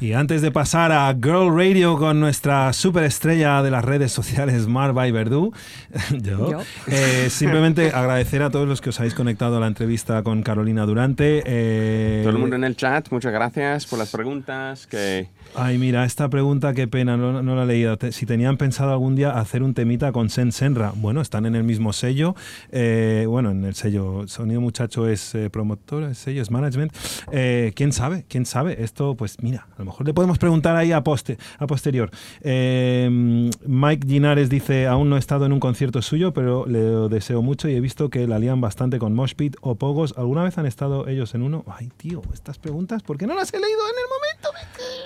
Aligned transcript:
Y 0.00 0.12
antes 0.12 0.42
de 0.42 0.50
pasar 0.50 0.92
a 0.92 1.10
Girl 1.14 1.56
Radio 1.56 1.96
con 1.96 2.20
nuestra 2.20 2.72
superestrella 2.74 3.62
de 3.62 3.70
las 3.70 3.82
redes 3.84 4.12
sociales, 4.12 4.66
Marva 4.66 5.10
Verdú, 5.10 5.52
yo, 6.20 6.50
Yo. 6.50 6.58
eh, 6.88 7.28
simplemente 7.30 7.88
agradecer 7.90 8.42
a 8.42 8.50
todos 8.50 8.68
los 8.68 8.80
que 8.82 8.90
os 8.90 8.98
habéis 9.00 9.14
conectado 9.14 9.56
a 9.56 9.60
la 9.60 9.66
entrevista 9.66 10.22
con 10.22 10.42
Carolina 10.42 10.84
Durante. 10.84 11.42
eh, 11.46 12.20
Todo 12.22 12.32
el 12.34 12.38
mundo 12.38 12.56
en 12.56 12.64
el 12.64 12.76
chat, 12.76 13.08
muchas 13.12 13.32
gracias 13.32 13.86
por 13.86 13.98
las 13.98 14.10
preguntas. 14.10 14.86
Que 14.86 15.28
Ay, 15.54 15.78
mira, 15.78 16.04
esta 16.04 16.28
pregunta, 16.28 16.74
qué 16.74 16.86
pena, 16.88 17.16
no, 17.16 17.42
no 17.42 17.54
la 17.56 17.62
he 17.62 17.66
leído. 17.66 17.96
Si 18.10 18.26
tenían 18.26 18.56
pensado 18.58 18.90
algún 18.92 19.14
día 19.14 19.30
hacer 19.38 19.62
un 19.62 19.72
temita 19.72 20.10
con 20.12 20.28
Sen 20.28 20.52
Senra. 20.52 20.92
Bueno, 20.96 21.20
están 21.22 21.46
en 21.46 21.54
el 21.54 21.62
mismo 21.64 21.92
sello. 21.94 22.34
eh, 22.72 23.24
bueno, 23.28 23.52
en 23.52 23.64
el 23.64 23.74
sello 23.74 24.24
Sonido 24.26 24.60
Muchacho 24.60 25.08
es 25.08 25.34
eh, 25.34 25.48
promotor, 25.50 26.02
el 26.02 26.14
sello 26.16 26.42
es 26.42 26.50
management. 26.50 26.92
Eh, 27.32 27.72
¿Quién 27.76 27.92
sabe? 27.92 28.24
¿Quién 28.28 28.44
sabe? 28.44 28.82
Esto, 28.82 29.14
pues 29.14 29.40
mira, 29.40 29.66
a 29.78 29.83
lo 29.84 29.90
mejor 29.90 30.06
le 30.06 30.14
podemos 30.14 30.38
preguntar 30.38 30.76
ahí 30.76 30.92
a, 30.92 31.02
poste, 31.04 31.38
a 31.58 31.66
posterior. 31.66 32.10
Eh, 32.40 33.50
Mike 33.66 34.06
Ginares 34.08 34.48
dice, 34.48 34.86
aún 34.86 35.10
no 35.10 35.16
he 35.16 35.18
estado 35.18 35.46
en 35.46 35.52
un 35.52 35.60
concierto 35.60 36.00
suyo, 36.02 36.32
pero 36.32 36.66
le 36.66 36.80
deseo 37.08 37.42
mucho 37.42 37.68
y 37.68 37.74
he 37.74 37.80
visto 37.80 38.08
que 38.10 38.26
la 38.26 38.38
lían 38.38 38.60
bastante 38.60 38.98
con 38.98 39.14
Moshpit 39.14 39.56
o 39.60 39.74
Pogos. 39.74 40.14
¿Alguna 40.16 40.42
vez 40.44 40.58
han 40.58 40.66
estado 40.66 41.06
ellos 41.08 41.34
en 41.34 41.42
uno? 41.42 41.64
Ay, 41.68 41.90
tío, 41.96 42.22
estas 42.32 42.58
preguntas, 42.58 43.02
¿por 43.02 43.18
qué 43.18 43.26
no 43.26 43.34
las 43.34 43.52
he 43.52 43.58
leído 43.60 43.78
en 43.80 43.98
el 43.98 44.08
momento? 44.08 44.48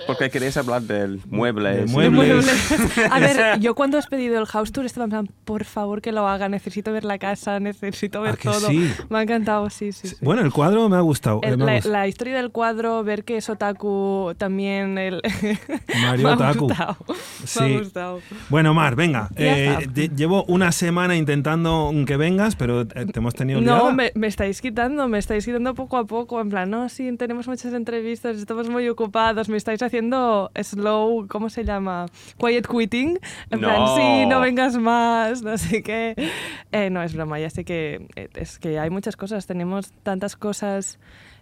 porque 0.07 0.29
queréis 0.31 0.57
hablar 0.57 0.81
del 0.81 1.21
mueble. 1.29 1.69
Del 1.77 1.87
mueble. 1.87 2.41
A 3.11 3.19
ver, 3.19 3.59
yo 3.59 3.75
cuando 3.75 3.97
has 3.97 4.07
pedido 4.07 4.39
el 4.39 4.45
house 4.47 4.71
tour 4.71 4.85
estaba 4.85 5.03
en 5.05 5.09
plan, 5.11 5.29
por 5.45 5.63
favor 5.65 6.01
que 6.01 6.11
lo 6.11 6.27
haga, 6.27 6.49
necesito 6.49 6.91
ver 6.91 7.03
la 7.05 7.17
casa, 7.19 7.59
necesito 7.59 8.21
ver 8.21 8.33
¿A 8.33 8.37
que 8.37 8.49
todo. 8.49 8.67
sí? 8.69 8.91
Me 9.09 9.19
ha 9.19 9.21
encantado, 9.21 9.69
sí, 9.69 9.91
sí. 9.91 10.07
sí. 10.09 10.15
Bueno, 10.21 10.41
el 10.41 10.51
cuadro 10.51 10.89
me 10.89 10.97
ha 10.97 11.01
gustado. 11.01 11.41
eh, 11.43 11.49
El- 11.49 11.57
me 11.57 11.63
ha 11.63 11.65
la, 11.67 11.73
gustado. 11.75 11.93
la 11.93 12.07
historia 12.07 12.35
del 12.37 12.51
cuadro, 12.51 13.03
ver 13.03 13.23
que 13.23 13.37
es 13.37 13.49
otaku 13.49 14.33
también 14.37 14.68
el... 14.97 15.21
Mario 16.01 16.37
Sí. 17.45 17.81
Bueno, 18.49 18.73
Mar, 18.73 18.95
venga. 18.95 19.29
Eh, 19.35 19.87
llevo 20.15 20.43
una 20.45 20.71
semana 20.71 21.15
intentando 21.15 21.91
que 22.05 22.17
vengas, 22.17 22.55
pero 22.55 22.81
eh, 22.81 22.85
te 23.11 23.19
hemos 23.19 23.33
tenido 23.33 23.61
liada. 23.61 23.79
No, 23.79 23.93
me, 23.93 24.11
me 24.15 24.27
estáis 24.27 24.61
quitando, 24.61 25.07
me 25.07 25.17
estáis 25.17 25.45
quitando 25.45 25.73
poco 25.73 25.97
a 25.97 26.05
poco. 26.05 26.39
En 26.41 26.49
plan, 26.49 26.69
no, 26.69 26.89
sí, 26.89 27.09
tenemos 27.17 27.47
muchas 27.47 27.73
entrevistas, 27.73 28.37
estamos 28.37 28.69
muy 28.69 28.87
ocupados. 28.89 29.49
Me 29.49 29.57
estáis 29.57 29.81
haciendo 29.81 30.51
slow, 30.61 31.27
¿cómo 31.27 31.49
se 31.49 31.63
llama? 31.65 32.05
Quiet 32.37 32.67
quitting. 32.67 33.19
En 33.49 33.59
plan, 33.59 33.79
No. 33.79 33.95
sí, 33.95 34.25
no 34.27 34.39
vengas 34.39 34.77
más, 34.77 35.41
no 35.41 35.57
sé 35.57 35.81
qué. 35.83 36.15
Eh, 36.71 36.89
no, 36.89 37.01
es 37.01 37.13
broma, 37.13 37.39
ya 37.39 37.49
sé 37.49 37.63
que 37.63 38.07
es 38.35 38.59
que 38.59 38.79
hay 38.79 38.89
muchas 38.89 39.15
cosas, 39.15 39.47
tenemos 39.47 39.91
tantas 40.03 40.35
cosas. 40.35 40.99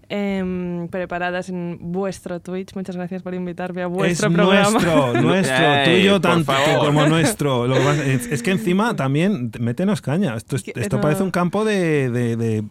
Em, 0.10 0.88
preparadas 0.90 1.50
en 1.50 1.78
vuestro 1.82 2.40
Twitch. 2.40 2.74
Muchas 2.76 2.96
gracias 2.96 3.22
por 3.22 3.34
invitarme 3.34 3.82
a 3.84 3.86
es 3.88 3.92
vuestro 3.92 4.32
programa. 4.32 4.70
nuestro, 4.72 5.14
nuestro, 5.22 5.56
Ey, 5.66 5.98
tuyo 6.02 6.22
tanto 6.22 6.54
como 6.80 7.06
nuestro. 7.08 7.68
Lo 7.68 7.76
que 7.76 7.82
pasa- 7.82 8.06
es, 8.06 8.28
es 8.28 8.44
que 8.44 8.52
encima 8.52 8.96
también, 8.96 9.52
métenos 9.60 10.02
caña. 10.02 10.36
Esto, 10.36 10.56
es- 10.56 10.64
no. 10.98 11.02
parece 11.02 11.24
un 11.24 11.32
campo 11.32 11.66
de, 11.66 12.10
de, 12.10 12.36
de, 12.38 12.64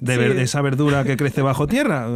de 0.00 0.12
Sí. 0.14 0.18
ver- 0.18 0.34
de 0.34 0.42
esa 0.42 0.60
verdura 0.62 1.04
que 1.04 1.16
crece 1.16 1.42
bajo 1.42 1.66
tierra. 1.66 2.06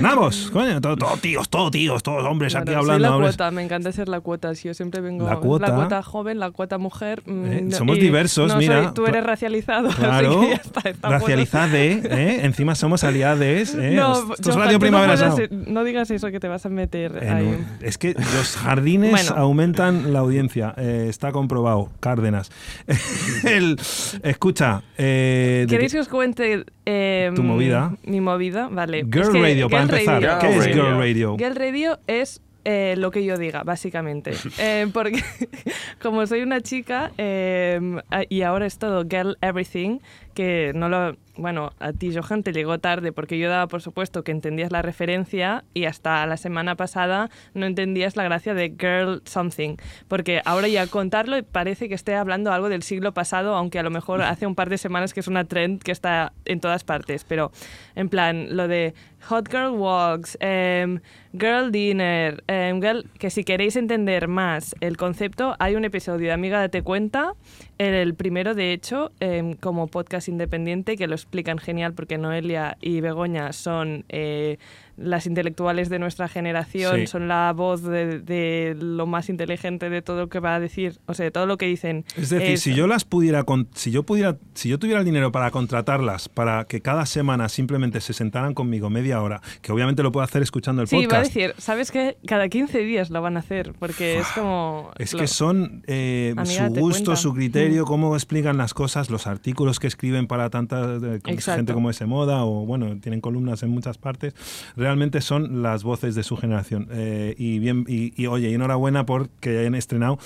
Nabos, 0.00 0.50
coño, 0.52 0.80
todo, 0.80 0.96
todo 0.96 1.16
tíos, 1.18 1.48
todo 1.48 1.70
tíos, 1.70 2.02
todos 2.02 2.24
hombres 2.24 2.54
aquí 2.54 2.70
hablando. 2.72 2.92
Soy 2.94 3.00
la 3.00 3.14
hombres. 3.16 3.36
cuota, 3.36 3.50
me 3.50 3.62
encanta 3.62 3.92
ser 3.92 4.08
la 4.08 4.20
cuota. 4.20 4.54
Si 4.54 4.68
yo 4.68 4.74
siempre 4.74 5.00
vengo. 5.00 5.28
La 5.28 5.36
cuota. 5.36 6.02
joven, 6.02 6.38
la 6.38 6.50
cuota 6.50 6.78
mujer. 6.78 7.22
mm, 7.26 7.44
Eh, 7.46 7.60
no- 7.64 7.76
somos 7.76 7.96
y 7.98 8.00
diversos, 8.00 8.48
no 8.52 8.58
mira. 8.58 8.84
soy- 8.84 8.94
tú 8.94 9.06
eres 9.06 9.24
racializado. 9.24 9.88
Claro, 9.98 10.30
así 10.32 10.40
que 10.40 10.48
ya 10.48 10.54
está, 10.56 10.80
está 10.90 11.08
bueno. 11.08 11.20
racializade, 11.20 11.92
¿eh? 12.04 12.40
encima 12.44 12.74
somos 12.74 13.04
aliades. 13.04 13.73
¿Eh? 13.78 13.94
No, 13.96 14.34
Esto 14.34 14.50
es 14.50 14.56
Radio 14.56 14.78
Primavera 14.78 15.14
no, 15.14 15.34
puedes 15.34 15.86
digas 15.86 16.10
eso 16.10 16.30
que 16.30 16.40
te 16.40 16.48
vas 16.48 16.64
a 16.66 16.68
meter 16.68 17.18
En 17.22 17.32
ahí. 17.32 17.46
un- 17.46 17.66
es 17.80 17.98
que 17.98 18.14
los 18.14 18.56
jardines 18.56 19.10
Bueno. 19.10 19.30
aumentan 19.36 20.12
la 20.12 20.20
audiencia. 20.20 20.74
eh, 20.76 21.06
está 21.08 21.32
comprobado. 21.32 21.90
Cárdenas. 22.00 22.50
El- 23.44 23.78
escucha. 24.22 24.82
eh, 24.98 25.66
¿Queréis 25.68 25.92
que- 25.92 26.00
os 26.00 26.08
cuente 26.08 26.64
eh, 26.86 27.30
Tu 27.34 27.42
movida. 27.42 27.94
Mi 28.04 28.20
movida, 28.20 28.68
vale. 28.70 29.04
Girl 29.04 29.20
Es 29.22 29.28
que 29.30 29.40
Radio, 29.42 29.68
para 29.68 29.84
Girl 29.84 29.94
empezar. 29.94 30.22
Radio- 30.22 30.38
¿Qué 30.40 30.48
es 30.56 30.64
Girl 30.64 30.74
Girl 30.74 30.84
Radio. 30.98 30.98
Radio? 30.98 31.36
Girl 31.36 31.54
Radio 31.56 31.98
es 32.06 32.40
eh, 32.66 32.94
lo 32.96 33.10
que 33.10 33.22
yo 33.24 33.36
diga, 33.36 33.62
básicamente. 33.62 34.32
Eh, 34.58 34.86
porque 34.92 35.22
como 36.02 36.26
soy 36.26 36.42
una 36.42 36.60
chica 36.62 37.12
eh, 37.18 37.78
y 38.30 38.40
ahora 38.42 38.64
es 38.66 38.78
todo 38.78 39.04
Girl 39.08 39.36
Everything, 39.42 39.98
que 40.34 40.72
no 40.74 40.88
lo... 40.88 41.16
Bueno, 41.36 41.72
a 41.80 41.92
ti, 41.92 42.14
Johan, 42.14 42.44
te 42.44 42.52
llegó 42.52 42.78
tarde 42.78 43.10
porque 43.10 43.38
yo 43.38 43.48
daba 43.48 43.66
por 43.66 43.82
supuesto 43.82 44.22
que 44.22 44.30
entendías 44.30 44.70
la 44.70 44.82
referencia 44.82 45.64
y 45.74 45.86
hasta 45.86 46.24
la 46.26 46.36
semana 46.36 46.76
pasada 46.76 47.28
no 47.54 47.66
entendías 47.66 48.14
la 48.14 48.22
gracia 48.22 48.54
de 48.54 48.68
Girl 48.78 49.20
Something. 49.24 49.76
Porque 50.06 50.42
ahora 50.44 50.68
ya 50.68 50.86
contarlo 50.86 51.42
parece 51.42 51.88
que 51.88 51.96
esté 51.96 52.14
hablando 52.14 52.52
algo 52.52 52.68
del 52.68 52.84
siglo 52.84 53.14
pasado, 53.14 53.56
aunque 53.56 53.80
a 53.80 53.82
lo 53.82 53.90
mejor 53.90 54.22
hace 54.22 54.46
un 54.46 54.54
par 54.54 54.70
de 54.70 54.78
semanas 54.78 55.12
que 55.12 55.20
es 55.20 55.28
una 55.28 55.44
trend 55.44 55.82
que 55.82 55.90
está 55.90 56.32
en 56.44 56.60
todas 56.60 56.84
partes. 56.84 57.24
Pero 57.24 57.50
en 57.96 58.08
plan, 58.08 58.56
lo 58.56 58.68
de 58.68 58.94
Hot 59.28 59.48
Girl 59.50 59.70
Walks, 59.70 60.36
em, 60.40 61.00
Girl 61.32 61.72
Dinner, 61.72 62.44
em, 62.46 62.80
girl, 62.80 63.08
que 63.18 63.30
si 63.30 63.42
queréis 63.42 63.76
entender 63.76 64.28
más 64.28 64.74
el 64.80 64.96
concepto, 64.96 65.56
hay 65.58 65.76
un 65.76 65.84
episodio 65.84 66.28
de 66.28 66.32
Amiga 66.32 66.60
Date 66.60 66.82
Cuenta, 66.82 67.34
el 67.78 68.14
primero 68.14 68.54
de 68.54 68.72
hecho, 68.72 69.12
em, 69.20 69.54
como 69.54 69.88
podcast 69.88 70.28
independiente, 70.28 70.96
que 70.96 71.06
lo 71.06 71.14
explican 71.14 71.58
genial 71.58 71.92
porque 71.94 72.18
Noelia 72.18 72.76
y 72.80 73.00
Begoña 73.00 73.52
son 73.52 74.04
eh, 74.08 74.58
las 74.96 75.26
intelectuales 75.26 75.88
de 75.88 75.98
nuestra 75.98 76.28
generación, 76.28 77.00
Sí. 77.00 77.06
son 77.06 77.28
la 77.28 77.52
voz 77.52 77.82
de, 77.82 78.20
de 78.20 78.76
lo 78.78 79.06
más 79.06 79.28
inteligente 79.28 79.90
de 79.90 80.02
todo 80.02 80.20
lo 80.20 80.28
que 80.28 80.40
va 80.40 80.54
a 80.54 80.60
decir, 80.60 80.98
o 81.06 81.14
sea, 81.14 81.24
de 81.24 81.30
todo 81.30 81.46
lo 81.46 81.56
que 81.58 81.66
dicen. 81.66 82.04
Es 82.16 82.30
decir, 82.30 82.58
si 82.58 82.74
yo 82.74 82.86
las 82.86 83.04
pudiera, 83.04 83.44
si 83.74 83.90
yo 83.90 84.02
pudiera, 84.04 84.36
si 84.54 84.68
yo 84.68 84.78
tuviera 84.78 85.00
el 85.00 85.04
dinero 85.04 85.32
para 85.32 85.50
contratarlas, 85.50 86.28
para 86.28 86.64
que 86.64 86.80
cada 86.80 87.06
semana 87.06 87.48
simplemente 87.48 88.00
se 88.00 88.12
sentaran 88.12 88.54
conmigo 88.54 88.90
media 88.90 89.20
hora, 89.22 89.40
que 89.62 89.72
obviamente 89.72 90.02
lo 90.02 90.12
puedo 90.12 90.24
hacer 90.24 90.42
escuchando 90.42 90.82
el 90.82 90.88
Sí, 90.88 90.96
iba 90.96 91.04
a 91.04 91.08
podcast. 91.20 91.34
decir, 91.34 91.54
¿sabes 91.58 91.90
qué? 91.90 92.16
Cada 92.26 92.48
15 92.48 92.78
días 92.80 93.10
lo 93.10 93.20
van 93.22 93.36
a 93.36 93.40
hacer, 93.40 93.72
porque 93.78 94.18
es 94.18 94.26
como... 94.34 94.90
Es 94.98 95.12
lo- 95.12 95.18
que 95.20 95.26
son 95.26 95.82
eh, 95.86 96.34
Amiga, 96.36 96.68
su 96.68 96.74
gusto, 96.74 97.16
su 97.16 97.34
criterio, 97.34 97.82
Mm. 97.84 97.86
cómo 97.86 98.14
explican 98.14 98.56
las 98.56 98.74
cosas, 98.74 99.10
los 99.10 99.26
artículos 99.26 99.80
que 99.80 99.86
escriben 99.86 100.26
para 100.26 100.50
tanta 100.50 100.98
eh, 101.02 101.20
gente 101.24 101.72
como 101.72 101.90
ese 101.90 102.06
moda 102.06 102.44
o 102.44 102.64
bueno, 102.66 102.96
tienen 103.00 103.20
columnas 103.20 103.62
en 103.62 103.70
muchas 103.70 103.98
partes. 103.98 104.34
Realmente 104.84 105.22
son 105.22 105.62
las 105.62 105.82
voces 105.82 106.14
de 106.14 106.22
su 106.22 106.36
generación. 106.36 106.88
Eh, 106.92 107.34
y 107.38 107.58
bien, 107.58 107.86
y, 107.88 108.12
y, 108.22 108.26
oye, 108.26 108.52
enhorabuena 108.52 109.06
porque 109.06 109.60
hayan 109.60 109.74
estrenado 109.74 110.18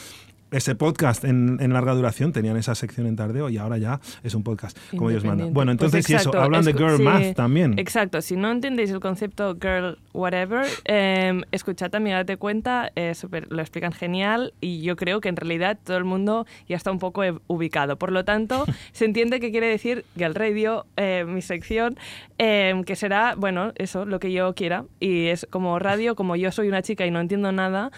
ese 0.50 0.74
podcast 0.74 1.24
en, 1.24 1.58
en 1.60 1.72
larga 1.72 1.94
duración, 1.94 2.32
tenían 2.32 2.56
esa 2.56 2.74
sección 2.74 3.06
en 3.06 3.16
tardeo 3.16 3.48
y 3.50 3.58
ahora 3.58 3.78
ya 3.78 4.00
es 4.22 4.34
un 4.34 4.42
podcast 4.42 4.76
como 4.96 5.10
Dios 5.10 5.24
manda. 5.24 5.44
Independiente. 5.44 5.54
Bueno, 5.54 5.76
Pues 5.76 5.92
entonces, 5.94 6.04
eso, 6.10 6.16
exacto, 6.30 6.40
hablan 6.42 6.64
de 6.64 6.72
Girl 6.72 6.96
sí, 6.96 7.02
Math 7.02 7.34
también. 7.36 7.78
Exacto, 7.78 8.22
si 8.22 8.36
no 8.36 8.50
entendéis 8.50 8.90
el 8.90 9.00
concepto 9.00 9.56
girl 9.60 9.98
whatever, 10.14 10.66
eh, 10.86 11.40
escuchad 11.52 11.92
mi 12.00 12.10
date 12.10 12.36
cuenta, 12.36 12.90
eh, 12.94 13.14
súper- 13.14 13.46
lo 13.50 13.60
explican 13.60 13.92
genial 13.92 14.52
y 14.60 14.82
yo 14.82 14.96
creo 14.96 15.20
que 15.20 15.28
en 15.28 15.36
realidad 15.36 15.78
todo 15.84 15.96
el 15.96 16.04
mundo 16.04 16.46
ya 16.68 16.76
está 16.76 16.90
un 16.90 16.98
poco 16.98 17.22
ubicado. 17.46 17.96
Por 17.98 18.12
lo 18.12 18.24
tanto, 18.24 18.64
se 18.92 19.04
entiende 19.04 19.40
que 19.40 19.50
quiere 19.50 19.66
decir 19.68 20.04
Girl 20.16 20.34
Radio, 20.34 20.86
eh, 20.96 21.24
mi 21.26 21.42
sección, 21.42 21.96
eh, 22.38 22.74
que 22.86 22.96
será, 22.96 23.34
bueno, 23.36 23.72
eso, 23.76 24.04
lo 24.04 24.18
que 24.20 24.32
yo 24.32 24.54
quiera. 24.54 24.84
Y 25.00 25.26
es 25.26 25.46
como 25.50 25.78
radio, 25.78 26.14
como 26.14 26.36
yo 26.36 26.52
soy 26.52 26.68
una 26.68 26.82
chica 26.82 27.04
y 27.06 27.10
no 27.10 27.20
entiendo 27.20 27.52
nada, 27.52 27.90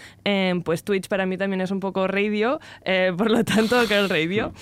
pues 0.64 0.84
Twitch 0.84 1.08
para 1.08 1.26
mí 1.26 1.36
también 1.36 1.60
es 1.60 1.70
un 1.70 1.80
poco 1.80 2.06
radio, 2.06 2.39
eh, 2.84 3.12
por 3.16 3.30
lo 3.30 3.44
tanto, 3.44 3.80
Girl 3.86 4.08
Radio. 4.08 4.52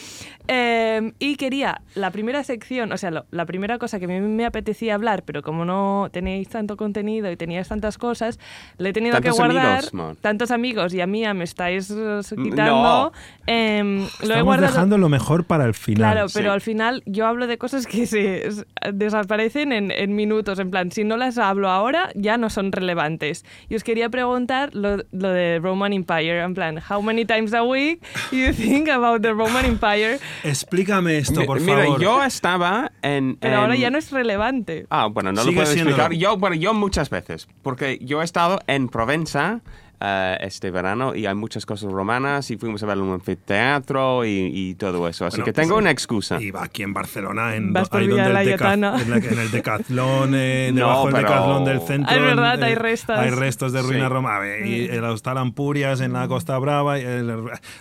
Eh, 0.50 1.12
y 1.18 1.36
quería 1.36 1.82
la 1.94 2.10
primera 2.10 2.42
sección, 2.42 2.90
o 2.92 2.96
sea, 2.96 3.10
lo- 3.10 3.26
la 3.30 3.44
primera 3.44 3.76
cosa 3.76 3.98
que 3.98 4.06
a 4.06 4.08
mí 4.08 4.18
me 4.18 4.46
apetecía 4.46 4.94
hablar, 4.94 5.22
pero 5.24 5.42
como 5.42 5.66
no 5.66 6.08
tenéis 6.10 6.48
tanto 6.48 6.78
contenido 6.78 7.30
y 7.30 7.36
teníais 7.36 7.68
tantas 7.68 7.98
cosas, 7.98 8.38
le 8.78 8.88
he 8.88 8.92
tenido 8.94 9.12
Tantos 9.16 9.36
que 9.36 9.42
guardar 9.42 9.84
amigos, 9.92 10.18
tantos 10.22 10.50
amigos 10.50 10.94
y 10.94 11.02
a 11.02 11.06
mí 11.06 11.22
me 11.34 11.44
estáis 11.44 11.90
eh, 11.90 11.94
No. 12.34 12.42
quitando. 12.42 13.12
Em, 13.46 13.98
lo 13.98 14.04
he 14.04 14.06
Estamos 14.22 14.44
guardado. 14.44 14.72
dejando 14.72 14.96
lo 14.98 15.10
mejor 15.10 15.44
para 15.44 15.66
el 15.66 15.74
final. 15.74 16.12
Claro, 16.12 16.28
pero 16.32 16.48
Sí. 16.48 16.54
al 16.54 16.60
final 16.62 17.02
yo 17.04 17.26
hablo 17.26 17.46
de 17.46 17.58
cosas 17.58 17.86
que 17.86 18.06
se 18.06 18.48
desaparecen 18.92 19.72
en, 19.72 19.90
en 19.90 20.14
minutos. 20.16 20.58
En 20.58 20.70
plan, 20.70 20.90
si 20.92 21.04
no 21.04 21.18
las 21.18 21.36
hablo 21.36 21.68
ahora, 21.68 22.08
ya 22.14 22.38
no 22.38 22.48
son 22.48 22.72
relevantes. 22.72 23.44
Y 23.68 23.74
os 23.74 23.84
quería 23.84 24.08
preguntar 24.08 24.74
lo, 24.74 24.96
lo 25.12 25.28
de 25.28 25.58
Roman 25.62 25.92
Empire. 25.92 26.40
En 26.42 26.54
plan, 26.54 26.78
how 26.90 27.02
many 27.02 27.26
times 27.26 27.52
a 27.52 27.62
week 27.68 28.02
you 28.32 28.52
think 28.52 28.88
about 28.88 29.22
the 29.22 29.32
Roman 29.32 29.64
Empire? 29.64 30.18
Explícame 30.44 31.18
esto, 31.18 31.44
por 31.46 31.60
Mira, 31.60 31.84
favor. 31.84 32.00
yo 32.00 32.22
estaba 32.24 32.92
en... 33.02 33.36
Pero 33.36 33.54
en- 33.54 33.60
ahora 33.60 33.76
ya 33.76 33.90
no 33.90 33.98
es 33.98 34.10
relevante. 34.10 34.86
Ah, 34.90 35.06
bueno, 35.06 35.32
no 35.32 35.42
Sigue 35.42 35.52
lo 35.54 35.60
puedo 35.62 35.72
siéndolo. 35.72 35.96
explicar. 35.96 36.18
Yo, 36.20 36.36
bueno, 36.38 36.56
yo 36.56 36.74
muchas 36.74 37.10
veces, 37.10 37.48
porque 37.62 37.98
yo 38.02 38.22
he 38.22 38.24
estado 38.24 38.60
en 38.66 38.88
Provenza 38.88 39.60
eh, 40.00 40.36
este 40.42 40.70
verano 40.70 41.14
y 41.14 41.26
hay 41.26 41.34
muchas 41.34 41.66
cosas 41.66 41.90
romanas 41.90 42.50
y 42.50 42.56
fuimos 42.56 42.82
a 42.82 42.86
ver 42.86 42.98
un 42.98 43.12
anfiteatro 43.14 44.24
y, 44.24 44.50
y 44.54 44.74
todo 44.74 45.08
eso. 45.08 45.26
Así 45.26 45.36
Bueno, 45.38 45.44
que 45.46 45.52
tengo 45.52 45.74
sí. 45.74 45.78
una 45.80 45.90
excusa. 45.90 46.40
Y 46.40 46.50
va 46.50 46.64
aquí 46.64 46.82
en 46.82 46.92
Barcelona, 46.94 47.56
en, 47.56 47.72
Vas 47.72 47.88
por 47.88 48.00
ahí 48.00 48.06
donde 48.08 48.24
el 48.26 48.36
deca- 48.48 48.74
en, 48.74 48.80
la- 48.82 49.18
en 49.18 49.38
el 49.38 49.50
Decathlon, 49.50 50.32
eh, 50.34 50.70
No, 50.72 50.80
debajo 50.80 51.06
del 51.06 51.14
Decathlon 51.16 51.64
del 51.64 51.80
centro. 51.80 52.14
Es 52.16 52.22
verdad, 52.22 52.54
en- 52.54 52.62
hay 52.64 52.72
eh, 52.72 52.76
restos. 52.76 53.18
Hay 53.18 53.30
restos 53.30 53.72
de 53.72 53.82
ruinas 53.82 54.08
Sí. 54.08 54.12
romanas. 54.14 54.48
Y 54.66 54.84
el 54.88 55.04
hostal 55.04 55.38
Ampurias 55.38 56.00
en 56.00 56.12
la 56.12 56.28
Costa 56.28 56.56
Brava. 56.58 56.98
y 56.98 57.02
el- 57.02 57.28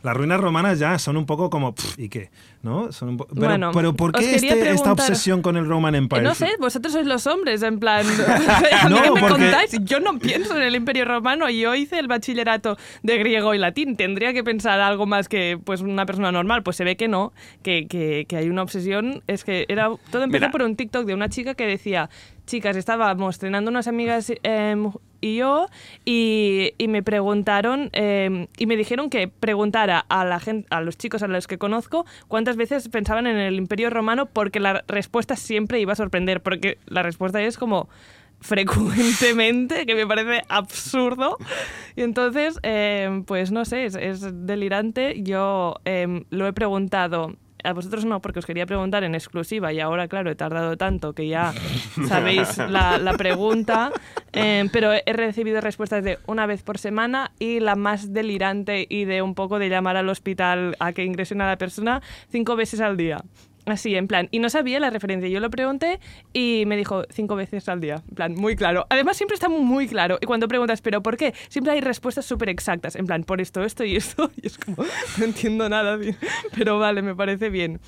las 0.03 0.17
ruinas 0.17 0.39
romanas 0.39 0.79
ya 0.79 0.97
son 0.99 1.17
un 1.17 1.25
poco 1.25 1.49
como. 1.49 1.75
pff, 1.75 1.97
¿Y 1.99 2.09
qué? 2.09 2.29
¿No? 2.63 2.91
Son 2.91 3.09
un 3.09 3.17
po- 3.17 3.27
pero, 3.27 3.47
Bueno, 3.47 3.71
pero 3.73 3.93
¿por 3.93 4.11
qué 4.11 4.35
este- 4.35 4.71
esta 4.71 4.91
obsesión 4.91 5.41
con 5.41 5.55
el 5.57 5.67
Roman 5.67 5.95
Empire? 5.95 6.21
No 6.23 6.33
sé, 6.35 6.49
vosotros 6.59 6.91
sois 6.93 7.05
los 7.05 7.25
hombres, 7.27 7.61
en 7.61 7.79
plan. 7.79 8.05
¿A 8.81 8.89
mí 8.89 8.95
No, 8.95 9.01
qué 9.03 9.11
me 9.11 9.19
porque- 9.21 9.43
contáis? 9.43 9.71
Yo 9.83 9.99
no 9.99 10.17
pienso 10.19 10.55
en 10.57 10.63
el 10.63 10.75
Imperio 10.75 11.05
Romano. 11.05 11.49
Yo 11.49 11.75
hice 11.75 11.99
el 11.99 12.06
bachillerato 12.07 12.77
de 13.03 13.17
griego 13.17 13.53
y 13.53 13.57
latín. 13.57 13.95
Tendría 13.95 14.33
que 14.33 14.43
pensar 14.43 14.79
algo 14.79 15.05
más 15.05 15.29
que 15.29 15.59
pues 15.63 15.81
una 15.81 16.05
persona 16.05 16.31
normal. 16.31 16.63
Pues 16.63 16.77
se 16.77 16.83
ve 16.83 16.95
que 16.97 17.07
no, 17.07 17.33
que, 17.63 17.87
que, 17.87 18.25
que 18.27 18.37
hay 18.37 18.49
una 18.49 18.63
obsesión. 18.63 19.23
Es 19.27 19.43
que 19.43 19.65
era 19.69 19.89
todo 20.11 20.23
empezó 20.23 20.45
Mira. 20.45 20.51
por 20.51 20.61
un 20.61 20.75
TikTok 20.75 21.05
de 21.05 21.13
una 21.13 21.29
chica 21.29 21.55
que 21.55 21.65
decía: 21.65 22.09
Chicas, 22.45 22.77
estábamos 22.77 23.39
cenando 23.39 23.69
unas 23.69 23.87
amigas 23.87 24.31
em, 24.43 24.91
y 25.19 25.37
yo, 25.37 25.67
y, 26.05 26.73
y 26.77 26.87
me 26.87 27.03
preguntaron, 27.03 27.89
em, 27.91 28.47
y 28.57 28.67
me 28.67 28.77
dijeron 28.77 29.09
que 29.09 29.27
preguntara 29.27 29.99
a 29.99 30.23
la 30.23 30.39
gente, 30.39 30.67
a 30.69 30.79
los 30.81 30.97
chicos 30.97 31.23
a 31.23 31.27
los 31.27 31.47
que 31.47 31.57
conozco, 31.57 32.05
cuántas 32.27 32.55
veces 32.55 32.87
pensaban 32.89 33.27
en 33.27 33.37
el 33.37 33.55
Imperio 33.55 33.89
Romano, 33.89 34.27
porque 34.27 34.59
la 34.59 34.83
respuesta 34.87 35.35
siempre 35.35 35.79
iba 35.79 35.93
a 35.93 35.95
sorprender, 35.95 36.41
porque 36.41 36.77
la 36.85 37.03
respuesta 37.03 37.41
es 37.41 37.57
como 37.57 37.89
frecuentemente, 38.39 39.85
que 39.85 39.95
me 39.95 40.05
parece 40.05 40.43
absurdo. 40.49 41.37
Y 41.95 42.01
entonces, 42.01 42.59
em, 42.63 43.23
pues 43.23 43.51
no 43.51 43.65
sé, 43.65 43.85
es, 43.85 44.45
delirante. 44.45 45.21
Yo 45.23 45.75
em, 45.85 46.25
lo 46.29 46.47
he 46.47 46.53
preguntado. 46.53 47.35
A 47.63 47.73
vosotros 47.73 48.05
no, 48.05 48.21
porque 48.21 48.39
os 48.39 48.45
quería 48.45 48.65
preguntar 48.65 49.03
en 49.03 49.15
exclusiva 49.15 49.73
y 49.73 49.79
ahora, 49.79 50.07
claro, 50.07 50.29
he 50.29 50.35
tardado 50.35 50.77
tanto 50.77 51.13
que 51.13 51.27
ya 51.27 51.53
sabéis 52.07 52.57
la, 52.59 52.97
la 52.97 53.13
pregunta, 53.17 53.91
Em, 54.37 54.69
pero 54.69 54.91
he 54.93 55.13
recibido 55.13 55.61
respuestas 55.61 56.03
de 56.03 56.19
una 56.27 56.45
vez 56.45 56.61
por 56.61 56.77
semana 56.77 57.31
y 57.39 57.59
la 57.59 57.75
más 57.75 58.13
delirante 58.13 58.85
y 58.87 59.05
de 59.05 59.23
un 59.23 59.33
poco 59.33 59.57
de 59.57 59.69
llamar 59.69 59.97
al 59.97 60.09
hospital 60.09 60.75
a 60.79 60.93
que 60.93 61.03
ingresen 61.03 61.41
a 61.41 61.47
la 61.47 61.57
persona 61.57 62.03
cinco 62.29 62.55
veces 62.55 62.79
al 62.81 62.97
día. 62.97 63.23
Así, 63.67 63.95
en 63.95 64.07
plan. 64.07 64.29
Y 64.31 64.39
no 64.39 64.49
sabía 64.49 64.79
la 64.79 64.89
referencia. 64.89 65.27
Yo 65.29 65.41
lo 65.41 65.49
pregunté 65.49 65.99
y 66.31 66.63
me 66.67 66.77
dijo 66.77 67.03
cinco 67.09 67.35
veces 67.35 67.67
al 67.67 67.81
día. 67.81 68.01
En 68.07 68.15
plan, 68.15 68.33
muy 68.33 68.55
claro. 68.55 68.87
Además, 68.89 69.17
siempre 69.17 69.35
está 69.35 69.49
muy 69.49 69.87
claro. 69.87 70.17
Y 70.21 70.25
cuando 70.25 70.47
preguntas, 70.47 70.81
¿pero 70.81 71.03
por 71.03 71.17
qué? 71.17 71.33
Siempre 71.49 71.73
hay 71.73 71.81
respuestas 71.81 72.25
súper 72.25 72.47
exactas. 72.47 72.95
En 72.95 73.05
plan, 73.05 73.25
por 73.25 73.41
esto, 73.41 73.63
esto 73.63 73.83
y 73.83 73.97
esto. 73.97 74.31
Y 74.41 74.47
es 74.47 74.57
como, 74.57 74.85
no 75.17 75.25
entiendo 75.25 75.67
nada. 75.67 75.99
tío. 75.99 76.13
Pero 76.55 76.79
vale, 76.79 77.01
me 77.01 77.13
parece 77.15 77.49
bien. 77.49 77.79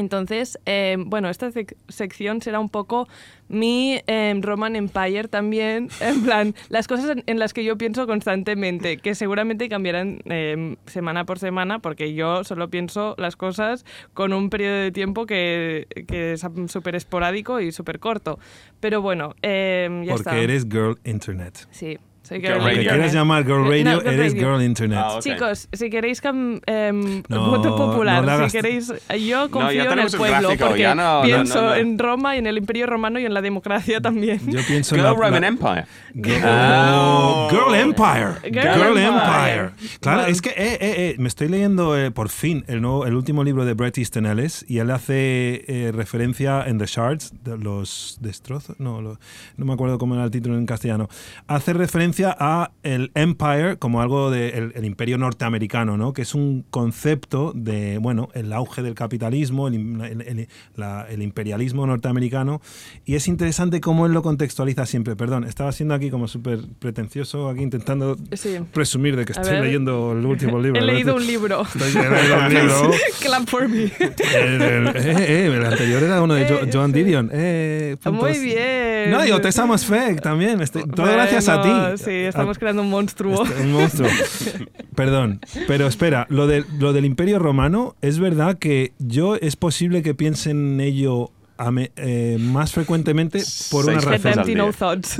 Entonces, 0.00 0.58
eh, 0.66 0.96
bueno, 0.98 1.28
esta 1.28 1.50
sec- 1.50 1.76
sección 1.88 2.42
será 2.42 2.58
un 2.58 2.68
poco 2.68 3.06
mi 3.48 4.00
eh, 4.06 4.34
Roman 4.40 4.76
Empire 4.76 5.28
también, 5.28 5.88
en 6.00 6.22
plan, 6.22 6.54
las 6.68 6.88
cosas 6.88 7.10
en, 7.10 7.24
en 7.26 7.38
las 7.38 7.52
que 7.52 7.64
yo 7.64 7.76
pienso 7.78 8.06
constantemente, 8.06 8.96
que 8.96 9.14
seguramente 9.14 9.68
cambiarán 9.68 10.20
eh, 10.24 10.76
semana 10.86 11.24
por 11.24 11.38
semana, 11.38 11.78
porque 11.80 12.14
yo 12.14 12.44
solo 12.44 12.70
pienso 12.70 13.14
las 13.18 13.36
cosas 13.36 13.84
con 14.14 14.32
un 14.32 14.50
periodo 14.50 14.76
de 14.76 14.92
tiempo 14.92 15.26
que, 15.26 15.86
que 16.08 16.32
es 16.32 16.44
súper 16.68 16.94
esporádico 16.96 17.60
y 17.60 17.72
súper 17.72 17.98
corto. 18.00 18.38
Pero 18.80 19.02
bueno, 19.02 19.34
eh, 19.42 19.88
ya 20.06 20.12
Porque 20.14 20.30
está. 20.30 20.38
eres 20.38 20.64
Girl 20.64 20.98
Internet. 21.04 21.66
Sí, 21.70 21.98
soy 22.30 22.38
Girl 22.40 22.52
girl 22.54 22.60
Aunque 22.62 22.76
Radio. 22.76 22.90
quieras 22.92 23.12
llamar 23.12 23.44
Girl 23.44 23.64
No, 23.64 23.70
Radio, 23.70 24.00
Girl 24.00 24.06
eres 24.14 24.32
Radio. 24.32 24.48
Girl 24.52 24.62
Internet. 24.62 24.98
Ah, 25.02 25.12
ok. 25.16 25.20
Chicos, 25.22 25.68
si 25.72 25.90
queréis 25.90 26.22
cam- 26.22 26.60
em, 26.66 27.22
No, 27.28 27.50
voto 27.50 27.76
popular, 27.76 28.24
no 28.24 28.48
si 28.48 28.56
queréis, 28.56 28.88
yo 28.88 29.16
ya 29.16 29.48
confío 29.48 29.92
en 29.92 29.98
el 29.98 30.10
pueblo 30.10 30.40
gráfico, 30.48 30.66
porque 30.68 30.82
no- 30.84 30.94
no, 30.94 31.22
pienso 31.24 31.60
no, 31.60 31.68
no. 31.68 31.74
en 31.74 31.98
Roma 31.98 32.36
y 32.36 32.38
en 32.38 32.46
el 32.46 32.56
Imperio 32.58 32.86
Romano 32.86 33.18
y 33.18 33.26
en 33.26 33.34
la 33.34 33.42
democracia 33.42 34.00
también. 34.00 34.40
Yo 34.46 34.60
pienso 34.66 34.94
en 34.94 35.00
Girl 35.02 35.12
la- 35.18 35.26
Roman 35.26 35.40
la- 35.42 35.48
Empire. 35.48 35.84
Girl, 36.14 36.42
Oh. 36.44 37.48
Girl 37.50 37.74
Empire. 37.74 38.34
Girl 38.44 38.74
Girl, 38.74 38.98
Empire. 38.98 39.60
Empire. 39.60 39.70
Claro, 40.00 40.26
es 40.26 40.40
que 40.40 40.50
eh, 40.50 40.54
eh, 40.56 40.78
eh, 40.80 41.14
me 41.18 41.28
estoy 41.28 41.48
leyendo 41.48 41.96
eh, 41.98 42.10
por 42.10 42.28
fin 42.28 42.64
el, 42.68 42.80
nuevo, 42.80 43.06
el 43.06 43.14
último 43.14 43.42
libro 43.44 43.64
de 43.64 43.74
Bret 43.74 43.98
Easton 43.98 44.26
Ellis 44.26 44.64
y 44.68 44.78
él 44.78 44.90
hace 44.90 45.64
eh, 45.66 45.92
referencia 45.92 46.64
en 46.66 46.78
The 46.78 46.86
Shards, 46.86 47.32
de 47.44 47.58
los 47.58 48.18
destrozos, 48.20 48.78
no, 48.78 49.00
lo- 49.00 49.18
no 49.56 49.64
me 49.64 49.72
acuerdo 49.72 49.98
cómo 49.98 50.14
era 50.14 50.24
el 50.24 50.30
título 50.30 50.56
en 50.56 50.66
castellano. 50.66 51.08
Hace 51.46 51.72
referencia 51.72 52.19
a 52.28 52.72
el 52.82 53.10
Empire 53.14 53.76
como 53.78 54.00
algo 54.02 54.30
del 54.30 54.50
de 54.72 54.72
el, 54.78 54.84
imperio 54.84 55.18
norteamericano, 55.18 55.96
¿no? 55.96 56.12
Que 56.12 56.22
es 56.22 56.34
un 56.34 56.64
concepto 56.70 57.52
de, 57.54 57.98
bueno, 57.98 58.28
el 58.34 58.52
auge 58.52 58.82
del 58.82 58.94
capitalismo, 58.94 59.68
el, 59.68 59.74
el- 60.02 60.48
la- 60.76 61.06
el 61.10 61.22
imperialismo 61.22 61.86
norteamericano 61.86 62.60
y 63.04 63.14
es 63.14 63.28
interesante 63.28 63.80
cómo 63.80 64.06
él 64.06 64.12
lo 64.12 64.22
contextualiza 64.22 64.86
siempre. 64.86 65.16
Perdón, 65.16 65.44
estaba 65.44 65.72
siendo 65.72 65.94
aquí 65.94 66.10
como 66.10 66.28
súper 66.28 66.60
pretencioso, 66.78 67.48
aquí 67.48 67.62
intentando 67.62 68.16
Sí. 68.32 68.58
presumir 68.72 69.16
de 69.16 69.24
que 69.24 69.32
A 69.32 69.40
estoy 69.40 69.52
ver. 69.54 69.64
leyendo 69.64 70.12
el 70.12 70.24
último 70.26 70.58
libro. 70.60 70.80
He 70.82 70.84
leído 70.84 71.14
un 71.16 71.26
libro. 71.26 71.62
Estoy 71.62 71.90
he 72.02 72.10
leído 72.10 72.38
un 72.38 72.48
libro. 72.54 72.90
Clap 73.20 73.48
for 73.48 73.68
me. 73.68 73.84
El, 73.84 74.88
eh, 74.94 75.46
eh, 75.46 75.66
anterior 75.66 76.02
era 76.02 76.22
uno 76.22 76.34
de 76.34 76.42
Eh, 76.42 76.70
Joan 76.72 76.92
sí. 76.92 77.02
Didion. 77.02 77.30
Eh, 77.32 77.96
puntos. 78.02 78.22
Muy 78.28 78.38
bien. 78.38 79.10
No, 79.10 79.22
digo, 79.22 79.40
Tessa 79.40 79.66
Mosfeg 79.66 80.20
también. 80.20 80.60
Estoy- 80.60 80.84
todo 80.84 81.06
gracias 81.06 81.48
a 81.48 81.58
Bueno, 81.58 81.94
ti. 81.96 82.02
Sí, 82.04 82.09
estamos 82.10 82.58
creando 82.58 82.82
un 82.82 82.90
monstruo. 82.90 83.44
Este, 83.44 83.62
un 83.62 83.72
monstruo. 83.72 84.08
Perdón, 84.94 85.40
pero 85.66 85.86
espera, 85.86 86.26
lo, 86.28 86.46
de, 86.46 86.64
lo 86.78 86.92
del 86.92 87.04
Imperio 87.04 87.38
Romano, 87.38 87.96
es 88.02 88.18
verdad 88.18 88.58
que 88.58 88.92
yo 88.98 89.36
es 89.36 89.56
posible 89.56 90.02
que 90.02 90.14
piense 90.14 90.50
en 90.50 90.80
ello 90.80 91.30
me- 91.70 91.92
eh, 91.96 92.38
más 92.40 92.72
frecuentemente 92.72 93.42
por 93.70 93.84
una 93.84 94.00
razón. 94.04 94.44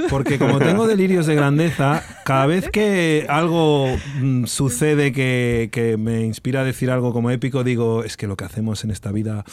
Porque 0.08 0.38
como 0.38 0.58
tengo 0.58 0.87
delirios 0.87 1.26
de 1.26 1.34
grandeza, 1.34 2.02
cada 2.25 2.46
vez 2.46 2.69
que 2.70 3.26
algo 3.28 3.88
mm, 4.20 4.44
sucede 4.46 5.12
que, 5.12 5.69
que 5.72 5.96
me 5.96 6.22
inspira 6.22 6.60
a 6.60 6.64
decir 6.64 6.90
algo 6.90 7.12
como 7.12 7.31
épico, 7.31 7.64
digo, 7.64 8.04
es 8.04 8.16
que 8.16 8.26
lo 8.26 8.37
que 8.37 8.44
hacemos 8.44 8.84
en 8.84 8.90
esta 8.90 9.12
vida 9.12 9.44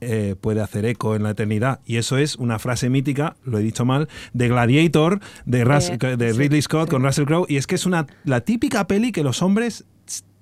eh, 0.00 0.36
puede 0.40 0.60
hacer 0.60 0.84
eco 0.84 1.16
en 1.16 1.22
la 1.24 1.30
eternidad. 1.30 1.80
Y 1.84 1.96
eso 1.96 2.18
es 2.18 2.36
una 2.36 2.58
frase 2.58 2.90
mítica, 2.90 3.36
lo 3.44 3.58
he 3.58 3.62
dicho 3.62 3.84
mal, 3.84 4.08
de 4.32 4.48
Gladiator, 4.48 5.20
de, 5.46 5.62
Eh, 5.62 6.16
de 6.16 6.32
sí, 6.32 6.38
Ridley 6.38 6.62
Scott 6.62 6.88
sí. 6.88 6.90
con 6.90 7.02
Russell 7.02 7.24
Crowe. 7.24 7.46
Y 7.48 7.56
es 7.56 7.66
que 7.66 7.74
es 7.74 7.86
una, 7.86 8.06
la 8.24 8.42
típica 8.42 8.86
peli 8.86 9.10
que 9.12 9.22
los 9.24 9.42
hombres... 9.42 9.84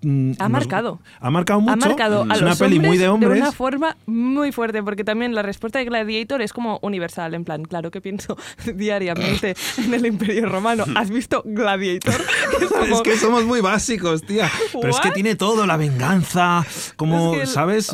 mm, 0.05 0.33
Ha 0.39 0.43
nos- 0.45 0.51
marcado. 0.51 1.01
Ha 1.21 1.31
marcado 1.31 1.61
mucho. 1.61 1.73
Ha 1.73 1.77
marcado 1.77 2.21
a 2.23 2.35
es 2.35 2.41
los 2.41 2.43
una 2.43 2.55
peli 2.57 2.77
hombres 2.77 2.89
muy 2.89 2.99
de 2.99 3.09
hombres. 3.09 3.41
una 3.41 3.53
forma 3.53 3.97
muy 4.07 4.53
fuerte, 4.53 4.83
porque 4.83 5.05
también 5.05 5.35
la 5.35 5.43
respuesta 5.43 5.79
de 5.79 5.85
Gladiator 5.87 6.43
es 6.43 6.53
como 6.53 6.79
universal, 6.83 7.35
en 7.35 7.45
plan, 7.45 7.65
claro 7.65 7.91
que 7.91 8.01
pienso 8.01 8.37
diariamente 8.75 9.55
en 9.79 9.95
el 9.95 10.07
Imperio 10.07 10.49
Romano. 10.49 10.85
¿Has 10.97 11.11
visto 11.11 11.43
Gladiator? 11.45 12.15
Es 12.95 13.01
que 13.01 13.17
somos 13.17 13.45
muy 13.45 13.61
básicos, 13.61 14.23
tía. 14.23 14.51
Pero 14.73 14.89
es 14.89 15.01
que 15.01 15.11
tiene 15.11 15.35
todo, 15.37 15.67
la 15.67 15.77
venganza, 15.77 16.65
como, 16.97 17.33
es 17.33 17.37
que 17.37 17.43
el- 17.43 17.49
¿sabes? 17.49 17.93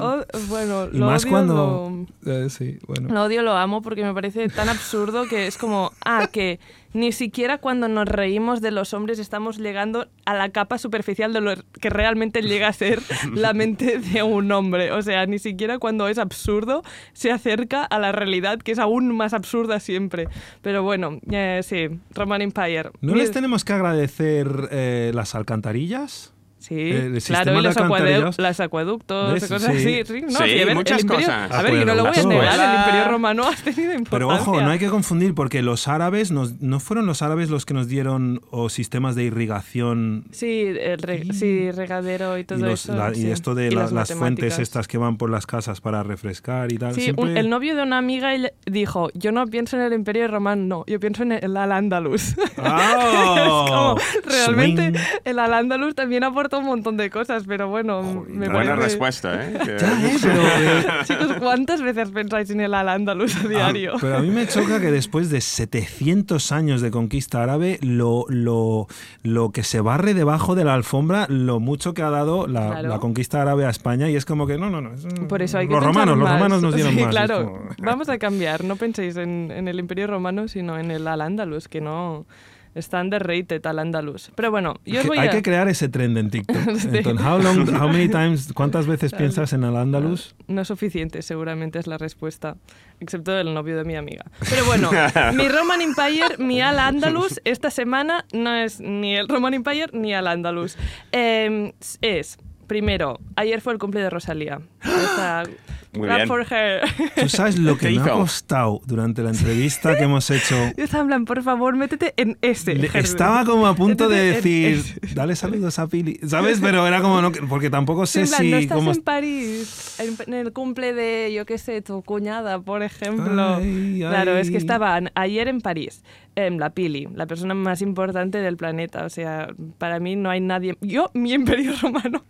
bueno, 0.48 0.88
Y 0.92 0.98
lo 0.98 1.06
más 1.06 1.22
odio, 1.22 1.30
cuando... 1.30 2.06
lo- 2.24 2.32
Eh, 2.32 2.50
sí, 2.50 2.78
bueno. 2.86 3.08
Lo 3.12 3.22
odio, 3.24 3.42
lo 3.42 3.56
amo 3.56 3.82
porque 3.82 4.02
me 4.04 4.12
parece 4.14 4.48
tan 4.48 4.68
absurdo 4.68 5.26
que 5.28 5.46
es 5.46 5.56
como, 5.56 5.92
ah, 6.04 6.28
que 6.32 6.58
ni 6.92 7.12
siquiera 7.12 7.58
cuando 7.58 7.88
nos 7.88 8.06
reímos 8.08 8.60
de 8.60 8.70
los 8.70 8.94
hombres 8.94 9.18
estamos 9.18 9.58
llegando 9.58 10.08
a 10.24 10.34
la 10.34 10.50
capa 10.50 10.78
superficial 10.78 11.32
de 11.32 11.40
lo 11.40 11.54
que 11.80 11.90
realmente 11.90 12.42
llega 12.42 12.68
a 12.68 12.72
ser 12.72 13.00
la 13.34 13.52
mente 13.54 13.98
de 13.98 14.22
un 14.22 14.50
hombre. 14.52 14.92
O 14.92 15.02
sea, 15.02 15.26
ni 15.26 15.38
siquiera 15.38 15.78
cuando 15.78 16.08
es 16.08 16.18
absurdo 16.18 16.82
se 17.12 17.30
acerca 17.30 17.84
a 17.84 17.98
la 17.98 18.12
realidad, 18.12 18.58
que 18.58 18.72
es 18.72 18.78
aún 18.78 19.14
más 19.14 19.34
absurda 19.34 19.80
siempre. 19.80 20.28
Pero 20.62 20.82
bueno, 20.82 21.18
eh, 21.30 21.60
sí, 21.62 21.88
Roman 22.14 22.42
Empire. 22.42 22.90
¿No 23.00 23.14
les 23.14 23.30
tenemos 23.30 23.64
que 23.64 23.72
agradecer 23.72 24.68
eh, 24.70 25.12
las 25.14 25.34
alcantarillas? 25.34 26.32
Sí, 26.60 26.74
el 26.90 27.14
sistema 27.22 27.42
claro, 27.42 27.58
y 27.58 27.62
los, 27.62 27.76
acuedu- 27.76 28.34
los 28.38 28.60
acueductos, 28.60 29.40
cosas 29.40 29.62
Sí. 29.62 29.70
así. 29.70 30.04
Sí, 30.04 30.20
no, 30.20 30.28
Sí, 30.28 30.36
sí, 30.44 30.60
a 30.60 30.66
ver, 30.66 30.74
muchas 30.74 30.98
el 30.98 31.04
imperio, 31.04 31.26
cosas. 31.26 31.50
A 31.52 31.62
ver, 31.62 31.72
yo 31.74 31.84
no 31.86 31.94
lo 31.94 32.04
voy 32.04 32.12
a 32.18 32.22
negar, 32.22 32.54
el 32.60 32.78
imperio 32.80 33.08
romano 33.10 33.42
ha 33.48 33.56
tenido 33.56 33.94
importancia. 33.94 34.10
Pero 34.10 34.28
ojo, 34.28 34.60
no 34.60 34.70
hay 34.70 34.78
que 34.78 34.88
confundir 34.88 35.34
porque 35.34 35.62
los 35.62 35.88
árabes, 35.88 36.30
nos, 36.30 36.60
no 36.60 36.78
fueron 36.78 37.06
los 37.06 37.22
árabes 37.22 37.48
los 37.48 37.64
que 37.64 37.72
nos 37.72 37.88
dieron 37.88 38.42
o 38.50 38.68
sistemas 38.68 39.14
de 39.16 39.24
irrigación 39.24 40.24
Sí, 40.32 40.64
el 40.78 40.98
re- 41.00 41.24
sí, 41.32 41.70
regadero 41.70 42.36
y 42.38 42.44
todo 42.44 42.58
y, 42.58 42.62
los- 42.62 42.84
eso. 42.84 42.94
la- 42.94 43.16
y 43.16 43.30
esto 43.30 43.54
de 43.54 43.68
Y 43.68 43.70
la- 43.70 43.82
las 43.84 43.92
las, 43.92 44.12
fuentes 44.14 44.58
estas 44.58 44.86
que 44.86 44.98
van 44.98 45.16
por 45.16 45.30
las 45.30 45.46
casas 45.46 45.80
para 45.80 46.02
refrescar 46.02 46.70
y 46.72 46.76
tal. 46.78 46.94
Sí, 46.94 47.00
siempre- 47.02 47.24
un- 47.24 47.36
el 47.38 47.48
novio 47.48 47.74
de 47.74 47.82
una 47.82 47.96
amiga 47.98 48.32
dijo, 48.66 49.08
yo 49.14 49.32
no 49.32 49.46
pienso 49.46 49.76
en 49.76 49.82
el 49.82 49.94
Imperio 49.94 50.28
Romano, 50.28 50.62
no, 50.62 50.84
yo 50.86 51.00
pienso 51.00 51.22
en 51.22 51.32
el 51.32 51.56
Al-Ándalus. 51.56 52.34
Es 52.36 53.48
como, 53.48 53.96
realmente 54.24 54.90
Swing. 54.90 55.20
el 55.24 55.38
Al-Ándalus 55.38 55.94
también 55.94 56.22
apor- 56.22 56.48
descarto 56.50 56.58
un 56.58 56.66
montón 56.66 56.96
de 56.96 57.10
cosas, 57.10 57.44
pero 57.46 57.68
bueno, 57.68 58.02
me 58.28 58.48
Buena 58.48 58.52
parece... 58.70 58.74
respuesta, 58.76 59.44
¿eh? 59.46 59.58
Que- 59.64 59.76
Ya, 59.78 60.08
eh, 60.08 60.16
pero, 60.20 60.42
eh, 60.42 60.84
Chicos, 61.04 61.36
¿cuántas 61.38 61.82
veces 61.82 62.10
pensáis 62.10 62.50
en 62.50 62.60
el 62.60 62.74
Al-Ándalus 62.74 63.36
a 63.44 63.48
diario? 63.48 63.92
Ah, 63.94 63.98
pero 64.00 64.16
a 64.18 64.20
mí 64.20 64.30
me 64.30 64.46
choca 64.46 64.80
que 64.80 64.90
después 64.90 65.30
de 65.30 65.40
700 65.40 66.52
años 66.52 66.80
de 66.80 66.90
conquista 66.90 67.42
árabe, 67.42 67.78
lo, 67.82 68.24
lo, 68.28 68.86
lo 69.22 69.50
que 69.50 69.62
se 69.62 69.80
barre 69.80 70.14
debajo 70.14 70.54
de 70.54 70.64
la 70.64 70.74
alfombra, 70.74 71.26
lo 71.28 71.60
mucho 71.60 71.94
que 71.94 72.02
ha 72.02 72.10
dado 72.10 72.46
la, 72.46 72.70
Claro. 72.70 72.88
la 72.88 72.98
conquista 72.98 73.40
árabe 73.42 73.64
a 73.66 73.70
España, 73.70 74.08
y 74.10 74.16
es 74.16 74.24
como 74.24 74.46
que 74.46 74.58
no, 74.58 74.70
no, 74.70 74.80
no. 74.80 74.92
es- 74.94 75.04
Por 75.28 75.42
eso 75.42 75.58
hay 75.58 75.68
que 75.68 75.74
los 75.74 75.82
romanos, 75.84 76.16
los 76.18 76.28
más. 76.28 76.34
romanos 76.38 76.62
nos 76.62 76.74
dieron 76.74 76.94
Sí, 76.94 77.00
más. 77.00 77.10
claro. 77.10 77.44
como- 77.46 77.60
Vamos 77.78 78.08
a 78.08 78.18
cambiar. 78.18 78.64
No 78.64 78.76
penséis 78.76 79.16
en, 79.16 79.50
en 79.50 79.68
el 79.68 79.78
Imperio 79.78 80.06
Romano, 80.06 80.48
sino 80.48 80.78
en 80.78 80.90
el 80.90 81.06
Al-Ándalus, 81.06 81.68
que 81.68 81.80
no 81.80 82.26
está 82.74 83.00
underrated 83.00 83.64
Al-Ándalus. 83.66 84.30
Pero 84.34 84.50
bueno, 84.50 84.74
yo 84.84 85.02
voy 85.04 85.18
hay 85.18 85.28
a... 85.28 85.30
que 85.30 85.42
crear 85.42 85.68
ese 85.68 85.88
trend 85.88 86.16
en 86.18 86.30
TikTok. 86.30 86.76
Sí. 86.76 86.88
Entonces, 86.92 87.26
how 87.26 87.38
long, 87.38 87.68
how 87.74 87.88
many 87.88 88.08
times, 88.10 88.52
¿cuántas 88.52 88.86
veces 88.86 89.12
piensas 89.12 89.52
en 89.52 89.64
el 89.64 89.76
Andalus? 89.76 90.34
No 90.46 90.60
es 90.62 90.68
suficiente, 90.68 91.22
seguramente 91.22 91.78
es 91.78 91.86
la 91.86 91.98
respuesta. 91.98 92.56
Excepto 93.00 93.36
el 93.38 93.54
novio 93.54 93.76
de 93.76 93.84
mi 93.84 93.96
amiga. 93.96 94.24
Pero 94.48 94.64
bueno, 94.66 94.90
mi 95.34 95.48
Roman 95.48 95.80
Empire, 95.80 96.36
mi 96.38 96.60
Al-Ándalus, 96.60 97.40
esta 97.44 97.70
semana 97.70 98.24
no 98.32 98.54
es 98.54 98.80
ni 98.80 99.16
el 99.16 99.28
Roman 99.28 99.54
Empire 99.54 99.88
ni 99.92 100.12
Al-Ándalus. 100.14 100.76
Eh, 101.12 101.72
es, 102.02 102.38
primero, 102.66 103.18
ayer 103.36 103.60
fue 103.60 103.72
el 103.72 103.78
cumple 103.78 104.00
de 104.00 104.10
Rosalía. 104.10 104.60
Esta- 104.84 105.44
Muy 105.92 106.06
clap 106.06 106.18
bien. 106.18 106.28
for 106.28 106.46
her. 106.52 106.82
¿Tú 107.20 107.28
sabes 107.28 107.58
lo 107.58 107.76
que 107.76 107.88
¿Qué 107.88 107.98
me 107.98 108.08
ha 108.10 108.12
costado 108.14 108.80
durante 108.86 109.22
la 109.22 109.30
entrevista 109.30 109.96
que 109.98 110.04
hemos 110.04 110.30
hecho? 110.30 110.54
Yo 110.76 110.84
estaba 110.84 111.02
en 111.02 111.06
plan, 111.08 111.24
por 111.24 111.42
favor, 111.42 111.74
métete 111.76 112.14
en 112.16 112.38
ese. 112.42 112.76
Le- 112.76 112.90
estaba 112.94 113.44
como 113.44 113.66
a 113.66 113.74
punto 113.74 114.08
de 114.08 114.30
Métete 114.30 114.68
en 114.68 114.76
decir, 114.76 114.96
ese. 115.02 115.14
dale 115.16 115.34
saludos 115.34 115.78
a 115.80 115.88
Pili, 115.88 116.20
¿sabes? 116.28 116.60
Pero 116.60 116.86
era 116.86 117.02
como, 117.02 117.20
no, 117.20 117.32
porque 117.48 117.70
tampoco 117.70 118.06
sé 118.06 118.20
En 118.20 118.28
plan, 118.28 118.40
si... 118.42 118.50
no 118.52 118.56
estás 118.58 118.76
cómo 118.78 118.92
en 118.92 119.02
París, 119.02 119.96
en, 119.98 120.16
en 120.28 120.34
el 120.34 120.52
cumple 120.52 120.92
de, 120.94 121.32
yo 121.34 121.44
qué 121.44 121.58
sé, 121.58 121.82
tu 121.82 122.02
cuñada, 122.02 122.60
por 122.60 122.82
ejemplo. 122.84 123.56
Ay, 123.56 123.96
Claro, 123.98 124.36
es 124.38 124.48
que 124.48 124.56
ay. 124.56 124.60
estaban 124.62 125.10
ayer 125.16 125.48
en 125.48 125.60
París, 125.60 126.04
em, 126.36 126.56
la 126.58 126.70
Pili, 126.70 127.08
la 127.14 127.26
persona 127.26 127.54
más 127.54 127.82
importante 127.82 128.38
del 128.38 128.56
planeta. 128.56 129.04
O 129.04 129.08
sea, 129.10 129.48
para 129.78 129.98
mí 129.98 130.14
no 130.14 130.30
hay 130.30 130.40
nadie. 130.40 130.76
Yo, 130.82 131.10
mi 131.14 131.32
imperio 131.32 131.72
romano, 131.82 132.24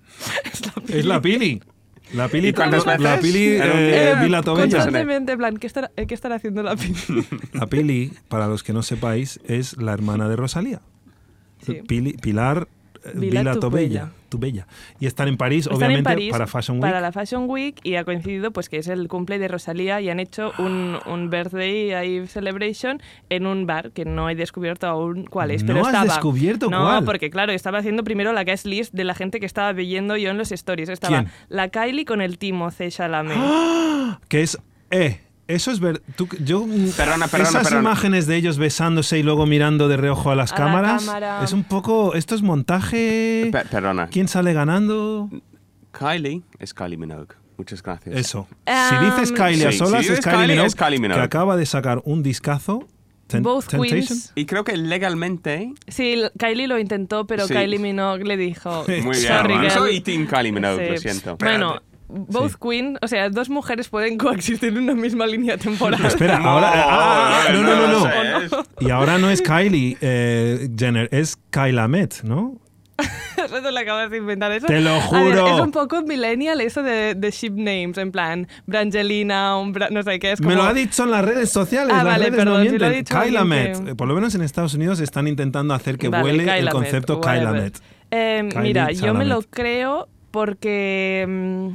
es 0.51 0.65
la 0.67 0.73
Pili. 0.83 0.99
Es 0.99 1.05
la 1.05 1.21
Pili. 1.21 1.63
La 2.15 2.29
Pili, 2.29 2.49
¿Y 2.49 2.53
cuántas 2.53 2.85
la? 2.87 3.21
Pili 3.21 3.47
eh, 3.61 4.13
día. 4.15 4.23
Vila 4.23 4.43
Tobella. 4.43 4.71
Constantemente, 4.79 5.33
en 5.33 5.39
plan, 5.39 5.57
¿qué 5.57 5.67
estará, 5.67 5.91
eh, 5.97 6.07
¿qué 6.07 6.15
estará 6.15 6.37
haciendo 6.37 6.63
la 6.63 6.75
Pili? 6.77 6.97
La 7.53 7.67
Pili, 7.67 8.13
para 8.29 8.49
los 8.49 8.63
que 8.63 8.73
no 8.73 8.83
sepáis, 8.83 9.39
es 9.47 9.77
la 9.81 9.93
hermana 9.93 10.29
de 10.29 10.37
Rosalía. 10.37 10.81
Sí. 11.65 11.81
Pili- 11.87 12.21
Pilar 12.21 12.69
Vila 13.15 13.41
Vila, 13.41 13.55
Tubella. 13.55 13.61
Tobella. 13.61 14.11
Tubella. 14.29 14.67
Y 15.01 15.07
están 15.07 15.29
en 15.29 15.37
París, 15.37 15.67
Están 15.67 15.77
obviamente, 15.77 15.99
en 15.99 16.05
París 16.05 16.31
para 16.31 16.47
Fashion 16.47 16.77
Week. 16.77 16.83
para 16.83 17.01
la 17.01 17.13
Fashion 17.13 17.49
Week 17.49 17.81
y 17.83 17.97
ha 17.97 18.05
coincidido 18.05 18.53
pues 18.53 18.69
que 18.69 18.77
es 18.79 18.89
el 18.89 19.09
cumple 19.09 19.39
de 19.39 19.49
Rosalía 19.49 20.01
y 20.01 20.09
han 20.09 20.21
hecho 20.21 20.53
un, 20.59 20.99
un 21.07 21.31
birthday 21.31 21.93
ahí 21.93 22.27
celebration 22.27 23.01
en 23.29 23.47
un 23.47 23.67
bar 23.67 23.91
que 23.91 24.05
no 24.05 24.31
he 24.31 24.35
descubierto 24.35 24.87
aún 24.87 25.25
cuál 25.25 25.51
es. 25.51 25.63
¿No 25.63 25.69
pero 25.69 25.81
has 25.81 25.87
estaba, 25.89 26.05
descubierto 26.05 26.71
no, 26.71 26.83
cuál? 26.83 27.05
porque 27.05 27.31
claro, 27.31 27.53
estaba 27.53 27.79
haciendo 27.79 28.05
primero 28.05 28.33
la 28.33 28.45
guest 28.45 28.67
list 28.67 28.93
de 28.95 29.05
la 29.05 29.15
gente 29.15 29.41
que 29.41 29.47
estaba 29.47 29.73
viendo 29.73 30.17
yo 30.17 30.31
en 30.31 30.39
los 30.39 30.53
stories. 30.53 30.89
Estaba 30.89 31.23
¿Quién? 31.23 31.33
la 31.49 31.69
Kylie 31.69 32.05
con 32.05 32.21
el 32.21 32.39
Timothée 32.39 32.91
Chalamet. 32.91 33.37
Que 34.29 34.43
es... 34.43 34.59
Eh, 34.91 35.21
eso 35.55 35.71
es 35.71 35.81
ver... 35.81 36.01
tú- 36.17 36.29
yo, 36.45 36.67
Perdona, 36.97 37.29
perdona, 37.29 37.49
esas 37.51 37.63
perdona. 37.69 37.81
imágenes 37.91 38.27
de 38.27 38.37
ellos 38.37 38.59
besándose 38.59 39.19
y 39.19 39.23
luego 39.23 39.47
mirando 39.47 39.89
de 39.89 39.97
reojo 39.97 40.31
a 40.31 40.35
las 40.37 40.53
A 40.53 40.55
la 40.55 40.65
cámaras, 40.65 41.05
cámara. 41.05 41.45
es 41.45 41.53
un 41.53 41.65
poco... 41.65 42.15
Esto 42.15 42.35
es 42.35 42.43
montaje... 42.43 43.49
Per- 43.53 43.67
perdona. 43.69 44.09
¿Quién 44.09 44.29
sale 44.29 44.53
ganando? 44.53 45.29
Kylie 45.93 46.43
es 46.59 46.73
Kylie 46.75 46.97
Minogue. 46.97 47.35
Muchas 47.57 47.83
gracias. 47.83 48.17
Eso. 48.17 48.49
Um, 48.67 48.75
si 48.89 49.05
dices 49.05 49.33
Kylie 49.33 49.67
a 49.67 49.73
Sí, 49.73 49.79
solas, 49.79 50.07
si 50.07 50.13
es 50.13 50.21
Kylie, 50.21 50.37
Kylie, 50.37 50.49
Minogue, 50.55 50.67
es 50.69 50.75
Kylie 50.75 50.99
Minogue. 50.99 51.19
que 51.21 51.25
acaba 51.25 51.57
de 51.57 51.67
sacar 51.67 52.01
un 52.05 52.23
discazo. 52.23 52.87
Ten- 53.27 53.43
Both 53.43 53.67
Temptation. 53.69 54.01
queens. 54.07 54.33
Y 54.35 54.47
creo 54.47 54.65
que 54.65 54.77
legalmente... 54.77 55.73
Sí, 55.87 56.21
Kylie 56.39 56.67
lo 56.69 56.79
intentó, 56.79 57.27
pero 57.27 57.47
Sí. 57.47 57.55
Kylie 57.55 57.79
Minogue 57.79 58.25
le 58.25 58.37
dijo, 58.37 58.85
Muy 58.89 58.97
bien, 58.97 59.15
sorry, 59.15 59.49
Román. 59.55 59.61
girl". 59.63 59.71
Soy 59.73 60.01
Team 60.01 60.27
Kylie 60.27 60.53
Minogue, 60.53 60.87
Sí. 60.87 60.93
lo 60.95 60.99
siento. 61.13 61.37
Bueno, 61.37 61.83
both 62.13 62.53
Sí. 62.53 62.57
queen, 62.61 62.99
o 63.03 63.09
sea, 63.09 63.31
dos 63.31 63.49
mujeres 63.49 63.89
pueden 63.89 64.19
coexistir 64.19 64.71
en 64.71 64.79
una 64.85 64.95
misma 64.95 65.27
línea 65.27 65.57
temporal. 65.57 66.05
Espera, 66.05 66.39
No, 66.39 66.51
ahora. 66.51 66.71
ah, 66.75 67.45
ah, 67.49 67.53
no, 67.53 67.63
no, 67.63 67.75
no, 67.77 67.87
no 67.87 68.01
no. 68.49 68.65
Y 68.81 68.91
ahora 68.91 69.19
no 69.19 69.31
es 69.31 69.41
Kylie 69.43 69.97
eh, 70.01 70.69
Jenner, 70.77 71.09
es 71.13 71.37
Kyla 71.51 71.89
Met, 71.89 72.23
¿no? 72.23 72.57
Eso 73.43 73.63
te 73.63 73.73
lo 73.73 73.79
acabas 73.79 74.11
de 74.11 74.19
inventar. 74.19 74.53
Eso, 74.53 74.67
Te 74.67 74.81
lo 74.83 74.91
A 74.91 74.95
ver, 74.95 75.03
juro. 75.03 75.55
es 75.57 75.61
un 75.63 75.71
poco 75.73 76.03
millennial 76.03 76.61
eso 76.61 76.83
de, 76.83 77.15
de 77.15 77.31
ship 77.31 77.53
names, 77.57 77.97
en 77.97 78.13
plan, 78.13 78.47
Brangelina, 78.67 79.57
un 79.57 79.73
Bra- 79.75 79.89
no 79.91 80.03
sé 80.03 80.19
qué, 80.19 80.33
es 80.33 80.39
como... 80.41 80.51
Me 80.51 80.57
lo 80.57 80.65
ha 80.65 80.75
dicho 80.75 81.05
en 81.05 81.11
las 81.13 81.25
redes 81.25 81.51
sociales. 81.51 81.91
Ah, 81.95 82.05
las 82.05 82.05
vale, 82.05 82.25
redes 82.27 82.37
perdón, 82.37 82.65
no 82.65 82.71
si 82.71 82.79
lo 82.79 82.85
ha 82.85 82.89
mienten. 82.91 83.05
dicho 83.05 83.19
Kyla 83.23 83.45
Met. 83.45 83.85
que- 83.87 83.95
Por 83.95 84.07
lo 84.09 84.15
menos 84.15 84.35
en 84.35 84.43
Estados 84.43 84.75
Unidos 84.75 85.01
están 85.01 85.27
intentando 85.29 85.73
hacer 85.73 85.97
que 85.97 86.09
Vale, 86.11 86.23
vuele 86.23 86.43
el 86.43 86.49
Kyla 86.51 86.65
Met, 86.65 86.73
concepto 86.73 87.21
Kyla. 87.23 87.53
Met. 87.53 87.79
Eh, 88.11 88.49
mira, 88.61 88.93
yo 88.93 89.15
me 89.15 89.25
lo 89.25 89.41
creo 89.43 90.09
porque... 90.31 91.25
mm, 91.27 91.69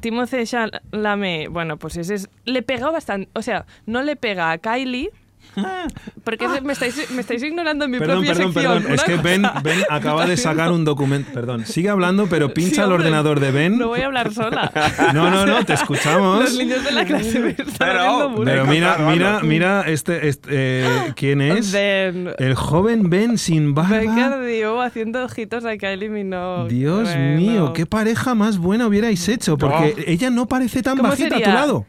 Timothée 0.00 0.46
Chalamet, 0.46 1.48
bueno, 1.48 1.76
pues 1.76 1.96
ese 1.96 2.14
es, 2.14 2.28
le 2.44 2.62
pega 2.62 2.90
bastante, 2.90 3.28
o 3.34 3.42
sea, 3.42 3.66
no 3.86 4.02
le 4.02 4.16
pega 4.16 4.50
a 4.50 4.58
Kylie, 4.58 5.10
porque 6.24 6.46
me 6.62 6.72
estáis, 6.72 7.10
me 7.10 7.20
estáis 7.22 7.42
ignorando 7.42 7.84
en 7.84 7.90
mi 7.90 7.98
Perdón, 7.98 8.24
propia 8.24 8.34
perdón, 8.34 8.52
sección. 8.52 8.82
perdón. 8.82 8.94
Es 8.94 9.02
que 9.04 9.16
Ben, 9.16 9.42
Ben 9.62 9.80
acaba 9.90 10.26
de 10.26 10.36
sacar 10.36 10.70
un 10.70 10.84
documento. 10.84 11.30
Perdón, 11.32 11.66
sigue 11.66 11.88
hablando, 11.88 12.26
pero 12.28 12.54
pincha 12.54 12.70
Sí, 12.70 12.76
el 12.80 12.84
hombre, 12.84 12.98
ordenador 12.98 13.40
de 13.40 13.50
Ben. 13.50 13.78
No 13.78 13.88
voy 13.88 14.00
a 14.00 14.06
hablar 14.06 14.32
sola. 14.32 14.70
No, 15.12 15.30
no, 15.30 15.46
no, 15.46 15.64
te 15.64 15.72
Los 15.72 15.80
escuchamos. 15.82 16.56
niños 16.56 16.84
de 16.84 16.92
la 16.92 17.04
clase 17.04 17.40
me 17.40 17.50
están 17.50 17.74
Pero-. 17.78 18.34
Pero 18.44 18.66
mira, 18.66 18.98
mira, 18.98 19.40
mira, 19.42 19.82
este, 19.86 20.28
este, 20.28 20.50
eh, 20.52 21.12
¿quién 21.16 21.40
es? 21.40 21.72
Ben. 21.72 22.30
El 22.38 22.54
joven 22.54 23.10
Ben 23.10 23.36
sin 23.38 23.74
barba. 23.74 23.98
Becker 23.98 24.46
dio 24.46 24.80
haciendo 24.80 25.24
ojitos 25.24 25.64
a 25.64 25.76
Kylie 25.76 26.08
Minogue. 26.10 26.68
Dios 26.72 27.08
Bueno. 27.08 27.36
mío, 27.40 27.72
qué 27.72 27.86
pareja 27.86 28.34
más 28.34 28.58
buena 28.58 28.86
hubierais 28.86 29.28
hecho, 29.28 29.58
porque 29.58 29.94
Oh. 29.96 30.00
ella 30.06 30.30
no 30.30 30.46
parece 30.46 30.82
tan 30.82 30.96
¿Cómo 30.96 31.08
bajita 31.08 31.28
a 31.28 31.38
tu 31.38 31.44
sería? 31.44 31.54
lado. 31.54 31.86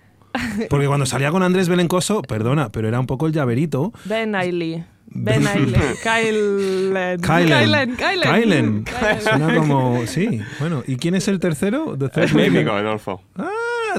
Porque 0.69 0.87
cuando 0.87 1.05
salía 1.05 1.31
con 1.31 1.43
Andrés 1.43 1.69
Belencoso, 1.69 2.21
perdona, 2.21 2.71
pero 2.71 2.87
era 2.87 2.99
un 2.99 3.07
poco 3.07 3.27
el 3.27 3.33
llaverito. 3.33 3.91
Ben 4.05 4.35
Ailey. 4.35 4.83
Ben 5.07 5.45
Ailey. 5.45 5.73
Kylen. 6.03 7.21
Kylen. 7.21 7.95
Kylen. 7.95 7.95
Kylen. 7.97 8.83
Kylen. 8.85 9.21
Suena 9.21 9.55
como, 9.55 10.05
sí. 10.07 10.39
Bueno, 10.59 10.83
¿y 10.87 10.95
quién 10.95 11.15
es 11.15 11.27
el 11.27 11.39
tercero? 11.39 11.97
The 11.97 12.23
Es 12.23 12.31
amigo, 12.31 12.71
Adolfo. 12.71 13.21
Ah, 13.37 13.49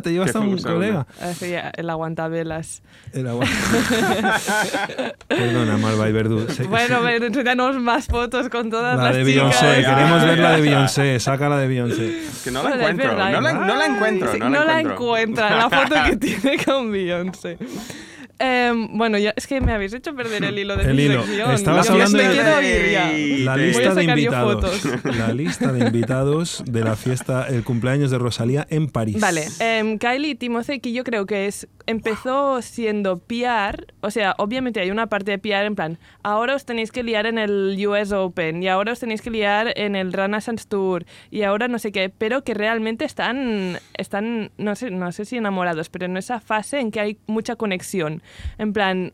te 0.01 0.13
llevas 0.13 0.35
a 0.35 0.41
un 0.41 0.57
colega. 0.59 1.07
Así, 1.21 1.53
el 1.77 1.91
aguantabelas. 1.91 2.83
El 3.13 3.27
agua- 3.29 3.47
Perdona, 5.29 5.77
Malva 5.77 6.09
y 6.09 6.13
Verdú. 6.13 6.47
Bueno, 6.69 7.09
enséñanos 7.09 7.77
más 7.79 8.07
fotos 8.07 8.49
con 8.49 8.71
todas 8.71 8.97
la 8.97 9.05
las 9.05 9.17
de 9.17 9.25
chicas. 9.25 9.61
Beyoncé, 9.61 9.85
queremos 9.85 10.25
ver 10.25 10.39
la 10.39 10.53
de 10.53 10.61
Beyoncé, 10.63 11.21
saca 11.21 11.49
la 11.49 11.59
de 11.59 11.67
Beyoncé. 11.69 12.23
Que 12.45 12.51
no 12.51 12.63
la 12.63 12.75
encuentro. 12.77 13.13
No 13.13 13.41
la, 13.41 13.53
no 13.53 13.77
la 13.77 13.87
encuentro. 13.87 14.33
sí, 14.33 14.39
no 14.39 14.49
la 14.51 14.81
encuentro. 14.81 14.93
encuentra 14.93 15.57
la 15.57 15.71
foto 15.71 15.95
que 16.07 16.17
tiene 16.41 16.65
con 16.65 16.91
Beyoncé. 16.93 17.59
Em, 18.45 18.99
bueno, 18.99 19.19
ya, 19.19 19.33
es 19.37 19.47
que 19.47 19.61
me 19.61 19.73
habéis 19.73 19.93
hecho 19.93 20.17
perder 20.17 20.43
el 20.43 20.59
hilo 20.59 20.77
de 20.77 20.83
El 20.91 20.97
mi 20.97 21.03
hilo. 21.05 21.23
sección. 21.25 21.53
Estabas 21.53 21.87
Yo 21.87 21.93
hablando 21.93 22.19
de-. 22.19 23.39
La 23.45 23.57
lista 23.57 23.95
de 23.95 24.03
invitados. 24.03 24.85
La 25.17 25.33
lista 25.33 25.73
de 25.73 25.87
invitados 25.87 26.65
de 26.67 26.83
la 26.83 26.97
fiesta, 26.97 27.47
el 27.49 27.63
cumpleaños 27.63 28.11
de 28.11 28.19
Rosalía 28.19 28.67
en 28.69 28.89
París. 28.89 29.21
Vale, 29.21 29.47
em, 29.61 29.97
Kylie 29.97 30.31
y 30.31 30.35
Timothy, 30.35 30.81
que 30.81 30.93
yo 30.93 31.05
creo 31.05 31.25
que 31.25 31.47
es 31.47 31.69
empezó 31.87 32.63
siendo 32.63 33.19
PR, 33.19 33.87
o 34.01 34.11
sea, 34.11 34.35
obviamente 34.39 34.81
hay 34.81 34.91
una 34.91 35.07
parte 35.07 35.33
de 35.33 35.39
PR 35.39 35.67
en 35.67 35.75
plan, 35.75 35.99
ahora 36.23 36.55
os 36.55 36.65
tenéis 36.65 36.93
que 36.93 37.03
liar 37.03 37.27
en 37.27 37.39
el 37.39 37.77
US 37.87 38.13
Open 38.13 38.63
y 38.63 38.69
ahora 38.69 38.93
os 38.93 39.01
tenéis 39.01 39.23
que 39.23 39.31
liar 39.31 39.73
en 39.77 39.97
el 39.97 40.13
Renaissance 40.13 40.67
Tour 40.69 41.05
y 41.31 41.43
ahora 41.43 41.69
no 41.69 41.79
sé 41.79 41.93
qué, 41.93 42.09
pero 42.11 42.45
que 42.45 42.55
realmente 42.55 43.05
están, 43.05 43.79
están 43.95 44.51
no, 44.59 44.75
sé, 44.75 44.91
no 44.91 45.13
sé 45.13 45.25
si 45.25 45.37
enamorados, 45.37 45.89
pero 45.89 46.07
en 46.07 46.17
esa 46.17 46.41
fase 46.41 46.81
en 46.81 46.91
que 46.91 47.01
hay 47.01 47.19
mucha 47.27 47.57
conexión. 47.57 48.23
En 48.59 48.73
plan, 48.73 49.13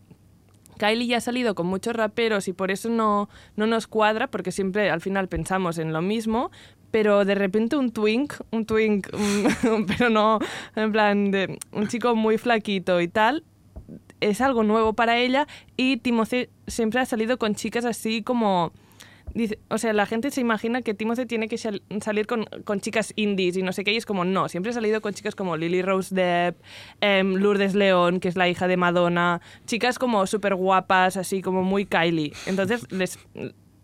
Kylie 0.79 1.07
ya 1.07 1.19
ha 1.19 1.21
salido 1.21 1.55
con 1.55 1.67
muchos 1.67 1.95
raperos 1.95 2.49
y 2.49 2.53
por 2.53 2.71
eso 2.71 2.89
no, 2.89 3.29
no 3.57 3.67
nos 3.67 3.87
cuadra, 3.87 4.29
porque 4.29 4.53
siempre 4.53 4.91
al 4.91 5.01
final 5.01 5.29
pensamos 5.29 5.77
en 5.79 5.93
lo 5.93 6.01
mismo, 6.01 6.51
pero 6.91 7.25
de 7.25 7.35
repente 7.35 7.77
un 7.77 7.91
twink, 7.93 8.35
un 8.51 8.65
twink, 8.65 9.09
pero 9.87 10.11
no, 10.11 10.39
en 10.77 10.93
plan, 10.93 11.31
de 11.31 11.59
un 11.73 11.89
chico 11.89 12.15
muy 12.15 12.39
flaquito 12.39 13.01
y 13.01 13.09
tal, 13.09 13.45
es 14.21 14.41
algo 14.41 14.65
nuevo 14.65 14.95
para 14.95 15.17
ella 15.19 15.47
y 15.77 15.99
Timothy 15.99 16.49
siempre 16.67 17.01
ha 17.01 17.07
salido 17.07 17.39
con 17.39 17.55
chicas 17.55 17.85
así 17.85 18.23
como... 18.23 18.73
O 19.69 19.77
sea, 19.77 19.93
la 19.93 20.07
gente 20.07 20.31
se 20.31 20.41
imagina 20.41 20.81
que 20.81 20.95
Timothy 20.95 21.27
tiene 21.27 21.49
que 21.49 21.59
sal- 21.59 21.83
salir 22.01 22.27
con, 22.27 22.47
con 22.65 22.81
chicas 22.81 23.13
indies 23.15 23.59
y 23.59 23.63
no 23.63 23.73
sé 23.73 23.85
qué, 23.85 23.93
y 23.93 23.97
es 23.97 24.07
como 24.07 24.25
no, 24.25 24.49
siempre 24.49 24.71
ha 24.71 24.73
salido 24.73 25.03
con 25.03 25.13
chicas 25.13 25.35
como 25.35 25.57
Lily 25.57 25.83
Rose 25.83 26.15
Depp, 26.15 26.57
em, 27.03 27.35
Lourdes 27.35 27.75
León, 27.75 28.21
que 28.21 28.29
es 28.29 28.37
la 28.37 28.49
hija 28.49 28.67
de 28.67 28.79
Madonna, 28.79 29.43
chicas 29.67 29.99
como 29.99 30.27
súper 30.27 30.55
guapas, 30.55 31.19
así 31.19 31.43
como 31.43 31.63
muy 31.63 31.85
Kylie. 31.85 32.33
Entonces, 32.47 32.91
les, 32.91 33.19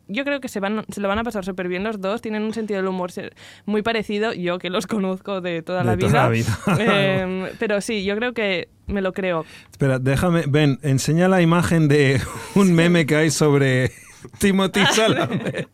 yo 0.09 0.25
creo 0.25 0.41
que 0.41 0.49
se, 0.49 0.61
van, 0.61 0.85
se 0.89 1.01
lo 1.01 1.09
van 1.09 1.19
a 1.19 1.25
pasar 1.25 1.45
súper 1.45 1.69
bien 1.69 1.85
los 1.85 2.01
dos, 2.01 2.21
tienen 2.21 2.43
un 2.43 2.53
sentido 2.55 2.79
del 2.79 2.89
humor 2.89 3.11
muy 3.67 3.83
parecido, 3.83 4.33
yo 4.33 4.59
que 4.59 4.71
los 4.71 4.87
conozco 4.87 5.41
de 5.41 5.63
toda 5.63 5.81
De 5.81 5.85
la 5.85 5.97
vida. 5.97 6.09
toda 6.09 6.23
la 6.25 6.29
vida. 6.29 6.59
Em, 7.23 7.47
pero 7.59 7.81
sí, 7.81 8.05
yo 8.05 8.17
creo 8.17 8.33
que 8.33 8.69
me 8.87 9.01
lo 9.03 9.13
creo. 9.13 9.45
Espera, 9.71 9.99
déjame, 9.99 10.45
ven, 10.47 10.79
enseña 10.83 11.29
la 11.29 11.41
imagen 11.43 11.89
de 11.89 12.21
un 12.55 12.75
meme 12.75 13.07
que 13.07 13.17
hay 13.17 13.31
sobre 13.31 13.93
Timothy 14.39 14.83
Chalamet 14.95 15.69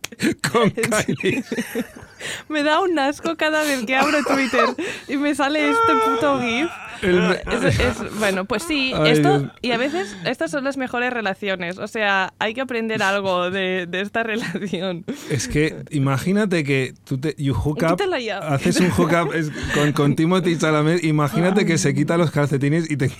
con 0.51 0.71
Kylie. 0.71 1.45
Me 2.49 2.63
da 2.63 2.81
un 2.81 2.99
asco 2.99 3.37
cada 3.37 3.63
vez 3.63 3.85
que 3.87 3.97
abro 3.97 4.19
Twitter 4.25 4.65
y 5.09 5.17
me 5.17 5.35
sale 5.35 5.71
este 5.71 5.93
puto 6.07 6.41
GIF. 6.41 6.69
Me- 7.03 7.67
Es- 7.69 7.79
es- 7.81 8.19
bueno, 8.19 8.45
pues 8.45 8.63
sí, 8.63 8.93
Ay, 8.97 9.13
esto, 9.13 9.39
Dios. 9.41 9.53
y 9.63 9.73
a 9.73 9.79
veces 9.79 10.17
estas 10.25 10.51
son 10.51 10.65
las 10.65 10.77
mejores 10.77 11.13
relaciones. 11.13 11.79
O 11.79 11.87
sea, 11.89 12.33
hay 12.39 12.55
que 12.55 12.61
aprender 12.61 13.03
algo 13.03 13.51
de, 13.51 13.87
de 13.87 14.01
esta 14.01 14.23
relación. 14.23 15.05
Es 15.31 15.49
que 15.49 15.77
imagínate 15.91 16.65
que 16.65 16.95
tú 17.05 17.19
te 17.19 17.35
you 17.39 17.55
hook 17.55 17.79
up, 17.83 17.99
haces 18.43 18.79
un 18.81 18.91
hook 18.91 19.11
up 19.13 19.33
con, 19.75 19.93
con 19.93 20.17
Timothy 20.17 20.59
Chalamet, 20.59 21.05
imagínate 21.05 21.65
que 21.67 21.79
se 21.79 21.95
quita 21.95 22.17
los 22.17 22.31
calcetines 22.31 22.91
y 22.91 22.97
te... 22.97 23.11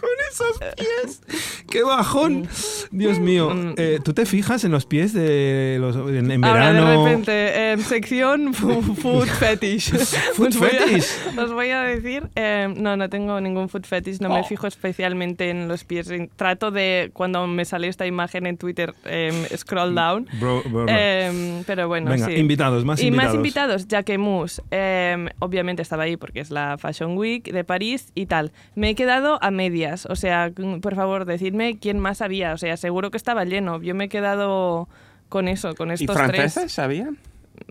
con 0.00 0.10
esos 0.30 0.58
pies. 0.76 1.22
¡Qué 1.70 1.82
bajón! 1.82 2.48
Dios 2.90 3.18
mío. 3.18 3.50
Eh, 3.76 3.98
¿Tú 4.02 4.12
te 4.14 4.26
fijas 4.26 4.64
en 4.64 4.72
los 4.72 4.86
pies 4.86 5.12
de 5.12 5.76
los, 5.80 5.96
en, 5.96 6.30
en 6.30 6.44
Ahora, 6.44 6.72
de 6.72 6.80
repente, 6.80 7.76
sección 7.84 8.54
food 8.54 9.26
fetish. 9.38 9.90
Food 10.34 10.48
Os 10.48 10.56
voy 10.58 10.68
a- 10.68 10.70
fetish. 10.72 11.06
Os 11.38 11.52
voy 11.52 11.70
a 11.70 11.82
decir, 11.82 12.28
em, 12.34 12.74
no, 12.82 12.96
no 12.96 13.08
tengo 13.08 13.40
ningún 13.40 13.68
food 13.68 13.84
fetish, 13.84 14.20
no 14.20 14.28
me 14.30 14.44
fijo 14.44 14.66
especialmente 14.66 15.50
en 15.50 15.68
los 15.68 15.84
pies. 15.84 16.10
Trato 16.36 16.70
de, 16.70 17.10
cuando 17.12 17.46
me 17.46 17.64
sale 17.64 17.88
esta 17.88 18.06
imagen 18.06 18.46
en 18.46 18.56
Twitter, 18.56 18.94
em, 19.04 19.34
scroll 19.56 19.94
down. 19.94 20.26
Bro- 20.40 20.62
bro- 20.64 20.84
bro. 20.84 20.86
Em, 20.88 21.64
pero 21.64 21.88
bueno, 21.88 22.10
Venga, 22.10 22.26
sí. 22.26 22.32
invitados, 22.34 22.84
más 22.84 23.00
y 23.02 23.06
invitados. 23.06 23.26
más 23.28 23.34
invitados, 23.36 23.88
Jacquemus. 23.88 24.62
em, 24.70 25.28
obviamente 25.38 25.82
estaba 25.82 26.04
ahí 26.04 26.16
porque 26.16 26.40
es 26.40 26.50
la 26.50 26.78
Fashion 26.78 27.16
Week 27.16 27.44
de 27.52 27.64
París 27.64 28.08
y 28.14 28.26
tal. 28.26 28.52
Me 28.74 28.90
he 28.90 28.94
quedado 28.94 29.38
a 29.42 29.50
medias. 29.68 30.06
O 30.06 30.16
sea, 30.16 30.50
mm, 30.56 30.80
por 30.80 30.94
favor, 30.94 31.24
decidme 31.24 31.78
quién 31.78 31.98
más 31.98 32.22
había. 32.22 32.52
O 32.52 32.58
sea, 32.58 32.76
seguro 32.76 33.10
que 33.10 33.16
estaba 33.16 33.44
lleno. 33.44 33.80
Yo 33.82 33.94
me 33.94 34.04
he 34.04 34.08
quedado 34.08 34.88
con 35.28 35.48
eso, 35.48 35.74
con 35.74 35.90
¿Y 35.90 35.94
estos 35.94 36.16
franceses 36.16 36.54
tres. 36.54 36.72
sabían? 36.72 37.18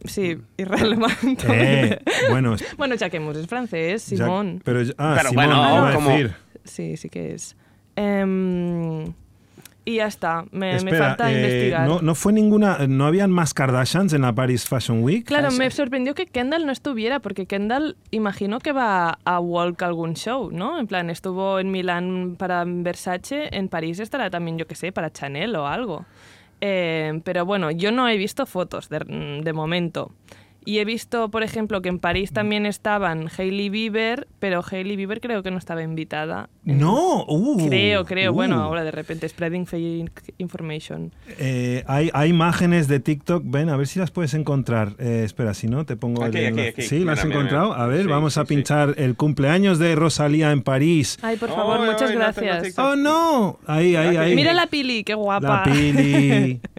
Sí, 0.06 0.38
irrelevante. 0.58 1.48
Eh, 1.50 2.00
bueno, 2.30 2.56
bueno, 2.78 2.96
Jacquemus 2.98 3.38
es 3.38 3.48
francés, 3.48 4.06
ya- 4.10 4.18
Simón. 4.18 4.62
pero, 4.64 4.82
ah, 4.98 5.16
Pero 5.18 5.30
Simón, 5.30 5.48
bueno, 5.48 5.92
como- 5.96 6.10
decir. 6.10 6.34
Sí, 6.66 6.98
sí 6.98 7.10
que 7.10 7.34
es. 7.34 7.56
Em, 7.96 9.14
y 9.88 9.96
ya 9.96 10.08
está. 10.08 10.44
Me, 10.52 10.72
me 10.72 10.76
Espera, 10.76 11.08
falta 11.08 11.32
eh, 11.32 11.38
investigar. 11.38 11.88
No, 11.88 12.02
no 12.02 12.14
fue 12.14 12.34
ninguna, 12.34 12.88
no 12.90 13.06
habían 13.06 13.32
más 13.32 13.54
Kardashians 13.54 14.12
en 14.12 14.24
la 14.24 14.36
Paris 14.36 14.68
Fashion 14.68 15.02
Week. 15.02 15.26
Claro, 15.26 15.50
me 15.52 15.72
sorprendió 15.72 16.14
que 16.14 16.26
Kendall 16.26 16.66
no 16.66 16.74
estuviera, 16.74 17.22
porque 17.22 17.46
Kendall 17.46 17.96
imagino 18.12 18.60
que 18.60 18.74
va 18.74 19.18
a 19.24 19.40
Walk 19.40 19.82
algún 19.84 20.16
show, 20.16 20.52
¿no? 20.52 20.78
En 20.78 20.88
plan, 20.88 21.10
estuvo 21.10 21.58
en 21.60 21.72
Milán 21.72 22.36
para 22.38 22.66
Versace, 22.68 23.48
en 23.54 23.70
París 23.70 24.02
estará 24.02 24.30
también, 24.30 24.58
yo 24.58 24.68
que 24.68 24.76
sé, 24.76 24.92
para 24.92 25.10
Chanel 25.10 25.56
o 25.56 25.68
algo. 25.68 26.06
Eh, 26.60 27.22
pero 27.24 27.46
bueno, 27.46 27.72
yo 27.72 27.94
no 27.94 28.10
he 28.10 28.18
visto 28.18 28.46
fotos 28.46 28.90
de, 28.90 29.00
de 29.42 29.54
momento. 29.54 30.12
Y 30.68 30.80
he 30.80 30.84
visto, 30.86 31.32
por 31.32 31.44
ejemplo, 31.44 31.82
que 31.82 31.88
en 31.88 31.98
París 31.98 32.34
también 32.34 32.66
estaban 32.66 33.30
Hailey 33.38 33.70
Bieber, 33.70 34.28
pero 34.40 34.62
Hailey 34.70 34.98
Bieber 34.98 35.22
creo 35.22 35.42
que 35.42 35.50
no 35.50 35.58
estaba 35.58 35.82
invitada. 35.82 36.50
No, 36.66 37.24
uh, 37.26 37.70
Creo, 37.70 38.04
creo. 38.04 38.34
uh. 38.34 38.36
Bueno, 38.36 38.62
ahora 38.62 38.84
de 38.84 38.92
repente, 38.92 39.30
spreading 39.30 39.66
fake 39.66 40.34
information. 40.40 41.14
Eh, 41.40 41.86
hay, 41.88 42.10
hay 42.14 42.32
imágenes 42.32 42.90
de 42.90 43.00
TikTok, 43.00 43.44
ven, 43.46 43.70
a 43.70 43.78
ver 43.78 43.88
si 43.88 43.98
las 44.00 44.12
puedes 44.12 44.34
encontrar. 44.34 44.96
Eh, 45.00 45.22
espera, 45.24 45.54
si 45.54 45.70
no, 45.70 45.86
te 45.86 45.96
pongo 45.96 46.22
Aquí, 46.26 46.38
el 46.40 46.48
aquí, 46.52 46.60
aquí. 46.68 46.82
Sí, 46.82 47.00
¿las 47.06 47.20
has 47.20 47.26
Mira, 47.28 47.38
encontrado? 47.38 47.70
mira. 47.70 47.84
A 47.86 47.88
ver, 47.88 48.02
Sí, 48.02 48.08
vamos 48.10 48.34
sí, 48.34 48.40
a 48.42 48.44
sí. 48.44 48.48
pinchar 48.54 48.94
el 48.98 49.16
cumpleaños 49.16 49.80
de 49.80 49.96
Rosalía 49.96 50.52
en 50.52 50.64
París. 50.64 51.18
Ay, 51.22 51.38
por 51.38 51.48
favor, 51.48 51.80
Ay, 51.80 51.86
muchas 51.86 52.10
tengo 52.10 52.20
gracias. 52.20 52.78
¡Oh, 52.78 52.98
no! 52.98 53.58
Ahí, 53.68 53.96
ahí, 53.96 54.18
ahí. 54.18 54.36
Mira 54.36 54.52
la 54.54 54.68
Pili, 54.68 55.06
qué 55.06 55.14
guapa. 55.14 55.48
La 55.48 55.64
Pili. 55.64 56.60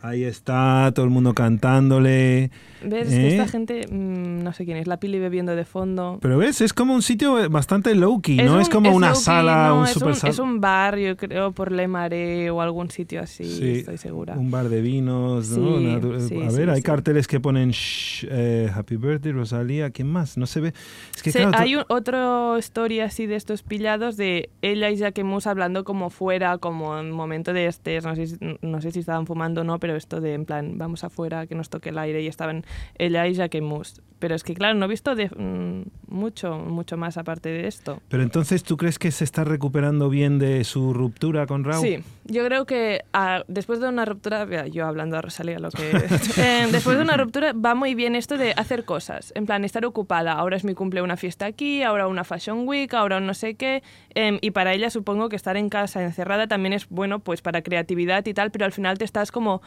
Ahí 0.00 0.22
está, 0.22 0.92
todo 0.94 1.04
el 1.04 1.10
mundo 1.10 1.34
cantándole. 1.34 2.50
¿Ves? 2.82 3.12
¿Eh? 3.12 3.28
Esta 3.28 3.48
gente, 3.48 3.86
mm, 3.90 4.42
no 4.42 4.52
sé 4.52 4.64
quién 4.64 4.76
es, 4.76 4.86
la 4.86 4.98
Pili 4.98 5.18
bebiendo 5.18 5.56
de 5.56 5.64
fondo. 5.64 6.18
Pero 6.20 6.38
ves, 6.38 6.60
es 6.60 6.72
como 6.72 6.94
un 6.94 7.02
sitio 7.02 7.48
bastante 7.50 7.94
low-key, 7.94 8.36
no 8.36 8.60
es 8.60 8.68
como 8.68 8.90
una 8.94 9.14
sala, 9.14 9.68
no, 9.68 9.80
un 9.80 9.84
es 9.86 9.90
super 9.92 10.08
un, 10.10 10.14
sal- 10.14 10.30
es 10.30 10.38
un 10.38 10.60
bar, 10.60 10.96
yo 10.98 11.16
creo, 11.16 11.52
por 11.52 11.72
Le 11.72 11.88
Marais 11.88 12.50
o 12.50 12.60
algún 12.60 12.90
sitio 12.90 13.20
así, 13.20 13.44
Sí, 13.44 13.70
estoy 13.78 13.98
segura. 13.98 14.34
Un 14.34 14.50
bar 14.50 14.68
de 14.68 14.80
vinos, 14.80 15.48
¿no? 15.50 15.78
Sí, 15.78 15.84
Natu- 15.86 16.20
sí, 16.28 16.40
a 16.42 16.50
ver, 16.50 16.70
hay 16.70 16.82
carteles 16.82 17.26
que 17.26 17.40
ponen 17.40 17.70
"Shh, 17.70 18.26
eh, 18.30 18.70
Happy 18.74 18.96
Birthday, 18.96 19.32
Rosalía, 19.32 19.90
¿quién 19.90 20.08
más? 20.10 20.36
No 20.38 20.46
se 20.46 20.60
ve. 20.60 20.72
Es 21.14 21.22
que 21.22 21.32
claro, 21.32 21.50
hay 21.54 21.74
otro 21.88 22.56
story 22.58 23.00
así 23.00 23.26
de 23.26 23.36
estos 23.36 23.62
pillados 23.62 24.16
de 24.16 24.50
ella 24.62 24.90
y 24.90 24.96
Jacquemus 24.96 25.46
hablando 25.46 25.84
como 25.84 26.10
fuera, 26.10 26.58
como 26.58 26.98
en 26.98 27.10
momento 27.10 27.52
de 27.52 27.66
este, 27.66 28.00
no 28.00 28.14
sé, 28.14 28.36
no 28.62 28.80
sé 28.80 28.90
si 28.92 29.00
estaban 29.00 29.26
fumando 29.26 29.62
o 29.62 29.64
no, 29.64 29.78
pero 29.78 29.96
esto 29.96 30.20
de 30.20 30.34
en 30.34 30.44
plan, 30.44 30.78
vamos 30.78 31.04
afuera, 31.04 31.46
que 31.46 31.54
nos 31.54 31.70
toque 31.70 31.88
el 31.88 31.98
aire 31.98 32.22
y 32.22 32.26
estaban 32.26 32.64
ella 32.96 33.26
y 33.26 33.34
Jacquemus. 33.34 34.00
Pero 34.18 34.34
es 34.34 34.42
que 34.42 34.54
claro, 34.54 34.74
no 34.74 34.86
he 34.86 34.88
visto 34.88 35.14
de, 35.14 35.28
mm, 35.28 35.82
mucho, 36.08 36.58
mucho 36.58 36.96
más 36.96 37.16
aparte 37.16 37.50
de 37.50 37.68
esto. 37.68 38.02
Pero 38.08 38.24
entonces, 38.24 38.64
¿tú 38.64 38.76
crees 38.76 38.98
que 38.98 39.12
se 39.12 39.22
está 39.22 39.44
recuperando 39.44 40.08
bien 40.10 40.40
de 40.40 40.64
su 40.64 40.92
ruptura 40.92 41.46
con 41.46 41.62
Raúl? 41.62 41.86
Sí, 41.86 41.98
yo 42.24 42.44
creo 42.44 42.66
que 42.66 43.02
ah, 43.12 43.44
después 43.46 43.78
de 43.78 43.88
una 43.88 44.04
ruptura, 44.04 44.66
yo 44.66 44.86
hablando 44.86 45.16
a 45.16 45.22
Rosalía, 45.22 45.60
lo 45.60 45.70
que 45.70 45.92
Eh, 46.36 46.66
después 46.72 46.96
de 46.96 47.04
una 47.04 47.16
ruptura 47.16 47.52
va 47.52 47.76
muy 47.76 47.94
bien 47.94 48.16
esto 48.16 48.36
de 48.36 48.52
hacer 48.56 48.84
cosas, 48.84 49.32
en 49.36 49.46
plan 49.46 49.64
estar 49.64 49.84
ocupada. 49.84 50.32
Ahora 50.32 50.56
es 50.56 50.64
mi 50.64 50.74
cumple, 50.74 51.00
una 51.00 51.16
fiesta 51.16 51.46
aquí, 51.46 51.84
ahora 51.84 52.08
una 52.08 52.24
fashion 52.24 52.66
week, 52.66 52.94
ahora 52.94 53.18
un 53.18 53.26
no 53.26 53.34
sé 53.34 53.54
qué. 53.54 53.84
em, 54.14 54.38
y 54.40 54.50
para 54.50 54.74
ella 54.74 54.90
supongo 54.90 55.28
que 55.28 55.36
estar 55.36 55.56
en 55.56 55.68
casa 55.68 56.02
encerrada 56.02 56.48
también 56.48 56.72
es 56.72 56.88
bueno, 56.88 57.20
pues 57.20 57.40
para 57.40 57.62
creatividad 57.62 58.26
y 58.26 58.34
tal, 58.34 58.50
pero 58.50 58.64
al 58.64 58.72
final 58.72 58.98
te 58.98 59.04
estás 59.04 59.30
como 59.30 59.62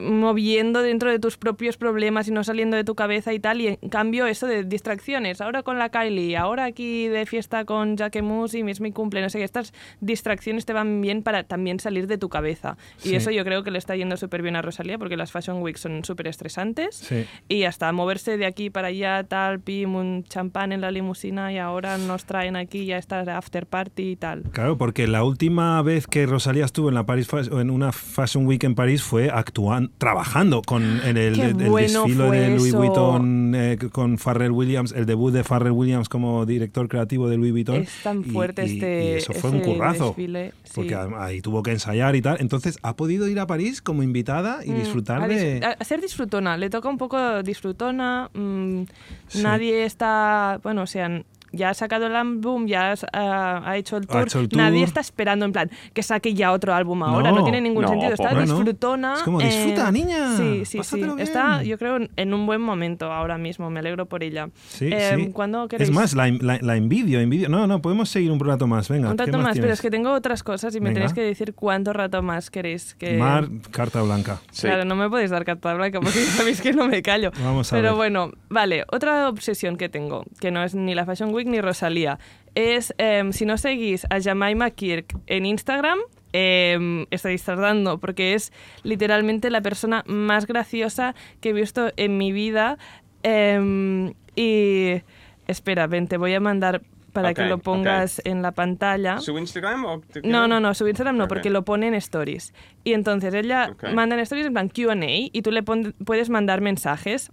moviendo 0.00 0.82
dentro 0.82 1.10
de 1.10 1.18
tus 1.18 1.36
propios 1.36 1.76
problemas 1.76 2.28
y 2.28 2.30
no 2.30 2.44
saliendo 2.44 2.76
de 2.76 2.84
tu 2.84 2.94
cabeza 2.94 3.32
y 3.32 3.40
tal. 3.40 3.60
Y 3.60 3.66
en 3.68 3.88
cambio, 3.90 4.26
eso 4.26 4.46
de 4.46 4.64
distracciones, 4.64 5.40
ahora 5.40 5.62
con 5.62 5.78
la 5.78 5.88
Kylie, 5.90 6.36
ahora 6.36 6.64
aquí 6.64 7.08
de 7.08 7.26
fiesta 7.26 7.64
con 7.64 7.96
Jacquemus 7.96 8.54
y 8.54 8.60
es 8.68 8.80
mi 8.80 8.92
cumple, 8.92 9.20
no 9.22 9.30
sé 9.30 9.38
qué, 9.38 9.44
estas 9.44 9.72
distracciones 10.00 10.64
te 10.66 10.72
van 10.72 11.00
bien 11.00 11.22
para 11.22 11.44
también 11.44 11.80
salir 11.80 12.06
de 12.06 12.18
tu 12.18 12.28
cabeza. 12.28 12.76
Y 13.04 13.08
Sí. 13.10 13.14
eso 13.16 13.30
yo 13.30 13.44
creo 13.44 13.62
que 13.62 13.70
le 13.70 13.78
está 13.78 13.96
yendo 13.96 14.16
súper 14.16 14.42
bien 14.42 14.56
a 14.56 14.62
Rosalía 14.62 14.98
porque 14.98 15.16
las 15.16 15.32
Fashion 15.32 15.62
Weeks 15.62 15.80
son 15.80 16.04
súper 16.04 16.28
estresantes. 16.28 16.96
Sí. 16.96 17.24
Y 17.48 17.64
hasta 17.64 17.90
moverse 17.92 18.36
de 18.36 18.46
aquí 18.46 18.70
para 18.70 18.88
allá, 18.88 19.24
tal, 19.24 19.60
pim, 19.60 19.94
un 19.94 20.24
champán 20.24 20.72
en 20.72 20.80
la 20.80 20.90
limusina 20.90 21.52
y 21.52 21.58
ahora 21.58 21.98
nos 21.98 22.24
traen 22.24 22.56
aquí 22.56 22.86
ya 22.86 22.98
esta 22.98 23.20
after 23.36 23.66
party 23.66 24.10
y 24.12 24.16
tal. 24.16 24.42
Claro, 24.52 24.78
porque 24.78 25.06
la 25.06 25.24
última 25.24 25.80
vez 25.82 26.06
que 26.06 26.26
Rosalía 26.26 26.64
estuvo 26.64 26.88
en 26.88 26.94
la 26.94 27.04
Paris 27.06 27.28
en 27.32 27.70
una 27.70 27.92
Fashion 27.92 28.46
Week 28.46 28.62
en 28.64 28.74
París 28.74 29.02
fue 29.02 29.30
actuando, 29.30 29.87
trabajando 29.98 30.62
con 30.62 30.82
en 31.04 31.16
el, 31.16 31.38
el- 31.40 31.60
el 31.60 31.68
bueno 31.70 32.02
desfile 32.04 32.30
de 32.30 32.48
Louis 32.50 32.68
eso. 32.68 32.78
Vuitton 32.78 33.54
eh, 33.54 33.78
con 33.92 34.18
Pharrell 34.18 34.50
Williams, 34.52 34.92
el 34.92 35.06
debut 35.06 35.32
de 35.32 35.44
Pharrell 35.44 35.72
Williams 35.72 36.08
como 36.08 36.44
director 36.46 36.88
creativo 36.88 37.28
de 37.28 37.36
Louis 37.36 37.52
Vuitton. 37.52 37.76
Es 37.82 38.02
tan 38.02 38.24
fuerte 38.24 38.66
y- 38.66 38.72
este 38.74 39.04
y 39.04 39.08
eso 39.16 39.32
fue 39.34 39.50
un 39.50 39.60
currazo. 39.60 40.08
desfile, 40.08 40.52
sí. 40.64 40.72
Porque 40.74 40.94
ahí 40.94 41.40
tuvo 41.40 41.62
que 41.62 41.70
ensayar 41.72 42.14
y 42.16 42.22
tal. 42.22 42.36
Entonces, 42.40 42.78
ha 42.82 42.94
podido 42.96 43.26
ir 43.28 43.40
a 43.40 43.46
París 43.46 43.80
como 43.80 44.02
invitada 44.02 44.60
y 44.64 44.70
Mm, 44.70 44.78
disfrutar 44.78 45.22
a, 45.22 45.28
de. 45.28 45.60
a- 45.78 45.84
ser 45.84 46.00
disfrutona, 46.00 46.56
le 46.56 46.68
toca 46.70 46.88
un 46.88 46.98
poco 46.98 47.42
disfrutona. 47.42 48.30
mm, 48.34 48.82
Sí. 49.28 49.42
Nadie 49.42 49.84
está. 49.84 50.60
Bueno, 50.62 50.82
o 50.82 50.86
sea, 50.86 51.22
ya 51.52 51.70
ha 51.70 51.74
sacado 51.74 52.06
el 52.06 52.16
álbum, 52.16 52.66
ya 52.66 52.92
has- 52.92 53.06
ha, 53.12 53.62
ha 53.68 53.76
hecho 53.76 53.96
el 53.96 54.04
Ha 54.04 54.06
tour. 54.06 54.22
hecho 54.22 54.40
el 54.40 54.48
Nadie 54.54 54.78
tour. 54.80 54.88
está 54.88 55.00
esperando 55.00 55.44
en 55.44 55.52
plan 55.52 55.70
que 55.94 56.02
saque 56.02 56.34
ya 56.34 56.52
otro 56.52 56.74
álbum 56.74 57.02
ahora. 57.02 57.30
No, 57.30 57.38
No. 57.38 57.42
tiene 57.44 57.60
ningún 57.60 57.82
No, 57.82 57.88
sentido. 57.88 58.12
Está 58.12 58.30
pobre, 58.30 58.42
disfrutona. 58.44 59.14
Es 59.14 59.22
como, 59.22 59.40
"Disfruta, 59.40 59.90
niña, 59.92 60.36
Sí, 60.36 60.64
sí, 60.64 60.82
sí. 60.82 60.96
bien". 60.96 61.18
Está, 61.18 61.62
yo 61.62 61.78
creo, 61.78 61.98
en 62.16 62.34
un 62.34 62.46
buen 62.46 62.60
momento 62.60 63.12
ahora 63.12 63.38
mismo. 63.38 63.70
Me 63.70 63.80
alegro 63.80 64.06
por 64.06 64.22
ella. 64.22 64.48
Sí, 64.68 64.90
Eh, 64.92 65.14
sí. 65.16 65.30
¿Cuándo 65.32 65.68
queréis? 65.68 65.88
Es 65.88 65.94
más, 65.94 66.14
la, 66.14 66.28
la, 66.28 66.58
la 66.60 66.76
envidio, 66.76 67.20
envidio. 67.20 67.48
No, 67.48 67.66
no, 67.66 67.80
podemos 67.82 68.08
seguir 68.08 68.30
un 68.30 68.40
rato 68.40 68.66
más. 68.66 68.88
Venga, 68.88 69.10
un 69.10 69.16
¿qué 69.16 69.24
rato 69.26 69.38
más, 69.38 69.52
pero 69.54 69.62
tienes? 69.62 69.72
es 69.78 69.80
que 69.82 69.90
tengo 69.90 70.12
otras 70.12 70.42
cosas 70.42 70.74
y 70.74 70.80
me 70.80 70.86
Venga. 70.90 70.94
tenéis 71.00 71.12
que 71.14 71.22
decir 71.22 71.54
cuánto 71.54 71.92
rato 71.92 72.22
más 72.22 72.50
queréis 72.50 72.94
que. 72.94 73.16
Mar, 73.16 73.48
carta 73.70 74.02
blanca. 74.02 74.40
Sí. 74.50 74.66
Claro, 74.66 74.84
no 74.84 74.96
me 74.96 75.08
podéis 75.08 75.30
dar 75.30 75.44
carta 75.44 75.74
blanca 75.74 76.00
porque 76.00 76.18
sabéis 76.54 76.60
que 76.60 76.72
no 76.72 76.86
me 76.88 77.02
callo. 77.02 77.30
Vamos 77.42 77.72
a 77.72 77.76
Pero 77.76 77.88
ver. 77.90 77.96
bueno, 77.96 78.30
vale, 78.48 78.84
otra 78.92 79.28
obsesión 79.28 79.76
que 79.76 79.88
tengo, 79.88 80.24
que 80.40 80.50
no 80.50 80.62
es 80.62 80.74
ni 80.74 80.94
la 80.94 81.04
Fashion 81.06 81.32
Ni 81.46 81.60
Rosalía, 81.60 82.18
es 82.54 82.94
em, 82.98 83.32
si 83.32 83.46
no 83.46 83.56
seguís 83.58 84.06
a 84.10 84.20
Jemima 84.20 84.70
Kirk 84.70 85.16
en 85.26 85.46
Instagram, 85.46 85.98
em, 86.32 87.06
estáis 87.10 87.42
tardando 87.44 87.98
porque 87.98 88.34
es 88.34 88.52
literalmente 88.82 89.50
la 89.50 89.60
persona 89.60 90.04
más 90.06 90.46
graciosa 90.46 91.14
que 91.40 91.50
he 91.50 91.52
visto 91.52 91.90
en 91.96 92.18
mi 92.18 92.32
vida. 92.32 92.78
em, 93.24 94.14
y 94.36 95.02
espera, 95.48 95.88
ven, 95.88 96.06
te 96.06 96.16
voy 96.16 96.34
a 96.34 96.40
mandar 96.40 96.82
para 97.12 97.34
que 97.34 97.44
lo 97.46 97.58
pongas 97.58 98.22
en 98.24 98.42
la 98.42 98.52
pantalla. 98.52 99.18
¿Su 99.18 99.36
Instagram 99.38 99.84
o 99.84 100.02
No, 100.22 100.46
no, 100.46 100.60
no, 100.60 100.74
su 100.74 100.86
Instagram 100.86 101.16
no, 101.16 101.28
porque 101.28 101.50
lo 101.50 101.64
pone 101.64 101.88
en 101.88 101.94
stories. 101.94 102.54
Y 102.84 102.92
entonces 102.92 103.34
ella 103.34 103.74
manda 103.92 104.14
en 104.14 104.20
stories 104.20 104.46
en 104.46 104.52
plan 104.52 104.68
QA 104.68 104.94
y 105.06 105.42
tú 105.42 105.50
le 105.50 105.62
puedes 105.62 106.30
mandar 106.30 106.60
mensajes. 106.60 107.32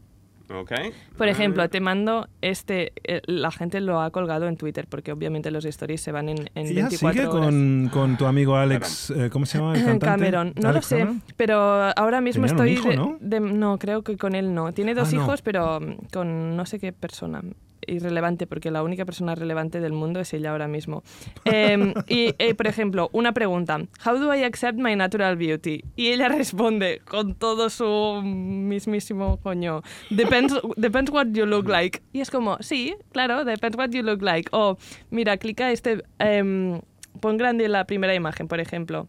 Por 1.17 1.27
ejemplo, 1.27 1.63
Ah, 1.63 1.67
te 1.67 1.79
mando 1.79 2.27
este, 2.41 2.93
eh, 3.03 3.21
la 3.25 3.51
gente 3.51 3.81
lo 3.81 4.01
ha 4.01 4.11
colgado 4.11 4.47
en 4.47 4.57
Twitter, 4.57 4.85
porque 4.87 5.11
obviamente 5.11 5.49
los 5.51 5.65
stories 5.65 6.01
se 6.01 6.11
van 6.11 6.29
en, 6.29 6.37
en 6.55 6.67
Ella 6.67 6.87
24 6.87 7.11
sigue 7.13 7.27
horas. 7.27 7.45
con, 7.45 7.89
con 7.91 8.17
tu 8.17 8.25
amigo 8.25 8.55
Alex, 8.55 9.09
eh, 9.11 9.29
¿cómo 9.31 9.45
se 9.45 9.57
llama 9.57 9.73
el 9.75 9.83
cantante? 9.83 10.05
Cameron, 10.05 10.53
no 10.61 10.69
Alex 10.69 10.85
lo 10.85 10.87
sé, 10.89 10.97
Cameron. 10.99 11.21
pero 11.35 11.57
ahora 11.95 12.21
mismo 12.21 12.45
Tenían 12.45 12.59
un 12.61 12.67
estoy 12.67 12.79
hijo, 12.79 12.89
de- 12.89 12.95
¿no? 12.97 13.17
de- 13.19 13.39
no, 13.39 13.77
creo 13.79 14.03
que 14.03 14.17
con 14.17 14.35
él 14.35 14.53
no. 14.53 14.71
Tiene 14.73 14.93
dos 14.93 15.11
Ah, 15.11 15.15
no. 15.15 15.23
hijos, 15.23 15.41
pero 15.41 15.79
mm, 15.79 15.95
con 16.13 16.55
no 16.55 16.65
sé 16.65 16.79
qué 16.79 16.91
persona 16.93 17.41
irrelevante, 17.87 18.47
porque 18.47 18.71
la 18.71 18.83
única 18.83 19.05
persona 19.05 19.35
relevante 19.35 19.79
del 19.79 19.93
mundo 19.93 20.19
es 20.19 20.33
ella 20.33 20.51
ahora 20.51 20.67
mismo. 20.67 21.03
Em, 21.45 21.93
y, 22.07 22.33
eh, 22.39 22.55
por 22.55 22.67
ejemplo, 22.67 23.09
una 23.13 23.33
pregunta: 23.33 23.79
How 24.05 24.17
do 24.17 24.33
I 24.33 24.43
accept 24.43 24.77
my 24.79 24.95
natural 24.95 25.35
beauty? 25.35 25.83
Y 25.95 26.07
ella 26.07 26.27
responde 26.29 27.01
con 27.05 27.35
todo 27.35 27.69
su 27.69 28.21
mismísimo 28.23 29.37
coño: 29.37 29.81
Depends, 30.09 30.53
depends 30.77 31.11
what 31.11 31.27
you 31.31 31.45
look 31.45 31.67
like. 31.67 32.01
Y 32.13 32.21
es 32.21 32.31
como, 32.31 32.57
sí, 32.61 32.95
claro, 33.11 33.45
depends 33.45 33.77
what 33.77 33.89
you 33.89 34.03
look 34.03 34.21
like. 34.21 34.49
O, 34.51 34.77
mira, 35.09 35.37
clica 35.37 35.71
este. 35.71 36.03
em, 36.19 36.81
pon 37.19 37.37
grande 37.37 37.67
la 37.67 37.85
primera 37.85 38.13
imagen, 38.13 38.47
por 38.47 38.59
ejemplo. 38.59 39.07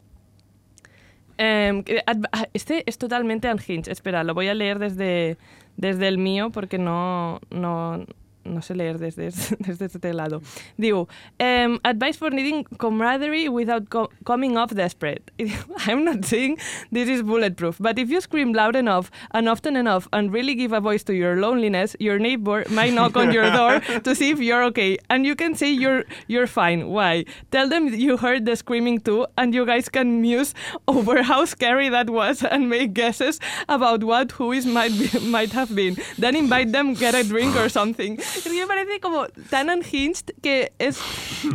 Em, 1.38 1.84
ah, 2.06 2.46
este 2.54 2.82
es 2.86 2.98
totalmente 2.98 3.50
unhinged. 3.50 3.90
Espera, 3.90 4.24
lo 4.24 4.34
voy 4.34 4.48
a 4.48 4.54
leer 4.54 4.78
desde, 4.78 5.36
desde 5.76 6.08
el 6.08 6.18
mío 6.18 6.50
porque 6.50 6.78
no, 6.78 7.40
no, 7.50 8.04
no 8.54 8.60
sé 8.60 8.74
leer 8.76 8.98
desde, 8.98 9.30
desde 9.58 9.86
este 9.86 10.12
lado. 10.12 10.42
Digo, 10.78 11.08
em, 11.38 11.78
advice 11.84 12.16
for 12.16 12.30
needing 12.30 12.64
camaraderie 12.78 13.48
without 13.48 13.88
co- 13.88 14.10
coming 14.24 14.56
off 14.56 14.74
desperate. 14.74 15.30
I'm 15.86 16.04
not 16.04 16.24
saying 16.24 16.58
this 16.90 17.08
is 17.08 17.22
bulletproof, 17.22 17.76
but 17.80 17.98
if 17.98 18.10
you 18.10 18.20
scream 18.20 18.52
loud 18.52 18.76
enough 18.76 19.10
and 19.32 19.48
often 19.48 19.76
enough 19.76 20.08
and 20.12 20.32
really 20.32 20.54
give 20.54 20.72
a 20.72 20.80
voice 20.80 21.02
to 21.04 21.14
your 21.14 21.36
loneliness, 21.36 21.96
your 22.00 22.18
neighbor 22.18 22.64
might 22.70 22.92
knock 22.92 23.16
on 23.16 23.32
your 23.32 23.50
door 23.50 23.80
to 24.04 24.14
see 24.14 24.30
if 24.30 24.38
you're 24.40 24.62
okay. 24.64 24.98
And 25.10 25.26
you 25.26 25.34
can 25.34 25.54
say 25.54 25.70
you're, 25.70 26.04
you're 26.28 26.46
fine. 26.46 26.88
Why? 26.88 27.24
Tell 27.50 27.68
them 27.68 27.88
you 27.88 28.16
heard 28.16 28.46
the 28.46 28.56
screaming 28.56 29.00
too, 29.00 29.26
and 29.36 29.54
you 29.54 29.66
guys 29.66 29.88
can 29.88 30.20
muse 30.20 30.54
over 30.88 31.22
how 31.22 31.44
scary 31.44 31.88
that 31.88 32.10
was 32.10 32.42
and 32.42 32.68
make 32.68 32.94
guesses 32.94 33.40
about 33.68 34.04
what 34.04 34.32
who 34.32 34.52
is 34.52 34.66
might, 34.66 34.92
be, 34.92 35.18
might 35.20 35.52
have 35.52 35.74
been. 35.74 35.96
Then 36.18 36.36
invite 36.36 36.72
them, 36.72 36.94
get 36.94 37.14
a 37.14 37.24
drink 37.24 37.56
or 37.56 37.68
something. 37.68 38.18
Es 38.36 38.42
que 38.44 38.50
me 38.50 38.66
parece 38.66 39.00
como 39.00 39.26
tan 39.50 39.70
unhinged 39.70 40.34
que 40.42 40.72
es... 40.78 40.98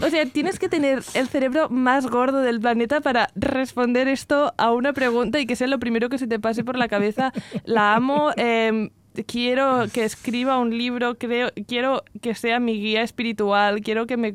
O 0.02 0.10
sea, 0.10 0.26
tienes 0.26 0.60
que 0.60 0.70
tener 0.70 1.04
el 1.14 1.28
cerebro 1.28 1.70
más 1.70 2.08
gordo 2.08 2.40
del 2.42 2.60
planeta 2.60 3.02
para 3.02 3.30
responder 3.36 4.08
esto 4.08 4.54
a 4.58 4.72
una 4.72 4.94
pregunta 4.94 5.40
y 5.40 5.46
que 5.46 5.56
sea 5.56 5.68
lo 5.68 5.80
primero 5.80 6.10
que 6.10 6.18
se 6.18 6.28
te 6.28 6.40
pase 6.40 6.64
por 6.64 6.78
la 6.78 6.88
cabeza. 6.88 7.32
La 7.66 7.94
amo. 7.96 8.32
em, 8.38 8.90
quiero 9.28 9.86
que 9.94 10.04
escriba 10.06 10.58
un 10.60 10.78
libro, 10.78 11.18
creo, 11.18 11.52
quiero 11.68 12.04
que 12.22 12.34
sea 12.36 12.60
mi 12.60 12.80
guía 12.80 13.02
espiritual, 13.04 13.82
quiero 13.82 14.08
que 14.08 14.18
me 14.18 14.34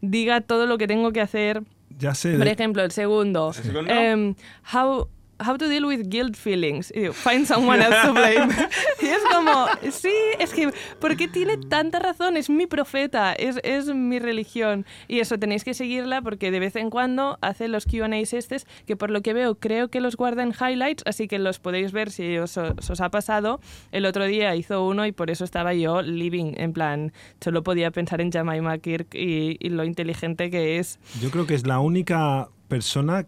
diga 0.00 0.40
todo 0.40 0.66
lo 0.66 0.78
que 0.78 0.86
tengo 0.86 1.12
que 1.12 1.20
hacer. 1.20 1.62
Ya 1.98 2.14
sé. 2.14 2.36
Por 2.36 2.44
de- 2.44 2.50
ejemplo, 2.52 2.82
el 2.82 2.90
segundo. 2.90 3.52
¿El 3.56 3.64
segundo? 3.64 3.90
em, 3.92 4.34
how, 4.74 5.08
how 5.38 5.56
to 5.56 5.68
deal 5.68 5.86
with 5.86 6.08
guilt 6.08 6.36
feelings. 6.36 6.92
Y 6.94 7.00
digo, 7.00 7.12
find 7.12 7.46
someone 7.46 7.82
else 7.82 7.96
to 8.04 8.12
blame. 8.12 8.54
y 9.02 9.06
es 9.06 9.22
como, 9.32 9.66
sí, 9.90 10.14
es 10.38 10.52
que, 10.52 10.72
porque 11.00 11.28
tiene 11.28 11.56
tanta 11.56 11.98
razón, 11.98 12.36
es 12.36 12.48
mi 12.48 12.66
profeta, 12.66 13.32
es, 13.32 13.58
es 13.62 13.86
mi 13.94 14.18
religión. 14.18 14.86
Y 15.08 15.20
eso, 15.20 15.38
tenéis 15.38 15.64
que 15.64 15.74
seguirla 15.74 16.22
porque 16.22 16.50
de 16.50 16.60
vez 16.60 16.76
en 16.76 16.90
cuando 16.90 17.38
hace 17.40 17.68
los 17.68 17.86
QAs 17.86 18.32
estos, 18.32 18.66
que 18.86 18.96
por 18.96 19.10
lo 19.10 19.22
que 19.22 19.32
veo 19.32 19.56
creo 19.56 19.88
que 19.88 20.00
los 20.00 20.16
guarda 20.16 20.42
en 20.42 20.52
highlights, 20.52 21.02
así 21.06 21.28
que 21.28 21.38
los 21.38 21.58
podéis 21.58 21.92
ver 21.92 22.10
si 22.10 22.38
os, 22.38 22.56
os, 22.56 22.90
os 22.90 23.00
ha 23.00 23.10
pasado. 23.10 23.60
El 23.92 24.06
otro 24.06 24.24
día 24.24 24.54
hizo 24.56 24.86
uno 24.86 25.06
y 25.06 25.12
por 25.12 25.30
eso 25.30 25.44
estaba 25.44 25.74
yo 25.74 26.02
living, 26.02 26.54
en 26.56 26.72
plan, 26.72 27.12
solo 27.40 27.62
podía 27.62 27.90
pensar 27.90 28.20
en 28.20 28.32
Jemima 28.32 28.78
Kirk 28.78 29.14
y, 29.14 29.56
y 29.60 29.68
lo 29.70 29.84
inteligente 29.84 30.50
que 30.50 30.78
es. 30.78 30.98
Yo 31.20 31.30
creo 31.30 31.46
que 31.46 31.54
es 31.54 31.66
la 31.66 31.80
única 31.80 32.48
persona 32.68 33.26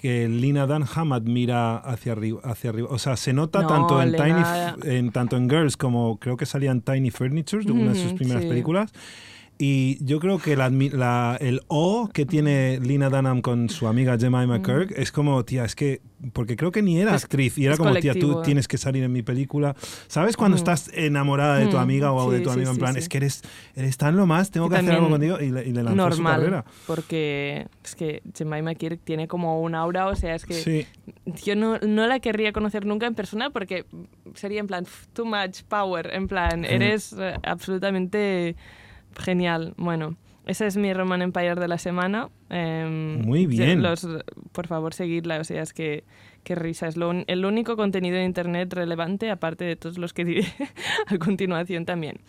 que 0.00 0.28
Lina 0.28 0.66
Dunham 0.66 1.12
admira 1.12 1.76
hacia 1.78 2.12
arriba, 2.12 2.40
hacia 2.44 2.70
arriba. 2.70 2.88
O 2.90 2.98
sea, 2.98 3.16
se 3.16 3.32
nota 3.32 3.62
No, 3.62 3.68
tanto 3.68 4.02
en 4.02 4.12
Tiny, 4.12 4.94
en 4.96 5.10
tanto 5.12 5.36
en 5.36 5.48
Girls 5.48 5.76
como 5.76 6.18
creo 6.18 6.36
que 6.36 6.46
salía 6.46 6.70
en 6.70 6.82
Tiny 6.82 7.10
Furniture, 7.10 7.64
de 7.64 7.72
una 7.72 7.92
de 7.92 8.02
sus 8.02 8.12
primeras 8.12 8.42
sí. 8.42 8.48
películas. 8.48 8.92
Y 9.58 10.04
yo 10.04 10.20
creo 10.20 10.38
que 10.38 10.54
la 10.54 10.68
la- 10.68 11.38
el 11.40 11.62
O 11.68 12.10
que 12.12 12.26
tiene 12.26 12.78
Lina 12.78 13.08
Dunham 13.08 13.40
con 13.40 13.70
su 13.70 13.88
amiga 13.88 14.18
Jemima 14.18 14.60
Kirk 14.62 14.92
es 14.94 15.10
como, 15.10 15.44
tía, 15.46 15.64
es 15.64 15.74
que, 15.74 16.02
porque 16.34 16.56
creo 16.56 16.70
que 16.72 16.82
ni 16.82 17.00
era 17.00 17.14
Es- 17.14 17.24
actriz 17.24 17.56
y 17.56 17.64
era 17.64 17.78
como, 17.78 17.94
tía, 17.94 18.12
tú 18.12 18.18
colectivo. 18.20 18.42
tienes 18.42 18.68
que 18.68 18.76
salir 18.76 19.02
en 19.02 19.12
mi 19.12 19.22
película. 19.22 19.74
¿Sabes 20.08 20.36
cuando 20.36 20.56
Mm. 20.56 20.58
estás 20.58 20.90
enamorada 20.92 21.56
de 21.56 21.68
tu 21.68 21.78
Mm, 21.78 21.80
amiga 21.80 22.12
o 22.12 22.30
de 22.30 22.38
sí, 22.38 22.44
tu 22.44 22.50
sí, 22.50 22.54
amigo 22.54 22.68
en 22.70 22.74
sí, 22.74 22.80
plan, 22.80 22.92
sí. 22.94 22.98
es 22.98 23.08
que 23.08 23.16
eres, 23.16 23.42
eres 23.74 23.96
tan 23.96 24.14
lo 24.16 24.26
más, 24.26 24.50
tengo 24.50 24.66
Y 24.66 24.70
que 24.70 24.76
hacer 24.76 24.92
algo 24.92 25.08
contigo 25.08 25.38
y 25.40 25.50
le, 25.50 25.62
y 25.66 25.72
le 25.72 25.82
lanzó 25.82 25.92
su 25.92 25.96
normal, 26.22 26.40
carrera. 26.40 26.64
porque 26.86 27.66
es 27.82 27.94
que 27.94 28.22
Jemima 28.36 28.74
Kirk 28.74 29.00
tiene 29.04 29.26
como 29.26 29.62
un 29.62 29.74
aura, 29.74 30.08
o 30.08 30.16
sea, 30.16 30.34
es 30.34 30.44
que 30.44 30.52
Sí. 30.52 30.86
yo 31.44 31.56
no, 31.56 31.78
no 31.78 32.06
la 32.06 32.20
querría 32.20 32.52
conocer 32.52 32.84
nunca 32.84 33.06
en 33.06 33.14
persona 33.14 33.48
porque 33.48 33.86
sería 34.34 34.60
en 34.60 34.66
plan 34.66 34.84
"Pff, 34.84 35.06
too 35.14 35.24
much 35.24 35.62
power, 35.66 36.10
en 36.12 36.28
plan, 36.28 36.62
eres 36.66 37.14
eh, 37.18 37.36
absolutamente 37.42 38.54
genial. 39.18 39.74
Bueno, 39.76 40.16
ese 40.46 40.66
es 40.66 40.76
mi 40.76 40.92
Roman 40.92 41.22
Empire 41.22 41.56
de 41.56 41.68
la 41.68 41.78
semana. 41.78 42.28
Em, 42.50 43.20
Muy 43.22 43.46
bien. 43.46 43.82
Los, 43.82 44.06
por 44.52 44.66
favor, 44.66 44.94
seguidla, 44.94 45.40
o 45.40 45.44
sea, 45.44 45.62
es 45.62 45.72
que 45.72 46.04
qué 46.46 46.54
risa. 46.54 46.86
Es 46.86 46.96
lo 46.96 47.10
un- 47.10 47.24
el 47.26 47.44
único 47.44 47.76
contenido 47.76 48.16
de 48.16 48.24
internet 48.24 48.72
relevante, 48.72 49.30
aparte 49.32 49.64
de 49.64 49.74
todos 49.74 49.98
los 49.98 50.12
que 50.12 50.24
diré 50.24 50.46
a 51.08 51.18
continuación 51.18 51.84
también. 51.84 52.20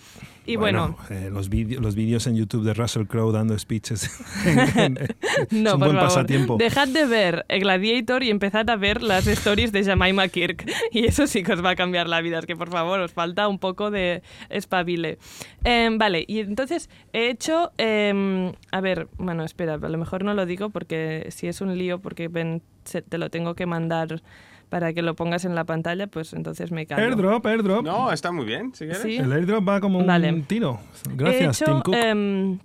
Y 0.47 0.55
bueno, 0.55 0.97
eh, 1.09 1.29
los 1.31 1.49
vídeos 1.49 1.81
los 1.83 2.25
en 2.27 2.35
YouTube 2.37 2.63
de 2.63 2.73
Russell 2.73 3.05
Crowe 3.05 3.31
dando 3.33 3.57
speeches 3.59 4.09
en- 4.45 4.79
en- 4.79 4.97
es 5.51 5.51
No, 5.51 5.73
un 5.75 5.79
por 5.79 5.89
buen 5.89 5.91
favor. 5.97 5.99
pasatiempo. 6.09 6.57
Dejad 6.57 6.87
de 6.87 7.05
ver 7.05 7.45
Gladiator 7.49 8.23
y 8.23 8.31
empezad 8.31 8.67
a 8.69 8.75
ver 8.75 9.03
las 9.03 9.27
stories 9.27 9.71
de 9.71 9.83
Jemima 9.83 10.27
Kirk. 10.29 10.65
Y 10.91 11.05
eso 11.05 11.27
sí 11.27 11.43
que 11.43 11.53
os 11.53 11.63
va 11.63 11.71
a 11.71 11.75
cambiar 11.75 12.07
la 12.09 12.21
vida. 12.21 12.39
Es 12.39 12.45
que, 12.47 12.55
por 12.55 12.71
favor, 12.71 12.99
os 13.01 13.11
falta 13.13 13.47
un 13.47 13.59
poco 13.59 13.91
de 13.91 14.23
espabile. 14.49 15.19
Em, 15.63 15.97
vale, 15.99 16.23
y 16.27 16.39
entonces 16.39 16.89
he 17.13 17.29
hecho... 17.29 17.71
em, 17.77 18.53
a 18.71 18.81
ver, 18.81 19.09
bueno, 19.17 19.43
espera, 19.43 19.75
a 19.75 19.77
lo 19.89 19.97
mejor 19.97 20.23
no 20.23 20.33
lo 20.33 20.45
digo 20.45 20.69
porque 20.69 21.27
si 21.29 21.47
es 21.47 21.59
un 21.61 21.77
lío, 21.77 21.99
porque 21.99 22.29
ven, 22.29 22.61
se- 22.87 23.01
te 23.03 23.17
lo 23.17 23.29
tengo 23.29 23.53
que 23.55 23.65
mandar 23.65 24.21
para 24.69 24.91
que 24.93 25.01
lo 25.01 25.15
pongas 25.15 25.45
en 25.45 25.55
la 25.55 25.63
pantalla, 25.63 26.07
pues 26.07 26.33
entonces 26.33 26.71
me 26.71 26.85
callo. 26.85 27.03
Airdrop, 27.03 27.45
airdrop. 27.45 27.85
No, 27.85 28.11
está 28.11 28.31
muy 28.31 28.45
bien, 28.45 28.73
si 28.73 28.85
quieres. 28.85 29.01
Sí. 29.01 29.15
El 29.17 29.31
airdrop 29.31 29.67
va 29.67 29.79
como 29.79 29.99
un 29.99 30.07
Vale. 30.07 30.43
tiro. 30.47 30.79
He 31.09 31.15
Gracias, 31.15 31.61
hecho, 31.61 31.71
Tim 31.71 31.81
Cook. 31.83 31.95
em, 31.95 32.59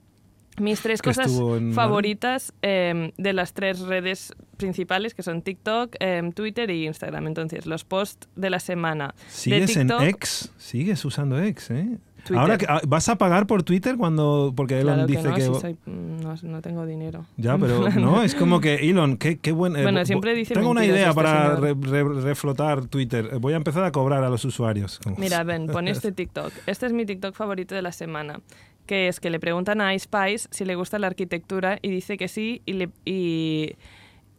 mis 0.61 0.81
tres 0.81 1.01
cosas 1.01 1.31
favoritas 1.75 2.53
em, 2.63 3.13
de 3.17 3.33
las 3.33 3.53
tres 3.55 3.81
redes 3.81 4.33
principales, 4.57 5.15
que 5.15 5.23
son 5.23 5.43
TikTok, 5.43 5.97
em, 6.01 6.33
Twitter 6.33 6.71
y 6.71 6.87
Instagram. 6.87 7.27
Entonces, 7.27 7.67
los 7.67 7.85
posts 7.85 8.29
de 8.37 8.51
la 8.51 8.61
semana 8.61 9.15
de 9.17 9.23
¿Sigues 9.31 9.77
en 9.77 9.89
TikTok. 9.89 10.03
X? 10.09 10.53
¿Sigues 10.59 11.05
usando 11.05 11.41
X, 11.43 11.71
eh? 11.71 11.99
Twitter. 12.25 12.39
Ahora 12.39 12.59
que, 12.59 12.67
ah, 12.69 12.81
¿Vas 12.87 13.09
a 13.09 13.17
pagar 13.17 13.47
por 13.47 13.63
Twitter 13.63 13.97
cuando...? 13.97 14.53
Porque 14.57 14.81
Elon 14.81 15.07
Claro 15.07 15.07
que 15.07 15.13
dice 15.17 15.29
no, 15.29 15.35
que... 15.35 15.43
si 15.43 15.61
soy- 15.61 15.77
mm, 15.87 16.21
no, 16.23 16.35
no 16.43 16.63
tengo 16.63 16.87
dinero. 16.87 17.27
Ya, 17.37 17.59
pero 17.61 17.89
no, 17.91 18.23
es 18.23 18.35
como 18.35 18.61
que 18.61 18.77
Elon, 18.89 19.17
qué, 19.17 19.39
qué 19.39 19.53
buen... 19.53 19.77
eh, 19.77 19.83
Bueno, 19.83 20.05
siempre 20.05 20.35
dice 20.35 20.55
Tengo 20.55 20.71
una 20.71 20.85
idea 20.85 21.11
este 21.11 21.15
para 21.15 21.57
re- 21.57 21.75
reflotar 21.75 22.87
Twitter. 22.87 23.29
Eh, 23.33 23.37
Voy 23.39 23.53
a 23.53 23.57
empezar 23.57 23.85
a 23.85 23.93
cobrar 23.93 24.23
a 24.25 24.29
los 24.31 24.45
usuarios. 24.45 25.01
Mira, 25.19 25.43
ven, 25.45 25.67
pon 25.67 25.89
este 25.89 26.13
TikTok. 26.13 26.53
Este 26.67 26.87
es 26.87 26.93
mi 26.93 27.05
TikTok 27.07 27.35
favorito 27.35 27.75
de 27.75 27.83
la 27.83 27.93
semana. 27.93 28.41
Que 28.87 29.07
es 29.09 29.21
que 29.21 29.31
le 29.31 29.39
preguntan 29.39 29.81
a 29.81 29.95
iSpice 29.95 30.49
si 30.51 30.65
le 30.65 30.75
gusta 30.75 30.99
la 30.99 31.07
arquitectura 31.07 31.79
y 31.83 31.91
dice 31.91 32.17
que 32.17 32.27
sí 32.27 32.63
y, 32.67 32.73
le, 32.73 32.89
y, 33.05 33.75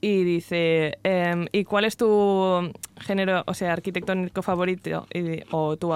y 0.01 0.23
dice, 0.25 0.97
em, 1.03 1.47
¿y 1.53 1.63
cuál 1.63 1.85
es 1.85 1.95
tu 1.95 2.69
género, 2.99 3.43
o 3.47 3.53
sea, 3.53 3.71
arquitectónico 3.71 4.41
favorito? 4.41 5.07
Y 5.13 5.43
o 5.51 5.77
tu, 5.77 5.93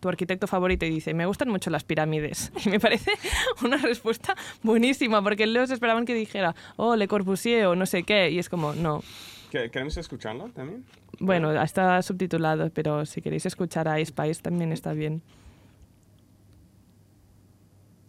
tu 0.00 0.08
arquitecto 0.08 0.46
favorito 0.46 0.84
y 0.86 0.90
dice, 0.90 1.14
me 1.14 1.26
gustan 1.26 1.48
mucho 1.50 1.70
las 1.70 1.84
pirámides. 1.84 2.50
Y 2.64 2.68
me 2.70 2.80
parece 2.80 3.12
una 3.64 3.76
respuesta 3.76 4.34
buenísima, 4.62 5.22
porque 5.22 5.46
los 5.46 5.70
esperaban 5.70 6.04
que 6.06 6.14
dijera, 6.14 6.54
oh, 6.76 6.96
Le 6.96 7.06
Corbusier 7.06 7.66
o 7.66 7.76
no 7.76 7.86
sé 7.86 8.02
qué, 8.02 8.30
y 8.30 8.38
es 8.38 8.48
como, 8.48 8.72
no. 8.74 9.02
¿Que- 9.50 9.70
¿Queremos 9.70 9.96
escucharlo 9.96 10.48
también? 10.48 10.84
Bueno, 11.18 11.52
está 11.62 12.00
subtitulado, 12.02 12.70
pero 12.70 13.04
si 13.04 13.20
queréis 13.20 13.44
escuchar 13.46 13.88
a 13.88 14.00
iSpice 14.00 14.40
también 14.40 14.72
está 14.72 14.92
bien. 14.92 15.22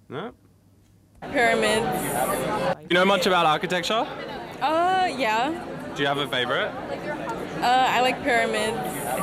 ¿No? 0.07 0.33
Pyramids. 1.21 1.85
You 2.89 2.95
know 2.95 3.05
much 3.05 3.27
about 3.27 3.45
architecture? 3.45 4.05
Uh, 4.61 5.05
yeah. 5.17 5.51
Do 5.95 6.01
you 6.03 6.07
have 6.07 6.17
a 6.19 6.27
favorite? 6.27 6.71
Uh, 7.61 7.97
I 7.97 8.01
like 8.01 8.19
pyramids. 8.23 8.77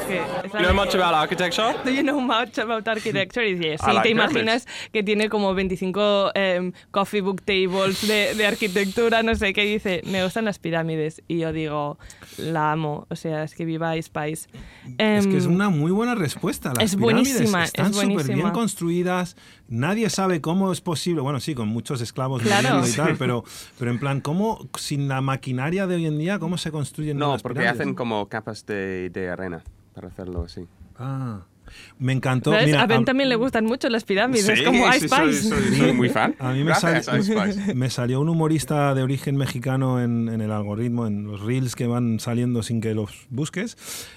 Es 0.09 0.44
es 0.44 0.53
You 0.53 0.61
know 0.61 0.74
much 0.74 0.94
about 0.94 1.12
architecture? 1.14 1.74
Do 1.85 1.90
you 1.90 2.03
know 2.03 2.20
much 2.20 2.59
about 2.59 2.87
architecture? 2.87 3.42
Y 3.46 3.55
dice, 3.55 3.79
sí, 3.79 3.87
like 3.92 4.03
te 4.03 4.14
pyramids. 4.14 4.33
imaginas 4.33 4.66
que 4.92 5.03
tiene 5.03 5.29
como 5.29 5.55
25 5.55 6.31
em, 6.35 6.72
coffee 6.92 7.20
book 7.20 7.42
tables 7.42 8.07
de, 8.07 8.35
de 8.35 8.46
arquitectura, 8.46 9.22
no 9.22 9.35
sé 9.35 9.53
qué. 9.53 9.64
Y 9.66 9.72
dice, 9.74 10.03
me 10.07 10.22
gustan 10.22 10.44
las 10.44 10.59
pirámides. 10.61 11.22
Y 11.27 11.38
yo 11.40 11.53
digo, 11.53 11.98
la 12.37 12.72
amo. 12.72 13.07
O 13.11 13.16
sea, 13.16 13.42
es 13.42 13.55
que 13.55 13.64
viva 13.64 14.01
Spice. 14.01 14.48
Es 14.98 15.27
que 15.27 15.37
es 15.37 15.44
Em, 15.46 15.55
una 15.55 15.68
muy 15.68 15.90
buena 15.90 16.14
respuesta. 16.14 16.72
Las 16.74 16.85
es 16.85 16.96
pirámides 16.96 17.35
buenísima, 17.35 17.64
es 17.64 17.68
están 17.70 17.92
súper 17.92 18.07
bien 18.09 18.14
buenísima. 18.27 18.53
construidas. 18.53 19.37
Nadie 19.68 20.09
sabe 20.11 20.40
cómo 20.40 20.72
es 20.72 20.81
posible. 20.81 21.20
Bueno, 21.22 21.40
sí, 21.40 21.55
con 21.55 21.68
muchos 21.68 22.01
esclavos 22.01 22.42
Claro. 22.42 22.87
y 22.87 22.92
tal, 22.92 23.16
pero, 23.18 23.44
pero 23.79 23.90
en 23.90 23.98
plan, 23.98 24.20
¿cómo, 24.20 24.66
sin 24.79 25.09
la 25.09 25.20
maquinaria 25.20 25.87
de 25.87 25.96
hoy 25.96 26.07
en 26.07 26.18
día, 26.18 26.38
cómo 26.38 26.57
se 26.57 26.70
construyen 26.70 27.18
No, 27.18 27.33
las 27.33 27.42
porque 27.42 27.59
pirámides? 27.61 27.81
hacen 27.83 27.94
como 27.94 28.27
capas 28.28 28.66
de, 28.66 29.10
de 29.10 29.30
arena 29.30 29.62
para 29.94 30.08
hacerlo 30.08 30.42
así. 30.42 30.66
Ah, 30.96 31.42
me 31.98 32.12
encantó. 32.12 32.50
¿ves? 32.52 32.66
Mira, 32.66 32.83
a 32.83 32.87
Ben 32.87 32.98
am- 32.98 33.04
también 33.04 33.28
le 33.28 33.37
gustan 33.37 33.64
mucho 33.64 33.88
las 33.88 34.04
pirámides, 34.04 34.48
es 34.48 34.59
Sí, 34.59 34.64
como 34.64 34.90
sí, 34.92 34.96
Ice 34.98 35.09
soy, 35.09 35.35
Spice. 35.35 35.48
soy- 35.48 35.76
soy 35.78 35.92
muy 35.92 36.09
fan. 36.11 36.35
A 36.38 36.52
mí 36.52 36.59
me, 36.61 36.66
Gracias, 36.66 37.07
sal- 37.07 37.74
me 37.74 37.90
salió 37.90 38.20
un 38.20 38.28
humorista 38.28 38.94
de 38.94 39.02
origen 39.02 39.37
mexicano 39.37 40.00
en, 40.02 40.28
en 40.28 40.40
el 40.40 40.50
algoritmo, 40.52 41.07
en 41.07 41.24
los 41.24 41.40
reels 41.40 41.74
que 41.74 41.87
van 41.87 42.20
saliendo 42.20 42.62
sin 42.62 42.81
que 42.81 42.94
los 42.94 43.26
busques. 43.31 43.76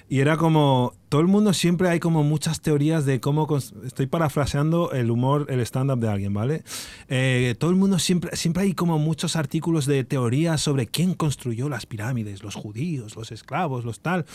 Y 0.10 0.20
era 0.20 0.36
como, 0.38 0.94
todo 1.10 1.22
el 1.22 1.28
mundo 1.28 1.54
siempre 1.54 1.88
hay 1.90 2.00
como 2.00 2.24
muchas 2.24 2.62
teorías 2.62 3.06
de 3.06 3.20
cómo, 3.22 3.48
cons- 3.48 3.74
estoy 3.86 4.08
parafraseando 4.08 4.92
el 4.92 5.10
humor, 5.10 5.46
el 5.50 5.60
stand-up 5.62 6.00
de 6.00 6.10
alguien, 6.10 6.34
¿vale? 6.34 6.64
Eh, 7.08 7.56
todo 7.60 7.70
el 7.72 7.78
mundo 7.78 7.98
siempre, 8.00 8.36
siempre 8.36 8.64
hay 8.64 8.74
como 8.74 9.00
muchos 9.00 9.36
artículos 9.36 9.86
de 9.86 10.04
teorías 10.04 10.60
sobre 10.62 10.88
quién 10.88 11.14
construyó 11.14 11.70
las 11.70 11.86
pirámides, 11.86 12.44
los 12.44 12.56
judíos, 12.56 13.16
los 13.16 13.32
esclavos, 13.32 13.86
los 13.86 14.00
tal. 14.02 14.26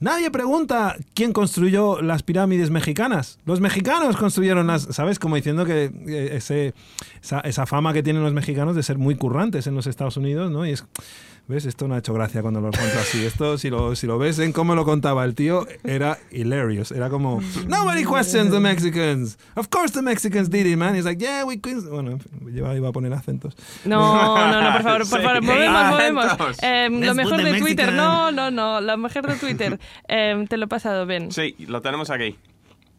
Nadie 0.00 0.30
pregunta 0.30 0.96
quién 1.14 1.32
construyó 1.32 2.02
las 2.02 2.22
pirámides 2.22 2.61
mexicanas. 2.70 3.38
Los 3.44 3.60
mexicanos 3.60 4.16
construyeron 4.16 4.66
las, 4.66 4.82
¿sabes? 4.90 5.18
Como 5.18 5.36
diciendo 5.36 5.64
que 5.64 5.90
eh, 6.06 6.30
ese, 6.32 6.74
esa, 7.22 7.40
esa 7.40 7.66
fama 7.66 7.92
que 7.92 8.02
tienen 8.02 8.22
los 8.22 8.32
mexicanos 8.32 8.76
de 8.76 8.82
ser 8.82 8.98
muy 8.98 9.14
currantes 9.16 9.66
en 9.66 9.74
los 9.74 9.86
Estados 9.86 10.16
Unidos, 10.16 10.50
¿no? 10.50 10.66
Y 10.66 10.70
es, 10.70 10.84
¿ves? 11.48 11.66
Esto 11.66 11.88
no 11.88 11.94
ha 11.94 11.98
hecho 11.98 12.14
gracia 12.14 12.40
cuando 12.42 12.60
lo 12.60 12.70
cuento 12.70 12.98
así. 13.00 13.24
Esto, 13.26 13.58
si 13.58 13.68
lo, 13.68 13.94
si 13.96 14.06
lo 14.06 14.16
ves 14.18 14.38
en 14.38 14.52
cómo 14.52 14.74
lo 14.74 14.84
contaba 14.84 15.24
el 15.24 15.34
tío, 15.34 15.66
era 15.84 16.18
hilarious. 16.30 16.92
Era 16.92 17.10
como, 17.10 17.42
nobody 17.66 18.04
questions 18.04 18.50
the 18.50 18.60
Mexicans. 18.60 19.38
Of 19.56 19.68
course 19.68 19.92
the 19.92 20.02
Mexicans 20.02 20.48
did 20.50 20.66
it, 20.66 20.76
man. 20.76 20.94
He's 20.94 21.04
like, 21.04 21.20
yeah, 21.22 21.44
we... 21.44 21.60
quis-" 21.60 21.88
Bueno, 21.88 22.12
en 22.12 22.20
fin, 22.20 22.30
yo 22.54 22.72
iba 22.74 22.88
a 22.88 22.92
poner 22.92 23.12
acentos. 23.12 23.54
No, 23.84 24.00
no, 24.50 24.60
no, 24.62 24.72
por 24.72 24.82
favor, 24.82 24.98
por 25.08 25.18
Sí. 25.20 25.24
favor, 25.26 25.42
movemos, 25.42 25.86
movemos. 25.90 26.30
entonces. 26.32 26.58
Em, 26.62 27.00
lo 27.00 27.14
mejor 27.14 27.42
de 27.42 27.58
Twitter, 27.58 27.92
no, 27.92 28.30
no, 28.32 28.50
no, 28.50 28.80
lo 28.80 28.96
mejor 28.96 29.26
de 29.26 29.34
Twitter. 29.34 29.78
Em, 30.08 30.46
te 30.46 30.56
lo 30.56 30.64
he 30.66 30.68
pasado, 30.68 31.06
Ben. 31.06 31.32
Sí, 31.32 31.54
lo 31.66 31.82
tenemos 31.82 32.08
aquí. 32.10 32.36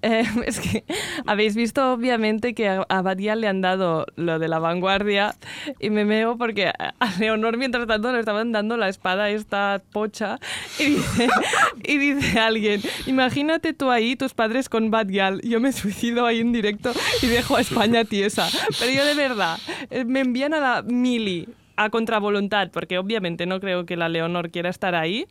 Eh, 0.03 0.25
es 0.45 0.59
que 0.59 0.83
habéis 1.25 1.55
visto 1.55 1.93
obviamente 1.93 2.53
que 2.53 2.67
a, 2.67 2.85
a 2.89 3.01
Badia 3.01 3.35
le 3.35 3.47
han 3.47 3.61
dado 3.61 4.05
lo 4.15 4.37
de 4.37 4.47
la 4.49 4.59
vanguardia 4.59 5.35
y 5.79 5.89
me 5.89 6.03
meo 6.05 6.37
porque 6.37 6.67
a 6.67 6.93
Leonor 7.19 7.57
mientras 7.57 7.87
tanto 7.87 8.11
le 8.11 8.19
estaban 8.19 8.51
dando 8.51 8.75
la 8.75 8.89
espada 8.89 9.29
esta 9.29 9.81
pocha 9.91 10.39
y 10.77 10.85
dice, 10.85 11.27
y 11.83 11.97
dice 11.97 12.39
alguien, 12.39 12.81
imagínate 13.05 13.73
tú 13.73 13.89
ahí, 13.89 14.15
tus 14.15 14.33
padres 14.33 14.69
con 14.69 14.91
Badial, 14.91 15.41
yo 15.41 15.59
me 15.59 15.71
suicido 15.71 16.25
ahí 16.25 16.41
en 16.41 16.51
directo 16.51 16.91
y 17.21 17.27
dejo 17.27 17.55
a 17.55 17.61
España 17.61 18.03
tiesa. 18.13 18.49
Pero 18.79 18.91
yo 18.91 19.05
de 19.05 19.15
verdad, 19.15 19.57
eh, 19.89 20.03
me 20.05 20.19
envían 20.19 20.53
a 20.53 20.59
la 20.59 20.81
mili 20.81 21.47
a 21.75 21.89
contravoluntad 21.89 22.69
porque 22.71 22.97
obviamente 22.97 23.45
no 23.45 23.59
creo 23.59 23.85
que 23.85 23.97
la 23.97 24.09
Leonor 24.09 24.51
quiera 24.51 24.69
estar 24.69 24.95
ahí. 24.95 25.25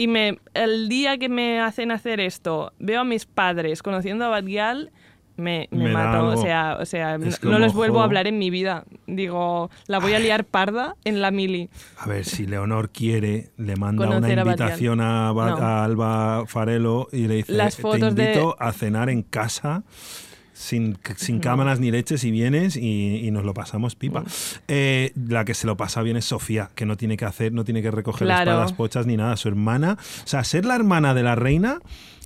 Y 0.00 0.06
me, 0.06 0.38
el 0.54 0.88
día 0.88 1.18
que 1.18 1.28
me 1.28 1.60
hacen 1.60 1.90
hacer 1.90 2.20
esto, 2.20 2.72
veo 2.78 3.02
a 3.02 3.04
mis 3.04 3.26
padres 3.26 3.82
conociendo 3.82 4.24
a 4.24 4.28
Badial, 4.28 4.92
me, 5.36 5.68
me, 5.70 5.92
mato. 5.92 6.28
O 6.28 6.36
sea, 6.38 6.78
o 6.80 6.86
sea 6.86 7.18
no 7.18 7.58
les 7.58 7.74
vuelvo 7.74 8.00
a 8.00 8.04
hablar 8.04 8.26
en 8.26 8.38
mi 8.38 8.48
vida. 8.48 8.84
Digo, 9.06 9.70
la 9.88 9.98
voy 9.98 10.14
a 10.14 10.18
liar 10.18 10.44
parda 10.46 10.96
en 11.04 11.20
la 11.20 11.30
mili. 11.30 11.68
A 11.98 12.06
ver, 12.06 12.24
si 12.24 12.46
Leonor 12.46 12.88
quiere, 12.88 13.50
le 13.58 13.76
manda 13.76 14.06
una 14.06 14.14
Conocer 14.16 14.38
a 14.38 14.42
invitación 14.42 15.02
a, 15.02 15.34
No. 15.34 15.40
a 15.42 15.84
Alba 15.84 16.44
Farelo 16.46 17.08
y 17.12 17.26
le 17.26 17.34
dice, 17.34 17.52
Las 17.52 17.76
te 17.76 17.82
fotos 17.82 18.14
de- 18.14 18.24
invito 18.24 18.56
a 18.58 18.72
cenar 18.72 19.10
en 19.10 19.20
casa. 19.22 19.82
Sin, 20.60 20.98
sin 21.16 21.38
cámaras 21.40 21.80
ni 21.80 21.90
leches 21.90 22.22
y 22.22 22.30
vienes 22.30 22.76
y, 22.76 23.26
y 23.26 23.30
nos 23.30 23.44
lo 23.44 23.54
pasamos 23.54 23.94
pipa. 23.96 24.24
Eh, 24.68 25.10
la 25.28 25.46
que 25.46 25.54
se 25.54 25.66
lo 25.66 25.78
pasa 25.78 26.02
bien 26.02 26.18
es 26.18 26.26
Sofía, 26.26 26.68
que 26.74 26.84
no 26.84 26.98
tiene 26.98 27.16
que 27.16 27.24
hacer, 27.24 27.50
no 27.54 27.64
tiene 27.64 27.80
que 27.80 27.90
recoger 27.90 28.26
Claro. 28.26 28.50
espadas 28.50 28.72
pochas 28.74 29.06
ni 29.06 29.16
nada. 29.16 29.38
Su 29.38 29.48
hermana, 29.48 29.96
o 29.98 30.26
sea, 30.26 30.44
ser 30.44 30.66
la 30.66 30.74
hermana 30.76 31.14
de 31.14 31.22
la 31.22 31.34
reina, 31.34 31.78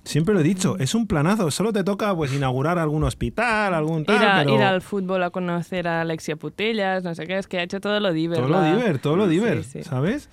siempre 0.03 0.33
lo 0.33 0.41
he 0.41 0.43
dicho, 0.43 0.75
es 0.79 0.93
un 0.95 1.07
planazo. 1.07 1.49
Solo 1.49 1.71
te 1.71 1.85
toca 1.85 2.13
pues 2.13 2.33
inaugurar 2.33 2.77
algún 2.77 3.05
hospital, 3.05 3.73
algún 3.73 4.03
tal, 4.03 4.17
Ir, 4.17 4.23
a- 4.27 4.39
pero 4.43 4.55
ir 4.55 4.61
al 4.63 4.81
fútbol 4.81 5.23
a 5.23 5.29
conocer 5.29 5.87
a 5.87 6.01
Alexia 6.01 6.35
Putellas, 6.35 7.05
no 7.05 7.15
sé 7.15 7.25
qué, 7.27 7.37
es 7.37 7.47
que 7.47 7.59
ha 7.59 7.63
hecho 7.63 7.79
todo 7.79 8.01
lo 8.01 8.11
diver. 8.11 8.37
todo 8.39 8.49
lo 8.49 8.59
la- 8.61 8.75
diver, 8.75 8.99
todo 8.99 9.15
lo 9.15 9.25
Sí, 9.25 9.31
diver, 9.31 9.63
sí. 9.63 9.81
¿sabes? 9.83 10.27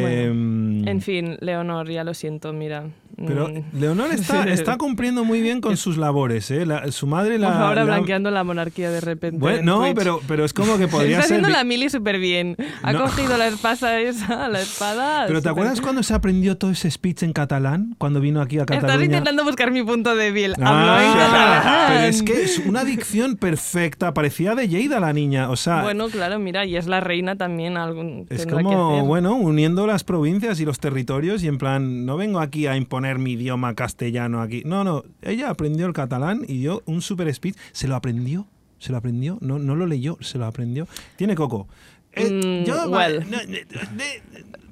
Bueno, 0.00 0.08
Em, 0.30 0.88
En 0.88 1.00
fin, 1.00 1.36
Leonor, 1.40 1.88
ya 1.90 2.04
lo 2.04 2.14
siento, 2.14 2.52
mira. 2.52 2.84
Pero 3.26 3.48
Mm. 3.48 3.78
Leonor 3.78 4.12
está, 4.12 4.44
está 4.48 4.78
cumpliendo 4.78 5.24
muy 5.24 5.42
bien 5.42 5.60
con 5.60 5.76
sus 5.76 5.98
labores, 5.98 6.50
¿eh? 6.50 6.64
La- 6.64 6.90
su 6.90 7.06
madre 7.06 7.38
la... 7.38 7.48
Ahora 7.68 7.84
la- 7.84 7.96
blanqueando 7.96 8.30
la 8.30 8.44
monarquía 8.44 8.90
de 8.90 9.00
repente. 9.02 9.36
Bueno, 9.38 9.58
en 9.58 9.64
no, 9.66 9.94
pero, 9.94 10.20
pero 10.26 10.44
es 10.44 10.54
como 10.54 10.78
que 10.78 10.88
podría 10.88 11.18
Está 11.18 11.22
ser... 11.28 11.32
haciendo 11.36 11.48
vi- 11.48 11.52
la 11.52 11.64
mili 11.64 11.90
súper 11.90 12.18
bien. 12.18 12.56
Ha 12.82 12.92
No. 12.94 13.00
cogido 13.02 13.36
la 13.36 13.48
espada 13.48 14.00
esa, 14.00 14.48
la 14.48 14.60
espada. 14.62 15.26
Pero 15.26 15.42
¿te 15.42 15.48
súper- 15.48 15.50
acuerdas 15.50 15.80
cuando 15.82 16.02
se 16.02 16.14
aprendió 16.14 16.56
todo 16.56 16.70
ese 16.70 16.90
speech 16.90 17.22
en 17.24 17.32
catalán? 17.34 17.94
Cuando 17.98 18.20
vino 18.20 18.40
aquí 18.40 18.56
a 18.58 18.62
Estás 18.62 18.78
Cataluña. 18.80 19.04
intentando 19.04 19.44
buscar 19.44 19.70
mi 19.70 19.82
punto 19.82 20.14
débil. 20.16 20.54
Ah, 20.62 20.70
Habló 20.80 21.06
en 21.06 21.12
catalán. 21.18 21.84
pero 21.88 22.00
es 22.08 22.22
que 22.22 22.42
es 22.44 22.58
una 22.60 22.84
dicción 22.84 23.36
perfecta. 23.36 24.14
Parecía 24.14 24.54
de 24.54 24.68
Lleida 24.68 24.98
la 24.98 25.12
niña. 25.12 25.50
O 25.50 25.56
sea, 25.56 25.82
Bueno, 25.82 26.08
claro, 26.08 26.38
mira, 26.38 26.64
y 26.64 26.76
es 26.76 26.86
la 26.86 27.00
reina 27.00 27.36
también. 27.36 27.76
Algún, 27.76 28.26
es 28.30 28.46
que 28.46 28.52
como, 28.52 28.94
hacer. 28.94 29.04
bueno, 29.04 29.34
uniendo 29.34 29.79
las 29.86 30.04
provincias 30.04 30.60
y 30.60 30.64
los 30.64 30.78
territorios 30.80 31.42
y 31.42 31.48
en 31.48 31.58
plan, 31.58 32.04
no 32.06 32.16
vengo 32.16 32.40
aquí 32.40 32.66
a 32.66 32.76
imponer 32.76 33.18
mi 33.18 33.32
idioma 33.32 33.74
castellano 33.74 34.40
aquí. 34.42 34.62
No, 34.64 34.84
no, 34.84 35.02
ella 35.22 35.50
aprendió 35.50 35.86
el 35.86 35.92
catalán 35.92 36.42
y 36.46 36.58
dio 36.58 36.82
un 36.86 37.02
super 37.02 37.32
speech. 37.34 37.56
Se 37.72 37.88
lo 37.88 37.94
aprendió, 37.96 38.46
se 38.78 38.92
lo 38.92 38.98
aprendió, 38.98 39.38
no, 39.40 39.58
no 39.58 39.74
lo 39.76 39.86
leyó, 39.86 40.16
se 40.20 40.38
lo 40.38 40.46
aprendió. 40.46 40.86
Tiene 41.16 41.34
coco. 41.34 41.68
Eh, 42.12 42.28
Mm, 42.28 42.64
yo, 42.66 42.90
well. 42.90 43.24
no, 43.30 43.38
de- 43.38 43.64
de- 43.64 44.22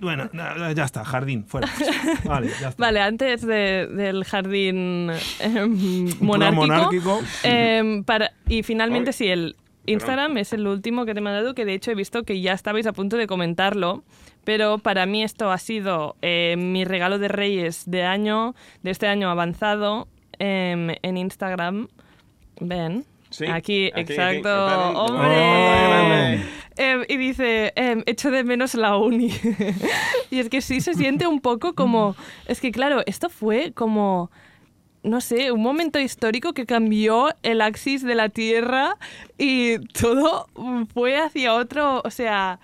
bueno, 0.01 0.29
no, 0.33 0.73
ya 0.73 0.85
está, 0.85 1.05
jardín, 1.05 1.45
fuera. 1.47 1.69
Vale, 2.25 2.49
ya 2.61 2.71
está. 2.71 2.83
Vale, 2.83 3.01
antes 3.01 3.47
de- 3.47 3.87
del 3.87 4.25
jardín 4.25 5.11
em, 5.41 6.09
monárquico. 6.21 6.61
monárquico. 6.67 7.21
em, 7.45 8.03
para, 8.03 8.33
y 8.49 8.63
finalmente, 8.65 9.11
Ay, 9.11 9.15
sí, 9.15 9.27
el 9.29 9.57
Instagram 9.87 10.37
es 10.39 10.53
el 10.53 10.67
último 10.67 11.07
que 11.07 11.15
te 11.15 11.21
he 11.21 11.23
mandado, 11.23 11.55
que 11.55 11.65
de 11.65 11.75
hecho 11.75 11.91
he 11.91 11.95
visto 11.95 12.23
que 12.25 12.41
ya 12.41 12.53
estabais 12.53 12.87
a 12.87 12.93
punto 12.93 13.17
de 13.17 13.27
comentarlo. 13.27 14.03
Pero 14.49 14.79
para 14.79 15.05
mí 15.05 15.23
esto 15.23 15.51
ha 15.53 15.59
sido 15.59 16.17
eh, 16.23 16.55
mi 16.57 16.87
regalo 16.87 17.19
de 17.19 17.29
Reyes 17.29 17.83
de 17.85 18.05
año, 18.05 18.55
de 18.83 18.93
este 18.93 19.07
año 19.07 19.29
avanzado, 19.29 20.09
em, 20.39 20.95
en 21.03 21.19
Instagram. 21.19 21.89
Ven. 22.59 23.05
Sí, 23.29 23.45
aquí, 23.45 23.89
aquí, 23.89 24.01
aquí. 24.01 24.13
exacto. 24.15 24.69
Esperen, 24.69 24.97
¡Hombre! 24.97 26.41
Oh. 26.79 27.13
Y 27.13 27.17
dice, 27.19 27.75
em, 27.77 28.03
echo 28.07 28.31
de 28.31 28.43
menos 28.43 28.75
la 28.75 28.97
uni. 28.97 29.31
y 30.31 30.39
es 30.39 30.49
que 30.49 30.63
sí 30.63 30.81
se 30.81 30.95
siente 30.95 31.27
un 31.27 31.43
poco 31.43 31.75
como... 31.75 32.17
Es 32.47 32.63
que 32.63 32.73
claro, 32.73 33.03
esto 33.05 33.29
fue 33.29 33.73
como... 33.75 34.31
No 35.03 35.21
sé, 35.21 35.53
un 35.53 35.61
momento 35.61 36.01
histórico 36.01 36.55
que 36.55 36.65
cambió 36.65 37.35
el 37.43 37.61
axis 37.61 38.03
de 38.03 38.15
la 38.15 38.31
Tierra 38.31 38.97
y 39.37 39.79
todo 39.89 40.47
fue 40.95 41.19
hacia 41.19 41.53
otro, 41.53 42.01
o 42.03 42.11
sea, 42.11 42.61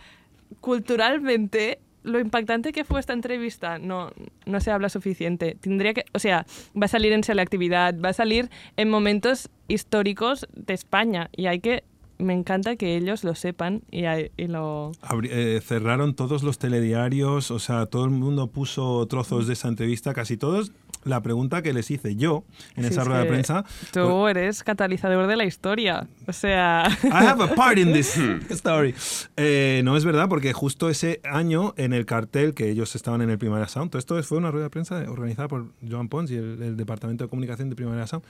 culturalmente 0.64 1.78
lo 2.04 2.18
impactante 2.18 2.72
que 2.72 2.84
fue 2.84 3.00
esta 3.00 3.12
entrevista 3.12 3.78
no, 3.78 4.10
no 4.46 4.60
se 4.60 4.70
habla 4.70 4.88
suficiente. 4.88 5.56
Tendría 5.60 5.92
que, 5.94 6.04
o 6.12 6.18
sea, 6.18 6.46
va 6.80 6.86
a 6.86 6.88
salir 6.88 7.12
en 7.12 7.22
selectividad, 7.22 7.94
va 7.98 8.10
a 8.10 8.12
salir 8.12 8.50
en 8.76 8.88
momentos 8.90 9.50
históricos 9.68 10.46
de 10.54 10.74
España 10.74 11.28
y 11.36 11.46
hay 11.46 11.60
que, 11.60 11.84
me 12.18 12.32
encanta 12.32 12.76
que 12.76 12.96
ellos 12.96 13.24
lo 13.24 13.34
sepan 13.34 13.82
y, 13.90 14.04
y 14.36 14.46
lo... 14.48 14.92
Abri- 15.02 15.30
eh, 15.30 15.60
cerraron 15.62 16.14
todos 16.14 16.42
los 16.42 16.58
telediarios, 16.58 17.50
o 17.50 17.58
sea, 17.58 17.86
todo 17.86 18.04
el 18.04 18.10
mundo 18.10 18.46
puso 18.48 19.06
trozos 19.06 19.46
de 19.46 19.54
esa 19.54 19.68
entrevista, 19.68 20.12
casi 20.14 20.36
todos. 20.36 20.72
La 21.04 21.22
pregunta 21.22 21.62
que 21.62 21.72
les 21.72 21.90
hice 21.90 22.16
yo 22.16 22.44
en 22.76 22.84
Sí, 22.84 22.90
esa 22.90 23.02
es 23.02 23.06
rueda 23.06 23.20
de 23.20 23.28
prensa. 23.28 23.64
Tú 23.92 24.08
pues, 24.08 24.36
eres 24.36 24.64
catalizador 24.64 25.26
de 25.26 25.36
la 25.36 25.44
historia. 25.44 26.06
O 26.26 26.32
sea... 26.32 26.84
I 27.04 27.08
have 27.26 27.42
a 27.42 27.54
part 27.54 27.78
in 27.78 27.92
this 27.92 28.18
story. 28.50 28.94
Eh, 29.36 29.82
no 29.84 29.96
es 29.96 30.04
verdad, 30.04 30.28
porque 30.28 30.52
justo 30.52 30.88
ese 30.88 31.20
año 31.24 31.74
en 31.76 31.92
el 31.92 32.06
cartel 32.06 32.54
que 32.54 32.70
ellos 32.70 32.94
estaban 32.94 33.22
en 33.22 33.30
el 33.30 33.38
Primavera 33.38 33.68
Sound, 33.68 33.90
todo 33.90 33.98
esto 33.98 34.22
fue 34.22 34.38
una 34.38 34.50
rueda 34.50 34.64
de 34.64 34.70
prensa 34.70 35.04
organizada 35.08 35.48
por 35.48 35.66
Joan 35.88 36.08
Pons 36.08 36.30
y 36.30 36.36
el, 36.36 36.62
el 36.62 36.76
Departamento 36.76 37.24
de 37.24 37.30
Comunicación 37.30 37.70
de 37.70 37.76
Primavera 37.76 38.06
Sound. 38.06 38.24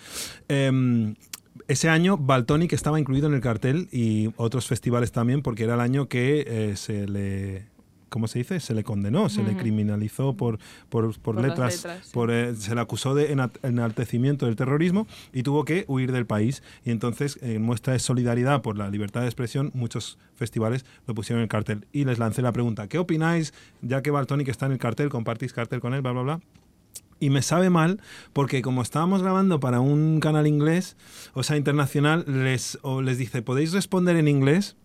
Em, 0.49 1.15
ese 1.69 1.89
año 1.89 2.17
Baltonic 2.17 2.73
estaba 2.73 2.99
incluido 2.99 3.29
en 3.29 3.35
el 3.35 3.41
cartel 3.41 3.89
y 3.93 4.31
otros 4.37 4.67
festivales 4.67 5.13
también, 5.13 5.43
porque 5.43 5.65
era 5.65 5.75
el 5.75 5.81
año 5.81 6.09
que 6.09 6.45
eh, 6.47 6.77
se 6.77 7.07
le 7.07 7.74
¿cómo 8.09 8.29
se 8.29 8.39
dice? 8.41 8.61
Se 8.61 8.75
le 8.75 8.85
condenó, 8.85 9.29
se 9.29 9.43
le 9.43 9.51
Ujú. 9.51 9.59
criminalizó 9.61 10.35
por, 10.37 10.59
por, 10.89 11.13
por 11.21 11.35
Por 11.37 11.41
letras, 11.41 11.77
letras, 11.77 12.05
sí. 12.07 12.11
por, 12.13 12.31
eh, 12.31 12.55
se 12.57 12.75
le 12.75 12.81
acusó 12.81 13.15
de 13.15 13.33
ena- 13.33 13.51
enaltecimiento 13.63 14.47
del 14.47 14.57
terrorismo 14.57 15.07
y 15.33 15.43
tuvo 15.43 15.65
que 15.65 15.85
huir 15.89 16.13
del 16.13 16.27
país. 16.27 16.63
Y 16.85 16.91
entonces, 16.91 17.39
en 17.43 17.63
muestra 17.63 17.93
de 17.93 17.99
solidaridad 17.99 18.63
por 18.63 18.79
la 18.79 18.89
libertad 18.91 19.21
de 19.23 19.27
expresión, 19.27 19.71
muchos 19.75 20.19
festivales 20.35 20.85
lo 21.07 21.15
pusieron 21.15 21.41
en 21.41 21.45
el 21.45 21.49
cartel. 21.49 21.87
Y 21.93 22.05
les 22.05 22.19
lancé 22.19 22.43
la 22.43 22.53
pregunta, 22.53 22.89
¿qué 22.89 22.99
opináis? 22.99 23.53
Ya 23.83 24.03
que 24.03 24.11
Bartonic 24.11 24.49
está 24.49 24.67
en 24.67 24.73
el 24.73 24.79
cartel, 24.79 25.09
compartís 25.09 25.53
cartel 25.53 25.81
con 25.81 25.95
él, 25.95 26.03
bla, 26.03 26.13
bla, 26.13 26.23
bla. 26.23 26.41
Y 27.21 27.31
me 27.31 27.43
sabe 27.43 27.71
mal 27.71 28.01
porque 28.33 28.61
como 28.61 28.83
estábamos 28.83 29.23
grabando 29.23 29.61
para 29.61 29.81
un 29.81 30.21
canal 30.21 30.47
inglés, 30.47 30.97
o 31.33 31.43
sea, 31.43 31.57
internacional, 31.57 32.25
les, 32.27 32.79
o 32.83 33.03
les 33.03 33.19
dice, 33.19 33.41
¿podéis 33.41 33.73
responder 33.73 34.17
en 34.17 34.29
inglés? 34.29 34.77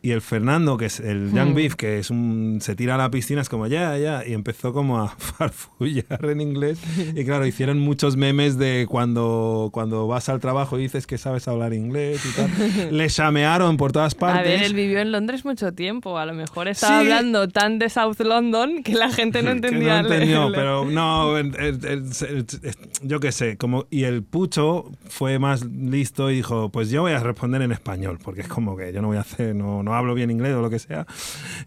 Y 0.00 0.12
el 0.12 0.20
Fernando, 0.20 0.76
que 0.76 0.86
es 0.86 1.00
el 1.00 1.32
Young 1.32 1.50
Hmm. 1.50 1.54
Beef, 1.54 1.74
que 1.74 1.98
es 1.98 2.10
un, 2.10 2.58
se 2.60 2.76
tira 2.76 2.94
a 2.94 2.98
la 2.98 3.10
piscina, 3.10 3.40
es 3.40 3.48
como 3.48 3.66
ya, 3.66 3.98
ya, 3.98 4.24
y 4.26 4.32
empezó 4.32 4.72
como 4.72 5.00
a 5.00 5.08
farfullar 5.18 6.24
en 6.24 6.40
inglés. 6.40 6.78
Y 7.16 7.24
claro, 7.24 7.46
hicieron 7.46 7.78
muchos 7.80 8.16
memes 8.16 8.58
de 8.58 8.86
cuando, 8.88 9.70
cuando 9.72 10.06
vas 10.06 10.28
al 10.28 10.38
trabajo 10.40 10.78
y 10.78 10.82
dices 10.82 11.06
que 11.06 11.18
sabes 11.18 11.48
hablar 11.48 11.72
inglés 11.74 12.20
y 12.24 12.36
tal. 12.36 12.92
Le 12.96 13.08
llamearon 13.08 13.76
por 13.76 13.90
todas 13.92 14.14
partes. 14.14 14.40
A 14.40 14.42
ver, 14.48 14.62
él 14.62 14.74
vivió 14.74 15.00
en 15.00 15.10
Londres 15.10 15.44
mucho 15.44 15.72
tiempo. 15.72 16.16
A 16.18 16.26
lo 16.26 16.32
mejor 16.34 16.68
estaba 16.68 17.00
Sí. 17.00 17.06
hablando 17.10 17.48
tan 17.48 17.78
de 17.78 17.88
South 17.88 18.20
London 18.20 18.82
que 18.82 18.94
la 18.94 19.10
gente 19.10 19.42
no 19.42 19.50
entendía. 19.52 20.02
no 20.02 20.08
entendió, 20.12 20.50
pero 20.54 20.84
no, 20.84 21.36
el- 21.38 21.54
el- 21.56 21.84
el- 21.84 22.76
yo 23.02 23.20
qué 23.20 23.32
sé, 23.32 23.56
como, 23.56 23.86
y 23.90 24.04
el 24.04 24.22
Pucho 24.22 24.90
fue 25.08 25.38
más 25.38 25.64
listo 25.64 26.30
y 26.30 26.36
dijo, 26.36 26.68
pues 26.70 26.90
yo 26.90 27.02
voy 27.02 27.12
a 27.12 27.18
responder 27.20 27.62
en 27.62 27.72
español, 27.72 28.18
porque 28.22 28.42
es 28.42 28.48
como 28.48 28.76
que 28.76 28.92
yo 28.92 29.00
no 29.02 29.08
voy 29.08 29.16
a 29.16 29.20
hacer, 29.20 29.54
no, 29.54 29.82
no 29.82 29.87
hablo 29.94 30.14
bien 30.14 30.30
inglés 30.30 30.54
o 30.54 30.62
lo 30.62 30.70
que 30.70 30.78
sea, 30.78 31.06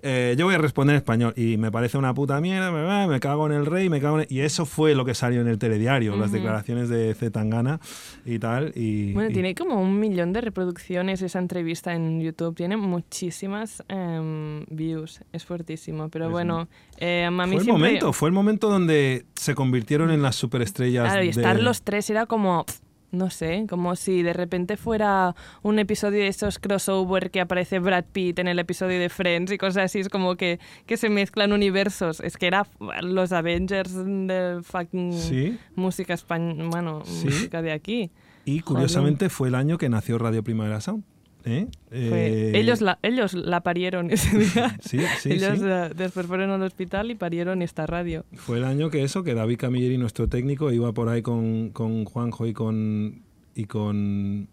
Eh, 0.03 0.35
yo 0.37 0.45
voy 0.45 0.55
a 0.55 0.57
responder 0.57 0.95
en 0.95 0.97
español 0.97 1.33
y 1.35 1.57
me 1.57 1.71
parece 1.71 1.97
una 1.97 2.13
puta 2.13 2.39
mierda, 2.41 2.71
me, 2.71 3.07
me 3.07 3.19
cago 3.19 3.45
en 3.45 3.53
el 3.53 3.65
rey, 3.65 3.89
me 3.89 4.01
cago 4.01 4.19
en... 4.19 4.27
Y 4.29 4.39
eso 4.39 4.65
fue 4.65 4.95
lo 4.95 5.05
que 5.05 5.13
salió 5.13 5.41
en 5.41 5.47
el 5.47 5.57
telediario, 5.59 6.15
las 6.15 6.31
declaraciones 6.31 6.89
de 6.89 7.13
Zetangana 7.13 7.79
y 8.25 8.39
tal. 8.39 8.71
Y, 8.75 9.13
Bueno, 9.13 9.29
y- 9.29 9.33
tiene 9.33 9.55
como 9.55 9.81
un 9.81 9.99
millón 9.99 10.33
de 10.33 10.41
reproducciones 10.41 11.21
esa 11.21 11.39
entrevista 11.39 11.93
en 11.93 12.19
YouTube. 12.21 12.55
Tiene 12.55 12.77
muchísimas 12.77 13.83
em, 13.87 14.65
views. 14.69 15.21
Es 15.33 15.45
fuertísimo. 15.45 16.09
Pero 16.09 16.25
Es 16.25 16.31
bueno, 16.31 16.67
eh, 16.97 17.25
a 17.25 17.31
mí 17.31 17.53
fue 17.53 17.61
el 17.63 17.67
momento, 17.67 18.13
fue 18.13 18.29
el 18.29 18.33
momento 18.33 18.69
donde 18.69 19.25
se 19.35 19.53
convirtieron 19.55 20.11
en 20.11 20.21
las 20.21 20.35
superestrellas. 20.35 21.05
Claro, 21.07 21.23
y 21.23 21.29
estar 21.29 21.57
de- 21.57 21.63
los 21.63 21.81
tres 21.83 22.09
era 22.09 22.25
como, 22.25 22.65
no 23.11 23.29
sé, 23.29 23.65
como 23.69 23.95
si 23.95 24.23
de 24.23 24.33
repente 24.33 24.77
fuera 24.77 25.35
un 25.63 25.79
episodio 25.79 26.19
de 26.19 26.27
esos 26.27 26.59
crossover 26.59 27.29
que 27.31 27.41
aparece 27.41 27.79
Brad 27.79 28.05
Pitt 28.11 28.39
en 28.39 28.47
el 28.47 28.57
episodio 28.59 28.99
de 28.99 29.09
Friends 29.09 29.51
y 29.51 29.57
cosas 29.57 29.83
así, 29.85 29.99
es 29.99 30.09
como 30.09 30.35
que, 30.35 30.59
que 30.85 30.97
se 30.97 31.09
mezclan 31.09 31.51
universos. 31.51 32.19
Es 32.21 32.37
que 32.37 32.47
era 32.47 32.67
los 33.01 33.31
Avengers 33.31 33.93
de 33.93 34.59
fucking 34.63 35.13
Sí. 35.13 35.57
música 35.75 36.13
española, 36.13 36.69
bueno, 36.69 37.01
Sí. 37.05 37.25
música 37.25 37.61
de 37.61 37.71
aquí. 37.71 38.11
Y 38.45 38.61
curiosamente 38.61 39.29
fue 39.29 39.49
el 39.49 39.55
año 39.55 39.77
que 39.77 39.89
nació 39.89 40.17
Radio 40.17 40.43
Primavera 40.43 40.81
Sound. 40.81 41.03
¿Eh? 41.45 41.67
Fue- 41.89 42.27
Eh, 42.27 42.51
ellos, 42.59 42.81
la, 42.81 42.99
ellos 43.03 43.33
la 43.33 43.61
parieron 43.61 44.11
ese 44.11 44.37
día. 44.37 44.77
Sí, 44.81 44.99
sí, 45.19 45.31
ellos 45.33 45.59
sí. 45.59 45.65
eh, 45.67 45.89
después 45.95 46.25
fueron 46.27 46.49
al 46.51 46.61
hospital 46.63 47.11
y 47.11 47.15
parieron 47.15 47.61
esta 47.61 47.85
radio. 47.85 48.25
Fue 48.35 48.57
el 48.57 48.63
año 48.65 48.89
que 48.89 49.03
eso, 49.03 49.23
que 49.23 49.33
David 49.33 49.57
Camilleri, 49.57 49.97
nuestro 49.97 50.27
técnico, 50.27 50.71
iba 50.71 50.91
por 50.93 51.09
ahí 51.09 51.21
con, 51.21 51.69
con 51.71 52.05
Juanjo 52.05 52.45
y 52.47 52.53
con 52.53 53.21
y 53.55 53.65
con 53.65 54.47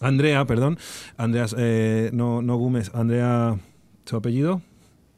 Andrea, 0.00 0.44
perdón, 0.46 0.78
Andrea, 1.16 1.46
eh, 1.56 2.10
no, 2.12 2.40
no 2.42 2.56
Gómez, 2.56 2.90
Andrea, 2.94 3.58
su 4.04 4.16
apellido, 4.16 4.62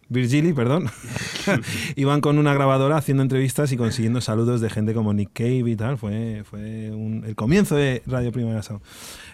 Virgili, 0.08 0.52
perdón, 0.54 0.86
iban 1.96 2.20
con 2.20 2.38
una 2.38 2.54
grabadora 2.54 2.96
haciendo 2.96 3.22
entrevistas 3.22 3.72
y 3.72 3.76
consiguiendo 3.76 4.20
saludos 4.20 4.60
de 4.60 4.70
gente 4.70 4.94
como 4.94 5.12
Nick 5.12 5.30
Cave 5.34 5.70
y 5.70 5.76
tal. 5.76 5.98
Fue, 5.98 6.42
fue 6.44 6.90
un- 6.92 7.24
el 7.26 7.34
comienzo 7.36 7.76
de 7.76 8.02
Radio 8.06 8.32
Primavera 8.32 8.62
Sound. 8.62 8.80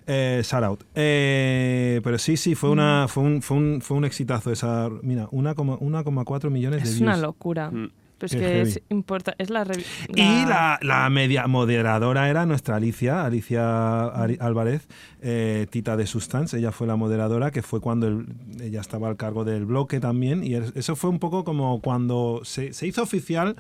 Eh, 0.06 0.40
shout 0.44 0.62
out. 0.64 0.84
Eh, 0.94 2.00
pero 2.04 2.18
sí, 2.18 2.36
sí, 2.36 2.54
fue, 2.54 2.70
una, 2.70 3.06
fue, 3.08 3.22
un, 3.24 3.42
fue, 3.42 3.56
un, 3.56 3.80
fue 3.80 3.96
un 3.96 4.04
exitazo 4.04 4.52
esa. 4.52 4.88
Mira, 5.02 5.28
1,4 5.30 5.78
1,4 5.80 6.50
millones 6.50 6.82
de 6.82 6.88
Es 6.88 6.96
views. 6.96 7.02
una 7.02 7.16
locura. 7.16 7.70
Mm. 7.70 7.90
Pues 8.18 8.32
Qué 8.32 8.38
que 8.38 8.44
heavy. 8.46 8.70
es, 8.70 8.82
importa, 8.88 9.34
es 9.36 9.50
la, 9.50 9.64
revi- 9.64 9.84
Y 10.08 10.46
la, 10.46 10.78
la 10.80 11.08
media 11.10 11.46
moderadora 11.46 12.30
era 12.30 12.46
nuestra 12.46 12.76
Alicia, 12.76 13.24
Alicia 13.26 14.06
Ari- 14.06 14.38
Álvarez, 14.40 14.88
eh, 15.20 15.66
Tita 15.68 15.98
de 15.98 16.06
Substance. 16.06 16.56
Ella 16.56 16.72
fue 16.72 16.86
la 16.86 16.96
moderadora, 16.96 17.50
que 17.50 17.60
fue 17.62 17.80
cuando 17.80 18.06
el- 18.08 18.26
ella 18.62 18.80
estaba 18.80 19.08
al 19.08 19.16
cargo 19.16 19.44
del 19.44 19.66
bloque 19.66 20.00
también. 20.00 20.42
Y 20.44 20.54
es- 20.54 20.72
eso 20.76 20.96
fue 20.96 21.10
un 21.10 21.18
poco 21.18 21.44
como 21.44 21.80
cuando 21.82 22.40
se, 22.44 22.72
se 22.72 22.86
hizo 22.86 23.02
oficial 23.02 23.54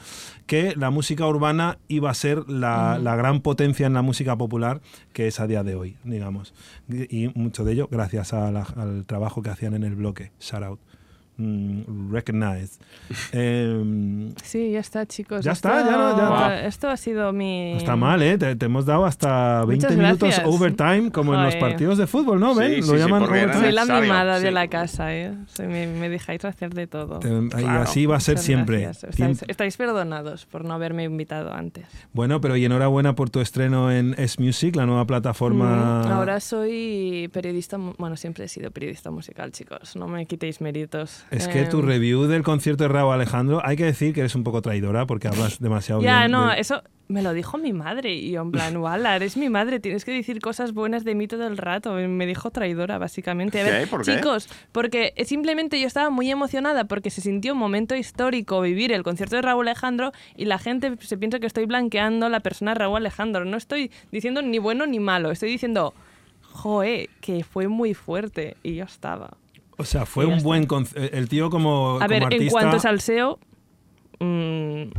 que 0.46 0.74
la 0.74 0.88
música 0.90 1.26
urbana 1.26 1.76
iba 1.88 2.08
a 2.10 2.14
ser 2.14 2.48
la, 2.48 2.98
la 2.98 3.14
gran 3.14 3.40
potencia 3.42 3.86
en 3.86 3.92
la 3.92 4.00
música 4.02 4.36
popular 4.36 4.80
que 5.12 5.26
es 5.26 5.38
a 5.38 5.46
día 5.46 5.64
de 5.64 5.74
hoy, 5.74 5.96
digamos. 6.04 6.54
Y 6.88 7.30
mucho 7.34 7.62
de 7.64 7.72
ello 7.74 7.88
gracias 7.90 8.32
a 8.32 8.50
la- 8.50 8.62
al 8.76 9.04
trabajo 9.04 9.42
que 9.42 9.50
hacían 9.50 9.74
en 9.74 9.84
el 9.84 9.96
bloque. 9.96 10.32
Shout 10.40 10.62
out. 10.62 10.80
Mm, 11.38 12.10
recognize. 12.12 12.78
Em, 13.32 14.34
Sí, 14.42 14.70
ya 14.70 14.80
está, 14.80 15.04
chicos. 15.06 15.44
Ya 15.44 15.52
Esto- 15.52 15.68
está, 15.68 15.84
ya 15.84 15.96
no- 15.96 16.16
ya- 16.16 16.66
Esto 16.66 16.88
ha 16.88 16.96
sido 16.96 17.32
mi... 17.32 17.72
No 17.72 17.78
está 17.78 17.94
mal, 17.96 18.22
¿eh? 18.22 18.38
Te, 18.38 18.56
te 18.56 18.66
hemos 18.66 18.86
dado 18.86 19.04
hasta 19.04 19.64
20 19.66 19.86
Muchas 19.86 19.98
minutos 19.98 20.40
overtime, 20.44 21.10
como 21.12 21.34
en 21.34 21.42
los 21.42 21.56
partidos 21.56 21.98
de 21.98 22.06
fútbol, 22.06 22.40
¿no? 22.40 22.54
¿Ven? 22.54 22.82
sí, 22.82 22.90
Lo 22.90 22.96
sí, 22.96 22.98
llaman 22.98 23.26
Soy 23.52 23.72
la 23.72 23.84
mimada 23.84 24.40
de 24.40 24.50
la 24.50 24.68
casa, 24.68 25.14
¿eh? 25.14 25.34
Soy- 25.48 25.66
me, 25.66 25.86
me 25.86 26.08
dejáis 26.08 26.44
hacer 26.44 26.72
de 26.72 26.86
todo. 26.86 27.18
Te- 27.18 27.28
y 27.28 27.64
así 27.66 28.06
va 28.06 28.16
a 28.16 28.20
ser 28.20 28.34
Muchas 28.36 28.44
siempre. 28.46 28.90
Estáis, 29.48 29.76
perdonados 29.76 30.46
por 30.46 30.64
no 30.64 30.72
haberme 30.74 31.04
invitado 31.04 31.52
antes. 31.52 31.84
Bueno, 32.12 32.40
pero 32.40 32.56
y 32.56 32.64
enhorabuena 32.64 33.14
por 33.14 33.28
tu 33.30 33.40
estreno 33.40 33.92
en 33.92 34.14
S 34.18 34.42
Music, 34.42 34.74
la 34.76 34.86
nueva 34.86 35.06
plataforma. 35.06 36.02
Mm, 36.06 36.12
Ahora 36.12 36.40
soy 36.40 37.28
periodista, 37.32 37.76
bueno, 37.98 38.16
siempre 38.16 38.44
he 38.44 38.48
sido 38.48 38.70
periodista 38.70 39.10
musical, 39.10 39.52
chicos. 39.52 39.96
No 39.96 40.08
me 40.08 40.24
quitéis 40.26 40.60
méritos. 40.60 41.24
Es 41.30 41.48
que 41.48 41.64
tu 41.64 41.80
Em, 41.80 41.86
review 41.86 42.22
del 42.26 42.42
concierto 42.42 42.84
de 42.84 42.88
Raúl 42.88 43.12
Alejandro, 43.14 43.60
hay 43.64 43.76
que 43.76 43.84
decir 43.84 44.14
que 44.14 44.20
eres 44.20 44.34
un 44.36 44.44
poco 44.44 44.62
traidora 44.62 45.06
porque 45.06 45.26
hablas 45.28 45.58
demasiado 45.58 46.00
Ya, 46.00 46.20
bien. 46.20 46.30
no, 46.32 46.50
de- 46.50 46.60
eso 46.60 46.82
me 47.08 47.20
lo 47.22 47.32
dijo 47.32 47.58
mi 47.58 47.72
madre. 47.72 48.14
Y 48.14 48.30
yo, 48.32 48.42
en 48.42 48.52
plan, 48.52 48.76
Wala, 48.76 49.16
eres 49.16 49.36
mi 49.36 49.48
madre, 49.50 49.80
tienes 49.80 50.04
que 50.04 50.12
decir 50.12 50.40
cosas 50.40 50.72
buenas 50.72 51.04
de 51.04 51.14
mí 51.16 51.26
todo 51.26 51.46
el 51.48 51.56
rato. 51.56 52.00
Y 52.00 52.06
me 52.06 52.26
dijo 52.26 52.50
traidora, 52.50 52.98
básicamente. 52.98 53.60
A 53.60 53.64
ver, 53.64 53.80
¿Qué? 53.82 53.86
¿Por 53.88 54.04
qué? 54.04 54.16
chicos, 54.16 54.48
porque 54.70 55.14
simplemente 55.24 55.80
yo 55.80 55.86
estaba 55.88 56.10
muy 56.10 56.30
emocionada 56.30 56.84
porque 56.84 57.10
se 57.10 57.20
sintió 57.20 57.54
un 57.54 57.58
momento 57.58 57.96
histórico 57.96 58.60
vivir 58.60 58.92
el 58.92 59.02
concierto 59.02 59.34
de 59.36 59.42
Raúl 59.42 59.66
Alejandro 59.66 60.12
y 60.36 60.44
la 60.44 60.58
gente 60.58 60.94
se 61.00 61.16
piensa 61.18 61.40
que 61.40 61.46
estoy 61.46 61.66
blanqueando 61.66 62.28
la 62.28 62.38
persona 62.40 62.72
de 62.72 62.78
Raúl 62.78 62.98
Alejandro. 62.98 63.44
No 63.44 63.56
estoy 63.56 63.90
diciendo 64.12 64.42
ni 64.42 64.58
bueno 64.58 64.86
ni 64.86 65.00
malo, 65.00 65.32
estoy 65.32 65.50
diciendo, 65.50 65.92
joe, 66.52 67.08
que 67.20 67.42
fue 67.44 67.66
muy 67.68 67.94
fuerte. 67.94 68.56
Y 68.62 68.76
yo 68.76 68.84
estaba. 68.84 69.30
O 69.78 69.84
sea, 69.84 70.06
fue 70.06 70.24
un 70.26 70.34
está. 70.34 70.44
buen 70.44 70.66
concierto. 70.66 71.16
El 71.16 71.28
tío 71.28 71.50
como, 71.50 71.98
A 72.00 72.06
ver, 72.06 72.24
en 72.30 72.48
cuanto 72.48 72.76
a 72.76 72.80
salseo, 72.80 73.38
mm, 74.20 74.24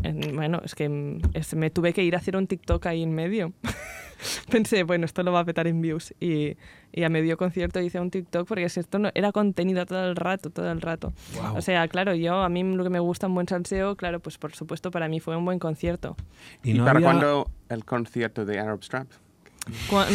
en- 0.04 0.32
bueno, 0.36 0.62
es 0.63 0.76
que 0.76 0.88
mm, 0.90 1.22
es- 1.34 1.56
me 1.56 1.70
tuve 1.70 1.94
que 1.94 2.04
ir 2.04 2.16
a 2.16 2.20
hacer 2.20 2.36
un 2.38 2.48
TikTok 2.48 2.86
ahí 2.86 3.04
en 3.04 3.13
medio. 3.13 3.54
Pensé, 4.50 4.84
bueno, 4.84 5.06
esto 5.06 5.22
lo 5.24 5.32
va 5.32 5.42
a 5.42 5.46
petar 5.46 5.68
en 5.68 5.80
views. 5.82 6.13
Y, 6.20 6.58
y 6.92 7.04
a 7.04 7.10
medio 7.10 7.38
concierto 7.38 7.80
hice 7.80 8.00
un 8.00 8.10
TikTok 8.10 8.48
porque 8.48 8.63
es 8.63 8.78
esto 8.78 8.98
no, 8.98 9.10
era 9.13 9.32
contenido 9.32 9.86
todo 9.86 10.04
el 10.10 10.16
rato, 10.16 10.50
todo 10.50 10.72
el 10.72 10.82
rato. 10.82 11.13
O 11.56 11.62
sea, 11.62 11.88
claro, 11.88 12.16
yo, 12.16 12.36
a 12.42 12.50
mí 12.50 12.63
lo 12.63 12.84
que 12.84 12.90
me 12.90 13.00
gusta 13.00 13.28
un 13.28 13.36
buen 13.36 13.48
salseo, 13.48 13.96
claro, 13.96 14.20
pues 14.20 14.38
por 14.40 14.56
supuesto 14.56 14.90
para 14.90 15.08
mí 15.08 15.20
fue 15.20 15.36
un 15.38 15.46
buen 15.46 15.60
concierto. 15.60 16.16
y 16.63 16.72
¿Y, 16.72 16.74
no 16.76 16.86
para 16.86 16.98
había- 16.98 17.08
cuándo 17.12 17.48
el 17.70 17.86
concierto 17.86 18.46
de 18.46 18.60
Arab 18.60 18.84
Strap? 18.84 19.08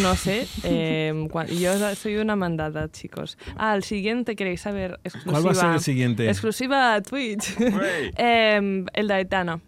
No 0.03 0.15
sé, 0.17 0.47
eh, 0.65 1.13
cua- 1.31 1.47
yo 1.47 1.73
soy 1.95 2.17
una 2.17 2.37
mandada, 2.37 2.91
chicos. 2.91 3.39
Ah, 3.57 3.75
el 3.75 3.83
siguiente 3.85 4.37
queréis 4.37 4.61
saber, 4.63 4.99
exclusiva. 5.05 5.33
¿Cuál 5.33 5.47
va 5.47 5.51
a 5.51 5.55
ser 5.55 5.71
el 5.75 5.81
siguiente? 5.81 6.29
Exclusiva 6.29 6.95
a 6.95 7.03
Twitch. 7.03 7.55
Em, 8.17 8.87
el 8.93 9.09
de 9.09 9.15
Aitana. 9.15 9.61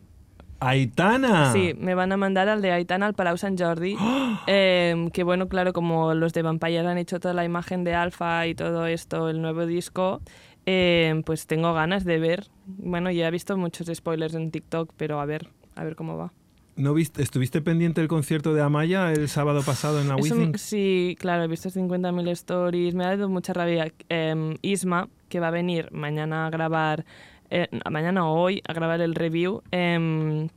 Aitana. 0.61 1.53
Sí, 1.53 1.75
me 1.79 1.95
van 1.95 2.13
a 2.13 2.17
mandar 2.17 2.49
al 2.49 2.63
de 2.63 2.73
Aitana 2.73 3.07
al 3.07 3.15
Palau 3.15 3.37
Sant 3.37 3.59
Jordi. 3.61 3.97
Em, 4.47 5.11
que 5.11 5.23
bueno, 5.25 5.49
claro, 5.49 5.73
como 5.73 6.15
los 6.15 6.33
de 6.33 6.43
Vampire 6.43 6.79
han 6.87 6.99
hecho 6.99 7.21
toda 7.21 7.35
la 7.35 7.45
imagen 7.45 7.85
de 7.85 7.95
Alfa 7.95 8.47
y 8.47 8.55
todo 8.55 8.87
esto, 8.87 9.29
el 9.29 9.43
nuevo 9.43 9.67
disco, 9.67 10.21
em, 10.67 11.23
pues 11.23 11.47
tengo 11.47 11.75
ganas 11.75 12.05
de 12.05 12.19
ver. 12.19 12.47
Bueno, 12.67 13.11
ya 13.11 13.29
he 13.29 13.31
visto 13.31 13.57
muchos 13.57 13.89
spoilers 13.95 14.35
en 14.35 14.51
TikTok, 14.51 14.93
pero 14.97 15.21
a 15.21 15.27
ver, 15.27 15.49
a 15.77 15.85
ver 15.85 15.97
cómo 15.97 16.17
va. 16.17 16.33
¿No 16.77 16.93
viste, 16.93 17.23
¿Estuviste 17.23 17.61
pendiente 17.61 18.01
del 18.01 18.09
concierto 18.09 18.53
de 18.53 18.61
Amaya 18.61 19.13
el 19.13 19.29
sábado 19.29 19.63
pasado 19.63 20.01
en 20.01 20.09
la 20.09 20.17
Withings? 20.17 20.61
sí, 20.61 21.17
claro, 21.21 21.45
he 21.45 21.49
visto 21.49 21.71
50.000 21.71 22.29
stories. 22.31 22.95
Me 22.95 23.05
ha 23.05 23.11
dado 23.11 23.29
mucha 23.29 23.53
rabia. 23.53 23.93
Em, 24.09 24.57
Isma, 24.61 25.09
que 25.29 25.39
va 25.39 25.49
a 25.49 25.51
venir 25.53 25.93
mañana 25.93 26.47
a 26.47 26.51
grabar, 26.51 27.05
eh, 27.51 27.69
mañana 27.89 28.27
o 28.27 28.35
hoy 28.35 28.61
a 28.67 28.73
grabar 28.73 29.01
el 29.01 29.15
review, 29.15 29.63
em, 29.71 30.49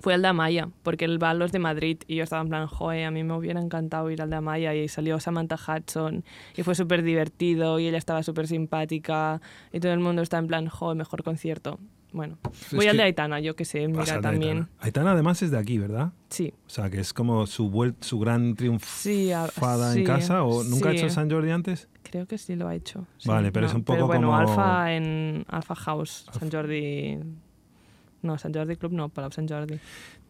fue 0.00 0.12
al 0.12 0.22
de 0.22 0.28
Amaya, 0.28 0.68
porque 0.82 1.06
él 1.06 1.22
va 1.22 1.30
a 1.30 1.34
los 1.34 1.52
de 1.52 1.60
Madrid 1.60 1.98
y 2.08 2.16
yo 2.16 2.24
estaba 2.24 2.42
en 2.42 2.48
plan, 2.48 2.66
joe, 2.66 3.04
a 3.04 3.10
mí 3.10 3.22
me 3.22 3.34
hubiera 3.34 3.60
encantado 3.60 4.10
ir 4.10 4.20
al 4.20 4.28
de 4.28 4.36
Amaya 4.36 4.74
y 4.74 4.88
salió 4.88 5.18
Samantha 5.20 5.56
Hudson 5.56 6.24
y 6.56 6.62
fue 6.62 6.74
súper 6.74 7.02
divertido 7.02 7.78
y 7.78 7.86
ella 7.86 7.98
estaba 7.98 8.22
súper 8.22 8.48
simpática 8.48 9.40
y 9.72 9.80
todo 9.80 9.92
el 9.92 10.00
mundo 10.00 10.20
está 10.20 10.38
en 10.38 10.48
plan, 10.48 10.68
joe, 10.68 10.94
mejor 10.94 11.22
concierto. 11.22 11.78
Bueno, 12.14 12.38
voy 12.70 12.86
al 12.86 12.96
de 12.96 13.02
Aitana, 13.02 13.40
yo 13.40 13.56
que 13.56 13.64
sé, 13.64 13.88
mira 13.88 14.20
también. 14.20 14.58
Aitana. 14.58 14.68
Aitana 14.78 15.10
además 15.12 15.42
es 15.42 15.50
de 15.50 15.58
aquí, 15.58 15.78
¿verdad? 15.78 16.12
Sí, 16.30 16.54
O 16.66 16.70
sea, 16.70 16.88
que 16.88 17.00
es 17.00 17.12
como 17.12 17.44
su, 17.48 17.92
su 18.00 18.18
gran 18.20 18.54
triunfada 18.54 19.92
sí, 19.92 19.98
en 19.98 20.04
casa. 20.06 20.44
¿O 20.44 20.62
nunca 20.62 20.90
ha 20.90 20.92
sí. 20.92 20.98
hecho 20.98 21.10
San 21.10 21.28
Jordi 21.28 21.50
antes? 21.50 21.88
Creo 22.08 22.26
que 22.26 22.38
sí 22.38 22.54
lo 22.54 22.68
ha 22.68 22.74
hecho. 22.76 23.04
Vale, 23.24 23.50
pero 23.50 23.66
es 23.66 23.74
un 23.74 23.82
poco 23.82 23.96
Pero 23.96 24.06
bueno, 24.06 24.28
como- 24.28 24.38
Alfa 24.38 24.94
en 24.94 25.44
Alfa 25.48 25.74
House, 25.74 26.26
San 26.38 26.50
Jordi... 26.52 27.18
No, 28.22 28.38
San 28.38 28.54
Jordi 28.54 28.76
Club 28.76 28.92
no, 28.92 29.10
Palau 29.10 29.30
Sant 29.32 29.50
Jordi. 29.50 29.78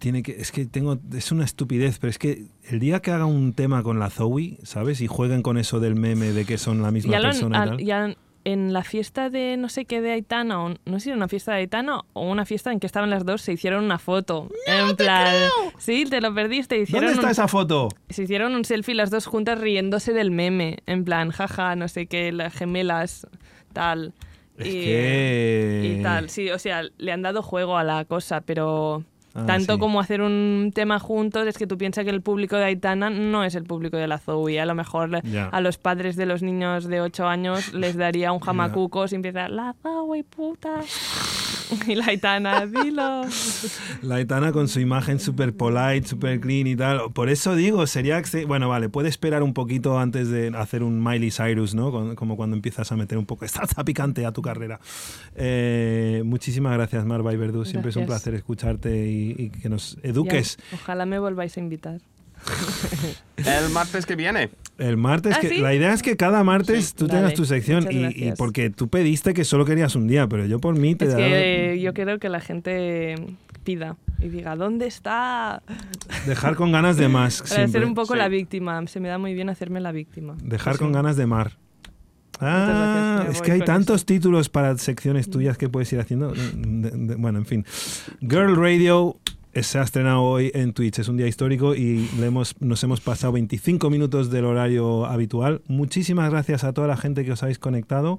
Tiene 0.01 0.23
que, 0.25 0.33
es 0.33 0.51
que 0.51 0.67
tengo, 0.67 0.99
es 1.15 1.31
una 1.31 1.45
estupidez, 1.45 1.99
pero 2.01 2.11
es 2.11 2.19
que 2.19 2.47
el 2.65 2.81
día 2.81 3.01
que 3.01 3.13
haga 3.13 3.25
un 3.27 3.53
tema 3.53 3.85
con 3.85 4.01
la 4.01 4.11
Zoe, 4.11 4.59
¿sabes? 4.65 5.01
Y 5.01 5.07
jueguen 5.07 5.43
con 5.43 5.59
eso 5.59 5.79
del 5.79 5.95
meme 5.95 6.33
de 6.33 6.45
que 6.45 6.59
son 6.59 6.83
la 6.83 6.91
misma 6.91 7.13
Ya, 7.13 7.21
lo 7.21 7.27
han- 7.27 7.33
persona 7.33 7.59
y 7.59 7.61
al- 7.61 7.69
tal. 7.69 7.85
ya 7.85 8.17
en 8.45 8.73
la 8.73 8.85
fiesta 8.85 9.31
de 9.31 9.57
no 9.57 9.69
sé 9.69 9.85
qué 9.87 10.01
de 10.01 10.13
Aitana, 10.13 10.63
o 10.63 10.69
no 10.69 10.99
sé 10.99 11.01
si 11.01 11.09
era 11.11 11.17
una 11.17 11.29
fiesta 11.29 11.53
de 11.53 11.59
Aitana 11.59 12.01
o 12.13 12.31
una 12.31 12.45
fiesta 12.45 12.71
en 12.73 12.79
que 12.81 12.87
estaban 12.87 13.09
las 13.11 13.25
dos, 13.25 13.41
se 13.43 13.53
hicieron 13.53 13.85
una 13.85 13.99
foto. 13.99 14.51
en 14.67 14.97
plan, 14.97 15.35
sí, 15.79 16.05
te 16.05 16.21
lo 16.21 16.35
perdiste. 16.35 16.79
Hicieron 16.79 17.03
¿Dónde 17.07 17.15
está 17.15 17.27
un- 17.27 17.33
esa 17.33 17.49
foto? 17.49 17.89
Se 18.11 18.25
hicieron 18.25 18.55
un 18.55 18.65
selfie 18.65 18.95
las 18.95 19.11
dos 19.11 19.27
juntas 19.27 19.59
riéndose 19.61 20.13
del 20.13 20.31
meme. 20.31 20.79
En 20.87 21.05
plan, 21.05 21.31
jaja, 21.31 21.75
no 21.77 21.89
sé 21.89 22.07
qué, 22.07 22.33
las 22.33 22.53
gemelas, 22.55 23.27
tal. 23.73 24.13
Es 24.59 24.67
y, 24.69 24.71
que... 24.85 25.97
y 25.99 26.03
tal, 26.03 26.31
sí, 26.31 26.51
o 26.51 26.59
sea, 26.59 26.83
le 26.99 27.13
han 27.13 27.23
dado 27.23 27.43
juego 27.43 27.77
a 27.77 27.83
la 27.83 28.05
cosa, 28.05 28.41
pero 28.43 29.03
Ah, 29.35 29.47
tanto 29.47 29.75
sí. 29.75 29.79
como 29.81 30.01
hacer 30.01 30.23
un 30.23 30.71
tema 30.75 30.99
juntos 30.99 31.47
es 31.47 31.59
que 31.59 31.67
tú 31.67 31.77
piensas 31.77 32.05
que 32.05 32.11
el 32.11 32.23
público 32.23 32.57
de 32.57 32.65
Aitana 32.65 33.11
no 33.11 33.45
es 33.45 33.55
el 33.55 33.65
público 33.65 33.97
de 33.97 34.07
la 34.07 34.19
Zoe. 34.19 34.61
A 34.61 34.67
lo 34.67 34.75
mejor 34.75 35.11
a 35.51 35.61
los 35.61 35.79
padres 35.79 36.17
de 36.17 36.27
los 36.27 36.43
niños 36.43 36.85
de 36.87 37.01
8 37.01 37.27
años 37.27 37.75
les 37.75 37.97
daría 37.97 38.33
un 38.33 38.41
jamacuco 38.41 39.09
si 39.09 39.17
empieza 39.17 39.49
la 39.49 39.75
Zoe 39.83 40.25
puta. 40.25 40.81
Y 41.87 41.95
la 41.95 42.07
Aitana, 42.07 42.67
dilo. 42.67 43.23
La 44.03 44.17
Aitana 44.17 44.53
con 44.53 44.69
su 44.69 44.81
imagen 44.81 45.19
super 45.19 45.55
polite, 45.55 46.07
super 46.07 46.41
clean 46.41 46.67
y 46.67 46.77
tal. 46.77 47.13
Por 47.13 47.29
eso 47.29 47.55
digo, 47.57 47.87
sería... 47.87 48.23
Bueno, 48.47 48.69
vale, 48.69 48.89
puede 48.89 49.09
esperar 49.09 49.43
un 49.43 49.55
poquito 49.55 49.99
antes 49.99 50.29
de 50.29 50.53
hacer 50.57 50.83
un 50.83 51.03
Miley 51.03 51.31
Cyrus, 51.31 51.75
¿no? 51.75 52.15
Como 52.15 52.37
cuando 52.37 52.57
empiezas 52.57 52.91
a 52.93 52.97
meter 52.97 53.19
un 53.19 53.27
poco 53.27 53.47
salsa 53.49 53.85
picante 53.85 54.27
a 54.27 54.33
tu 54.33 54.43
carrera. 54.43 54.81
Eh, 55.35 56.23
muchísimas 56.25 56.75
gracias, 56.75 57.05
Marva 57.05 57.33
y 57.33 57.37
Verdú. 57.37 57.65
Siempre 57.65 57.91
es 57.91 57.97
un 57.97 58.07
placer 58.07 58.35
escucharte 58.35 59.07
y, 59.09 59.24
y 59.37 59.51
que 59.51 59.69
nos 59.69 59.97
eduques. 60.03 60.57
Ya, 60.71 60.77
ojalá 60.77 61.07
me 61.07 61.19
volváis 61.19 61.57
a 61.57 61.61
invitar. 61.61 62.01
El 63.37 63.71
martes 63.71 64.05
que 64.07 64.17
viene. 64.17 64.51
El 64.79 64.97
martes, 64.97 65.35
¿Ah, 65.37 65.41
que, 65.41 65.49
sí? 65.49 65.59
la 65.59 65.73
idea 65.75 65.93
es 65.93 66.03
que 66.03 66.17
cada 66.17 66.43
martes 66.45 66.87
Sí. 66.89 66.95
tú 66.97 67.07
Vale, 67.07 67.19
tengas 67.21 67.35
tu 67.35 67.45
sección 67.45 67.87
y, 67.91 68.07
y 68.29 68.33
porque 68.37 68.71
tú 68.71 68.89
pediste 68.89 69.33
que 69.35 69.45
solo 69.45 69.65
querías 69.65 69.95
un 69.97 70.07
día, 70.09 70.27
pero 70.29 70.45
yo 70.47 70.61
por 70.61 70.77
mí 70.77 70.95
te 70.95 71.05
Es 71.07 71.13
daba- 71.13 71.23
que 71.25 71.81
yo 71.81 71.95
quiero 71.95 72.19
que 72.19 72.29
la 72.29 72.41
gente 72.41 73.15
pida 73.63 73.97
y 74.19 74.29
diga, 74.29 74.57
¿dónde 74.57 74.87
está? 74.87 75.63
dejar 76.27 76.55
con 76.57 76.73
ganas 76.73 76.97
de 76.97 77.09
más. 77.09 77.39
Para 77.43 77.55
siempre. 77.55 77.73
ser 77.81 77.85
un 77.89 77.95
poco 77.95 78.15
sí. 78.15 78.19
la 78.19 78.29
víctima. 78.29 78.85
Se 78.89 79.01
me 79.01 79.09
da 79.09 79.17
muy 79.19 79.33
bien 79.35 79.49
hacerme 79.49 79.81
la 79.81 79.93
víctima. 79.93 80.37
Dejar 80.43 80.77
con 80.77 80.93
ganas 80.93 81.17
de 81.17 81.27
mar. 81.27 81.53
Ah, 82.41 83.17
gracias, 83.25 83.37
es 83.37 83.43
que 83.43 83.53
hay 83.53 83.61
tantos 83.61 84.05
títulos 84.05 84.49
para 84.49 84.77
secciones 84.79 85.31
tuyas 85.31 85.57
que 85.59 85.69
puedes 85.69 85.93
ir 85.93 86.01
haciendo. 86.01 86.33
De- 86.33 86.91
de- 86.91 87.15
bueno, 87.17 87.39
en 87.39 87.47
fin. 87.47 87.65
Girl 88.21 88.57
Radio 88.57 89.17
eh, 89.53 89.63
se 89.63 89.79
ha 89.79 89.83
estrenado 89.83 90.23
hoy 90.23 90.51
en 90.55 90.73
Twitch. 90.73 90.99
Es 90.99 91.09
un 91.09 91.17
día 91.17 91.27
histórico 91.29 91.75
y 91.77 92.09
le 92.19 92.27
hemos, 92.27 92.61
nos 92.61 92.83
hemos 92.83 93.01
pasado 93.01 93.33
25 93.35 93.89
minutos 93.89 94.31
del 94.31 94.45
horario 94.47 95.07
habitual. 95.07 95.63
Muchísimas 95.69 96.31
gracias 96.31 96.65
a 96.65 96.73
toda 96.73 96.89
la 96.89 96.97
gente 96.97 97.25
que 97.25 97.33
os 97.33 97.43
habéis 97.43 97.59
conectado. 97.61 98.19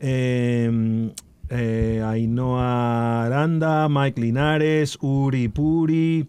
Eh, 0.00 1.10
eh, 1.50 2.02
Ainhoa 2.06 3.24
Aranda, 3.26 3.88
Mike 3.88 4.20
Linares, 4.20 4.96
Uri 5.00 5.48
Puri. 5.48 6.28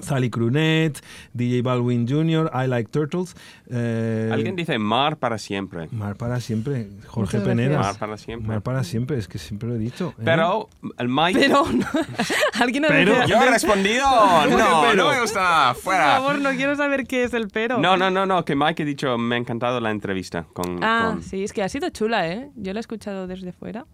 Sally 0.00 0.30
Crunet, 0.30 0.98
DJ 1.34 1.62
Baldwin 1.62 2.06
Jr., 2.08 2.50
I 2.54 2.66
Like 2.66 2.90
Turtles. 2.90 3.34
eh, 3.70 4.30
Alguien 4.32 4.56
dice 4.56 4.78
mar 4.78 5.16
para 5.18 5.38
siempre. 5.38 5.88
Mar 5.90 6.16
para 6.16 6.40
siempre, 6.40 6.88
Jorge 7.06 7.38
Muchas 7.38 7.48
Peneda. 7.48 7.68
gracias. 7.74 7.92
Mar 7.92 7.98
para 8.08 8.16
siempre. 8.18 8.48
Mar 8.48 8.62
para 8.62 8.84
siempre, 8.84 9.18
es 9.18 9.28
que 9.28 9.38
siempre 9.38 9.68
lo 9.68 9.74
he 9.74 9.78
dicho. 9.78 10.14
¿eh? 10.18 10.22
Pero 10.24 10.68
el 10.98 11.08
Mike... 11.08 11.38
Pero 11.38 11.64
no. 11.72 11.86
alguien 12.60 12.84
ha 12.84 12.88
Pero- 12.88 13.14
dicho- 13.14 13.26
Yo 13.28 13.42
he 13.42 13.50
respondido. 13.50 14.04
No, 14.50 14.82
pero? 14.82 14.94
no 15.04 15.10
me 15.10 15.20
gusta. 15.20 15.72
Por 15.74 15.82
Fuera. 15.82 16.16
favor, 16.16 16.38
no 16.40 16.50
quiero 16.50 16.74
saber 16.76 17.06
qué 17.06 17.24
es 17.24 17.34
el 17.34 17.48
pero. 17.48 17.78
No, 17.78 17.96
no, 17.96 18.10
no, 18.10 18.26
no, 18.26 18.44
que 18.44 18.54
Mike 18.56 18.82
ha 18.82 18.86
dicho, 18.86 19.18
me 19.18 19.34
ha 19.36 19.38
encantado 19.38 19.80
la 19.80 19.90
entrevista 19.90 20.46
con... 20.52 20.82
Ah, 20.82 21.10
con- 21.12 21.22
sí, 21.22 21.42
es 21.44 21.52
que 21.52 21.62
ha 21.62 21.68
sido 21.68 21.88
chula, 21.90 22.28
¿eh? 22.28 22.50
Yo 22.56 22.72
la 22.72 22.78
he 22.78 22.82
escuchado 22.82 23.26
desde 23.26 23.52
fuera. 23.52 23.86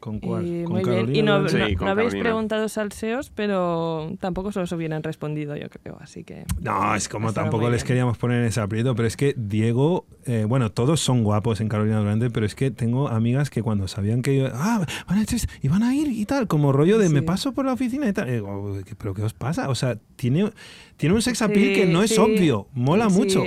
¿Con 0.00 0.20
cuál? 0.20 0.46
Y 0.46 0.64
¿Con 0.64 0.74
muy 0.74 0.82
Carolina 0.82 1.06
bien. 1.12 1.16
Y 1.16 1.22
no, 1.26 1.48
Sí, 1.48 1.74
no 1.76 1.88
habéis 1.88 2.14
preguntado 2.14 2.68
salseos, 2.68 3.30
pero 3.34 4.12
tampoco 4.20 4.52
se 4.52 4.60
os 4.60 4.70
hubieran 4.72 5.02
respondido, 5.02 5.56
yo 5.56 5.68
creo. 5.68 5.96
Así 6.00 6.22
que. 6.24 6.44
No, 6.60 6.94
es 6.94 7.08
como 7.08 7.28
estado 7.28 7.46
tampoco 7.46 7.68
les 7.70 7.82
queríamos 7.84 8.16
poner 8.16 8.40
en 8.40 8.46
ese 8.46 8.60
aprieto, 8.60 8.94
pero 8.94 9.08
es 9.08 9.16
que 9.16 9.34
Diego, 9.36 10.06
eh, 10.26 10.44
bueno, 10.48 10.70
todos 10.70 11.00
son 11.00 11.24
guapos 11.24 11.60
en 11.60 11.68
Carolina 11.68 11.98
Durante, 11.98 12.30
pero 12.30 12.46
es 12.46 12.54
que 12.54 12.70
tengo 12.70 13.08
amigas 13.08 13.50
que 13.50 13.62
cuando 13.62 13.88
sabían 13.88 14.22
que 14.22 14.34
iba- 14.34 14.52
ah, 14.54 14.86
van 15.08 15.18
a, 15.18 15.24
y 15.62 15.68
van 15.68 15.82
a 15.82 15.94
ir 15.94 16.08
y 16.08 16.24
tal, 16.26 16.46
como 16.46 16.72
rollo 16.72 16.98
de 16.98 17.08
me 17.08 17.22
paso 17.22 17.52
por 17.52 17.64
la 17.66 17.72
oficina 17.72 18.08
y 18.08 18.12
tal, 18.12 18.28
y 18.28 18.32
digo, 18.32 18.78
"¿Qué- 18.86 18.94
pero 18.94 19.14
¿qué 19.14 19.22
os 19.22 19.34
pasa? 19.34 19.68
O 19.68 19.74
sea, 19.74 19.98
tiene, 20.16 20.50
tiene 20.96 21.14
un 21.14 21.22
sex 21.22 21.42
appeal 21.42 21.66
Sí, 21.68 21.72
que 21.74 21.86
no 21.86 22.02
es 22.02 22.18
obvio, 22.18 22.68
mola 22.72 23.10
Sí, 23.10 23.16
mucho. 23.18 23.42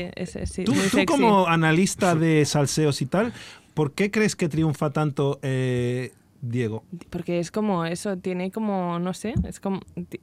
Tú, 0.66 0.74
como 1.06 1.48
analista 1.48 2.16
de 2.16 2.44
salseos 2.46 3.02
y 3.02 3.06
tal, 3.06 3.34
¿por 3.74 3.94
qué 3.94 4.12
crees 4.12 4.36
que 4.36 4.50
triunfa 4.50 4.92
tanto 4.92 5.40
eh, 5.44 6.12
Diego? 6.42 6.84
Porque 7.10 7.40
es 7.40 7.52
como 7.52 7.86
eso, 7.86 8.18
tiene 8.18 8.52
como, 8.52 8.98
no 9.00 9.14
sé, 9.14 9.34
es 9.48 9.60
como, 9.60 9.80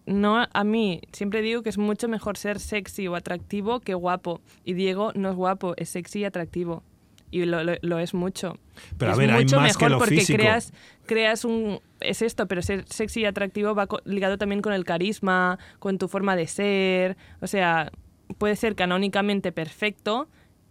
no, 0.06 0.46
a 0.52 0.64
mí 0.64 1.00
siempre 1.12 1.42
digo 1.42 1.62
que 1.62 1.68
es 1.68 1.78
mucho 1.78 2.08
mejor 2.08 2.36
ser 2.36 2.58
sexy 2.58 3.06
o 3.08 3.14
atractivo 3.14 3.80
que 3.80 3.94
guapo. 3.94 4.40
Y 4.64 4.72
Diego 4.74 5.12
no 5.14 5.30
es 5.30 5.36
guapo, 5.36 5.74
es 5.76 5.88
sexy 5.90 6.20
y 6.20 6.24
atractivo. 6.24 6.82
Y 7.30 7.44
lo, 7.44 7.62
lo- 7.62 7.74
lo 7.82 7.98
es 7.98 8.14
mucho. 8.14 8.56
Pero 8.96 9.10
a 9.10 9.12
es 9.12 9.18
ver, 9.18 9.30
hay 9.30 9.44
mucho 9.44 9.56
que 9.58 9.62
mejor 9.62 9.90
lo 9.90 9.98
porque 9.98 10.16
físico. 10.16 10.38
creas, 10.38 10.72
creas 11.06 11.44
un... 11.44 11.78
Es 12.00 12.22
esto, 12.22 12.46
pero 12.46 12.62
ser 12.62 12.84
sexy 12.88 13.20
y 13.20 13.24
atractivo 13.26 13.74
va 13.74 13.86
co- 13.86 14.00
ligado 14.04 14.38
también 14.38 14.62
con 14.62 14.72
el 14.72 14.84
carisma, 14.84 15.58
con 15.78 15.98
tu 15.98 16.08
forma 16.08 16.36
de 16.36 16.46
ser. 16.46 17.16
O 17.42 17.46
sea, 17.46 17.92
puede 18.38 18.56
ser 18.56 18.74
canónicamente 18.76 19.52
perfecto, 19.52 20.28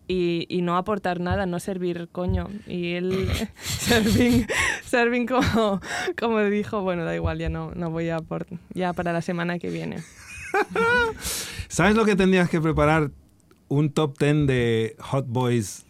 y, 0.08 0.46
y 0.50 0.62
no 0.62 0.78
aportar 0.78 1.20
nada, 1.20 1.46
no 1.46 1.60
servir 1.60 2.10
coño. 2.12 2.48
Y 2.66 2.94
él, 2.94 3.30
serving, 3.62 4.48
serving 4.86 5.28
como, 5.28 5.82
como 6.18 6.44
dijo, 6.44 6.82
bueno, 6.82 7.04
da 7.06 7.16
igual, 7.16 7.40
ya 7.40 7.50
no, 7.50 7.72
no 7.76 7.90
voy 7.92 8.10
a 8.10 8.18
aportar, 8.18 8.60
ya 8.74 8.94
para 8.94 9.14
la 9.14 9.22
semana 9.22 9.60
que 9.60 9.70
viene. 9.70 10.04
¿Sabes 11.68 11.96
lo 11.96 12.06
que 12.06 12.16
tendrías 12.16 12.50
que 12.50 12.62
preparar? 12.62 13.12
Un 13.70 13.92
top 13.92 14.18
10 14.18 14.48
de 14.48 14.96
Hot 15.00 15.26
Boys, 15.28 15.86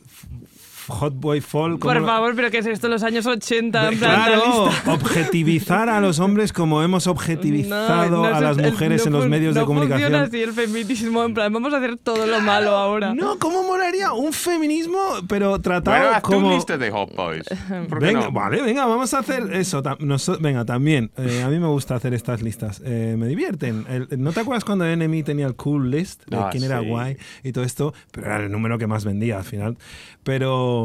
Hot 0.87 1.13
Boy 1.15 1.41
Fall. 1.41 1.71
¿cómo 1.79 1.93
Por 1.93 2.01
lo- 2.01 2.05
favor, 2.07 2.35
pero 2.35 2.49
¿qué 2.51 2.59
es 2.59 2.65
esto? 2.65 2.87
Los 2.87 3.03
años 3.03 3.25
80, 3.25 3.89
en 3.91 3.99
plan, 3.99 4.11
la 4.11 4.25
Claro, 4.25 4.69
objetivizar 4.93 5.89
a 5.89 5.99
los 6.01 6.19
hombres 6.19 6.53
como 6.53 6.81
hemos 6.83 7.07
objetivizado 7.07 8.09
No, 8.09 8.17
no 8.17 8.25
a 8.25 8.39
las 8.41 8.57
el- 8.57 8.71
mujeres 8.71 9.01
no 9.01 9.07
en 9.07 9.13
los 9.13 9.27
medios 9.29 9.53
de 9.55 9.61
no 9.61 9.65
comunicación. 9.67 10.11
funciona 10.11 10.25
así 10.27 10.41
el 10.41 10.53
feminismo, 10.53 11.23
en 11.23 11.33
plan, 11.33 11.51
vamos 11.53 11.73
a 11.73 11.77
hacer 11.77 11.97
todo 11.97 12.25
lo 12.27 12.39
malo 12.41 12.71
ahora. 12.75 13.13
No, 13.13 13.37
¿cómo 13.39 13.63
moraría 13.63 14.13
un 14.13 14.33
feminismo, 14.33 14.99
pero 15.27 15.59
tratado 15.59 15.97
Bueno, 16.05 16.21
como... 16.21 16.51
lista 16.51 16.77
de 16.77 16.91
Hot 16.91 17.15
Boys. 17.15 17.43
¿Por 17.89 17.99
qué 17.99 18.05
Venga, 18.05 18.21
no? 18.25 18.31
vale, 18.31 18.61
venga, 18.61 18.85
vamos 18.85 19.13
a 19.13 19.19
hacer 19.19 19.53
eso. 19.53 19.81
tam- 19.83 19.97
noso- 19.99 20.37
venga, 20.39 20.65
también. 20.65 21.11
eh, 21.17 21.43
a 21.43 21.49
mí 21.49 21.59
me 21.59 21.67
gusta 21.67 21.95
hacer 21.95 22.13
estas 22.13 22.41
listas. 22.41 22.81
eh, 22.85 23.15
me 23.17 23.27
divierten. 23.27 23.85
El- 23.89 24.07
¿No 24.21 24.31
te 24.31 24.39
acuerdas 24.41 24.63
cuando 24.63 24.85
NME 24.85 25.23
tenía 25.23 25.47
el 25.47 25.55
cool 25.55 25.91
list 25.91 26.23
de 26.27 26.37
Ah, 26.37 26.49
quién 26.51 26.63
era 26.63 26.79
sí. 26.81 26.87
guay 26.87 27.17
y 27.43 27.51
todo 27.51 27.63
esto? 27.63 27.93
Pero 28.11 28.27
era 28.27 28.37
el 28.43 28.51
número 28.51 28.77
que 28.77 28.87
más 28.87 29.05
vendía 29.05 29.37
al 29.37 29.43
final. 29.43 29.77
Pero, 30.23 30.76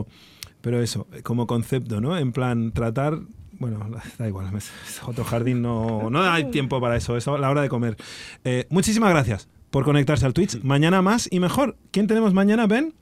pero 0.60 0.82
eso, 0.82 1.06
como 1.22 1.46
concepto, 1.46 2.00
¿no? 2.00 2.16
En 2.16 2.32
plan, 2.32 2.72
tratar. 2.72 3.18
Bueno, 3.58 3.78
da 4.18 4.28
igual, 4.28 4.50
otro 5.06 5.24
jardín 5.24 5.62
no, 5.62 6.10
no 6.10 6.22
hay 6.22 6.50
tiempo 6.50 6.80
para 6.80 6.96
eso, 6.96 7.16
es 7.16 7.26
la 7.26 7.50
hora 7.50 7.62
de 7.62 7.68
comer. 7.68 7.96
Eh, 8.44 8.66
muchísimas 8.70 9.10
gracias 9.10 9.48
por 9.70 9.84
conectarse 9.84 10.26
al 10.26 10.34
Twitch. 10.34 10.62
Mañana 10.62 11.02
más 11.02 11.28
y 11.30 11.40
mejor. 11.40 11.76
¿Quién 11.90 12.06
tenemos 12.06 12.34
mañana, 12.34 12.66
Ben? 12.66 12.94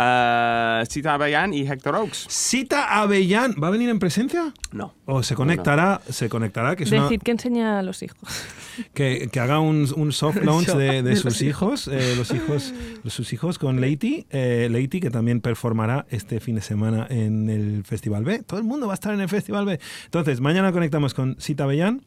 Ah, 0.00 0.84
Cita 0.88 1.16
Bayan 1.16 1.52
y 1.52 1.62
Hector 1.68 1.96
Oaks. 1.96 2.26
Cita 2.28 3.00
Avellán. 3.00 3.56
¿Va 3.62 3.66
a 3.66 3.70
venir 3.70 3.88
en 3.88 3.98
presencia? 3.98 4.54
No. 4.70 4.94
O 5.06 5.24
se 5.24 5.34
conectará, 5.34 6.00
se 6.08 6.28
conectará, 6.28 6.76
que, 6.76 6.84
es 6.84 6.92
una- 6.92 7.02
Decid 7.04 7.20
que 7.22 7.32
enseña 7.32 7.80
a 7.80 7.82
los 7.82 8.00
hijos. 8.04 8.18
que, 8.94 9.28
que 9.32 9.40
haga 9.40 9.58
un, 9.58 9.88
un 9.96 10.12
soft 10.12 10.36
launch 10.44 10.68
de, 10.68 11.02
de 11.02 11.02
De 11.02 11.16
sus 11.16 11.42
hijos, 11.42 11.88
eh, 11.88 12.14
los 12.16 12.32
hijos, 12.32 12.72
sus 13.06 13.32
hijos 13.32 13.58
con 13.58 13.80
Leiti, 13.80 14.24
eh, 14.30 14.68
Leiti 14.70 15.00
que 15.00 15.10
también 15.10 15.40
performará 15.40 16.06
este 16.10 16.38
fin 16.38 16.54
de 16.54 16.62
semana 16.62 17.06
en 17.10 17.50
el 17.50 17.82
Festival 17.84 18.22
B. 18.24 18.44
Todo 18.44 18.60
el 18.60 18.64
mundo 18.66 18.86
va 18.86 18.92
a 18.92 18.94
estar 18.94 19.12
en 19.12 19.20
el 19.20 19.28
Festival 19.28 19.64
B. 19.66 19.80
Entonces, 20.04 20.40
mañana 20.40 20.70
conectamos 20.70 21.12
con 21.12 21.36
Cita 21.40 21.64
Avellán. 21.64 22.02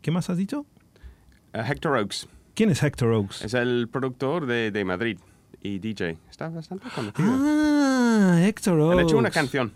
¿Qué 0.00 0.10
más 0.10 0.28
has 0.28 0.36
dicho? 0.38 0.66
Eh, 1.52 1.62
Hector 1.64 1.96
Oaks 1.98 2.26
¿Quién 2.54 2.70
es 2.70 2.82
Hector 2.82 3.12
Oaks? 3.12 3.42
es 3.44 3.54
el 3.54 3.88
productor 3.88 4.46
de, 4.46 4.72
de 4.72 4.84
Madrid 4.84 5.18
y 5.62 5.78
DJ. 5.78 6.18
Está 6.30 6.48
bastante 6.48 6.88
conocido. 6.94 7.28
Ah, 7.30 8.38
Hector 8.42 8.78
Oaks. 8.78 8.92
Él 8.94 8.98
ha 8.98 9.02
hecho 9.02 9.18
una 9.18 9.30
canción. 9.30 9.72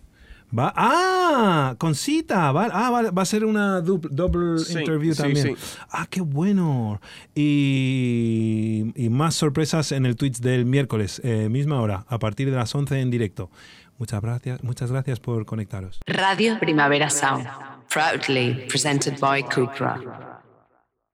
Va, 0.57 0.73
ah, 0.77 1.75
con 1.79 1.95
cita. 1.97 2.53
Va, 2.53 2.69
ah, 2.73 2.91
va, 2.91 3.11
va 3.11 3.23
a 3.23 3.25
ser 3.25 3.45
una 3.45 3.83
dupl- 3.83 4.09
double 4.11 4.59
Sí, 4.61 4.79
interview 4.79 5.13
sí, 5.13 5.23
también. 5.23 5.57
sí. 5.57 5.77
Ah, 5.91 6.07
qué 6.09 6.21
bueno. 6.21 7.01
Y, 7.35 8.93
y 8.95 9.09
más 9.11 9.35
sorpresas 9.35 9.91
en 9.93 10.07
el 10.07 10.15
Twitch 10.17 10.39
del 10.39 10.65
miércoles, 10.65 11.21
eh, 11.25 11.49
misma 11.51 11.81
hora, 11.81 12.05
a 12.09 12.19
partir 12.19 12.51
de 12.51 12.57
las 12.57 12.75
11 12.75 13.01
en 13.01 13.11
directo. 13.11 13.51
Muchas 13.99 14.21
gracias, 14.23 14.63
muchas 14.63 14.93
gracias 14.93 15.21
por 15.21 15.45
conectaros. 15.47 16.01
Radio 16.07 16.59
Primavera 16.61 17.11
Sound. 17.11 17.47
Proudly 17.89 18.67
presented 18.69 19.19
by 19.21 19.43
Cupra. 19.43 20.36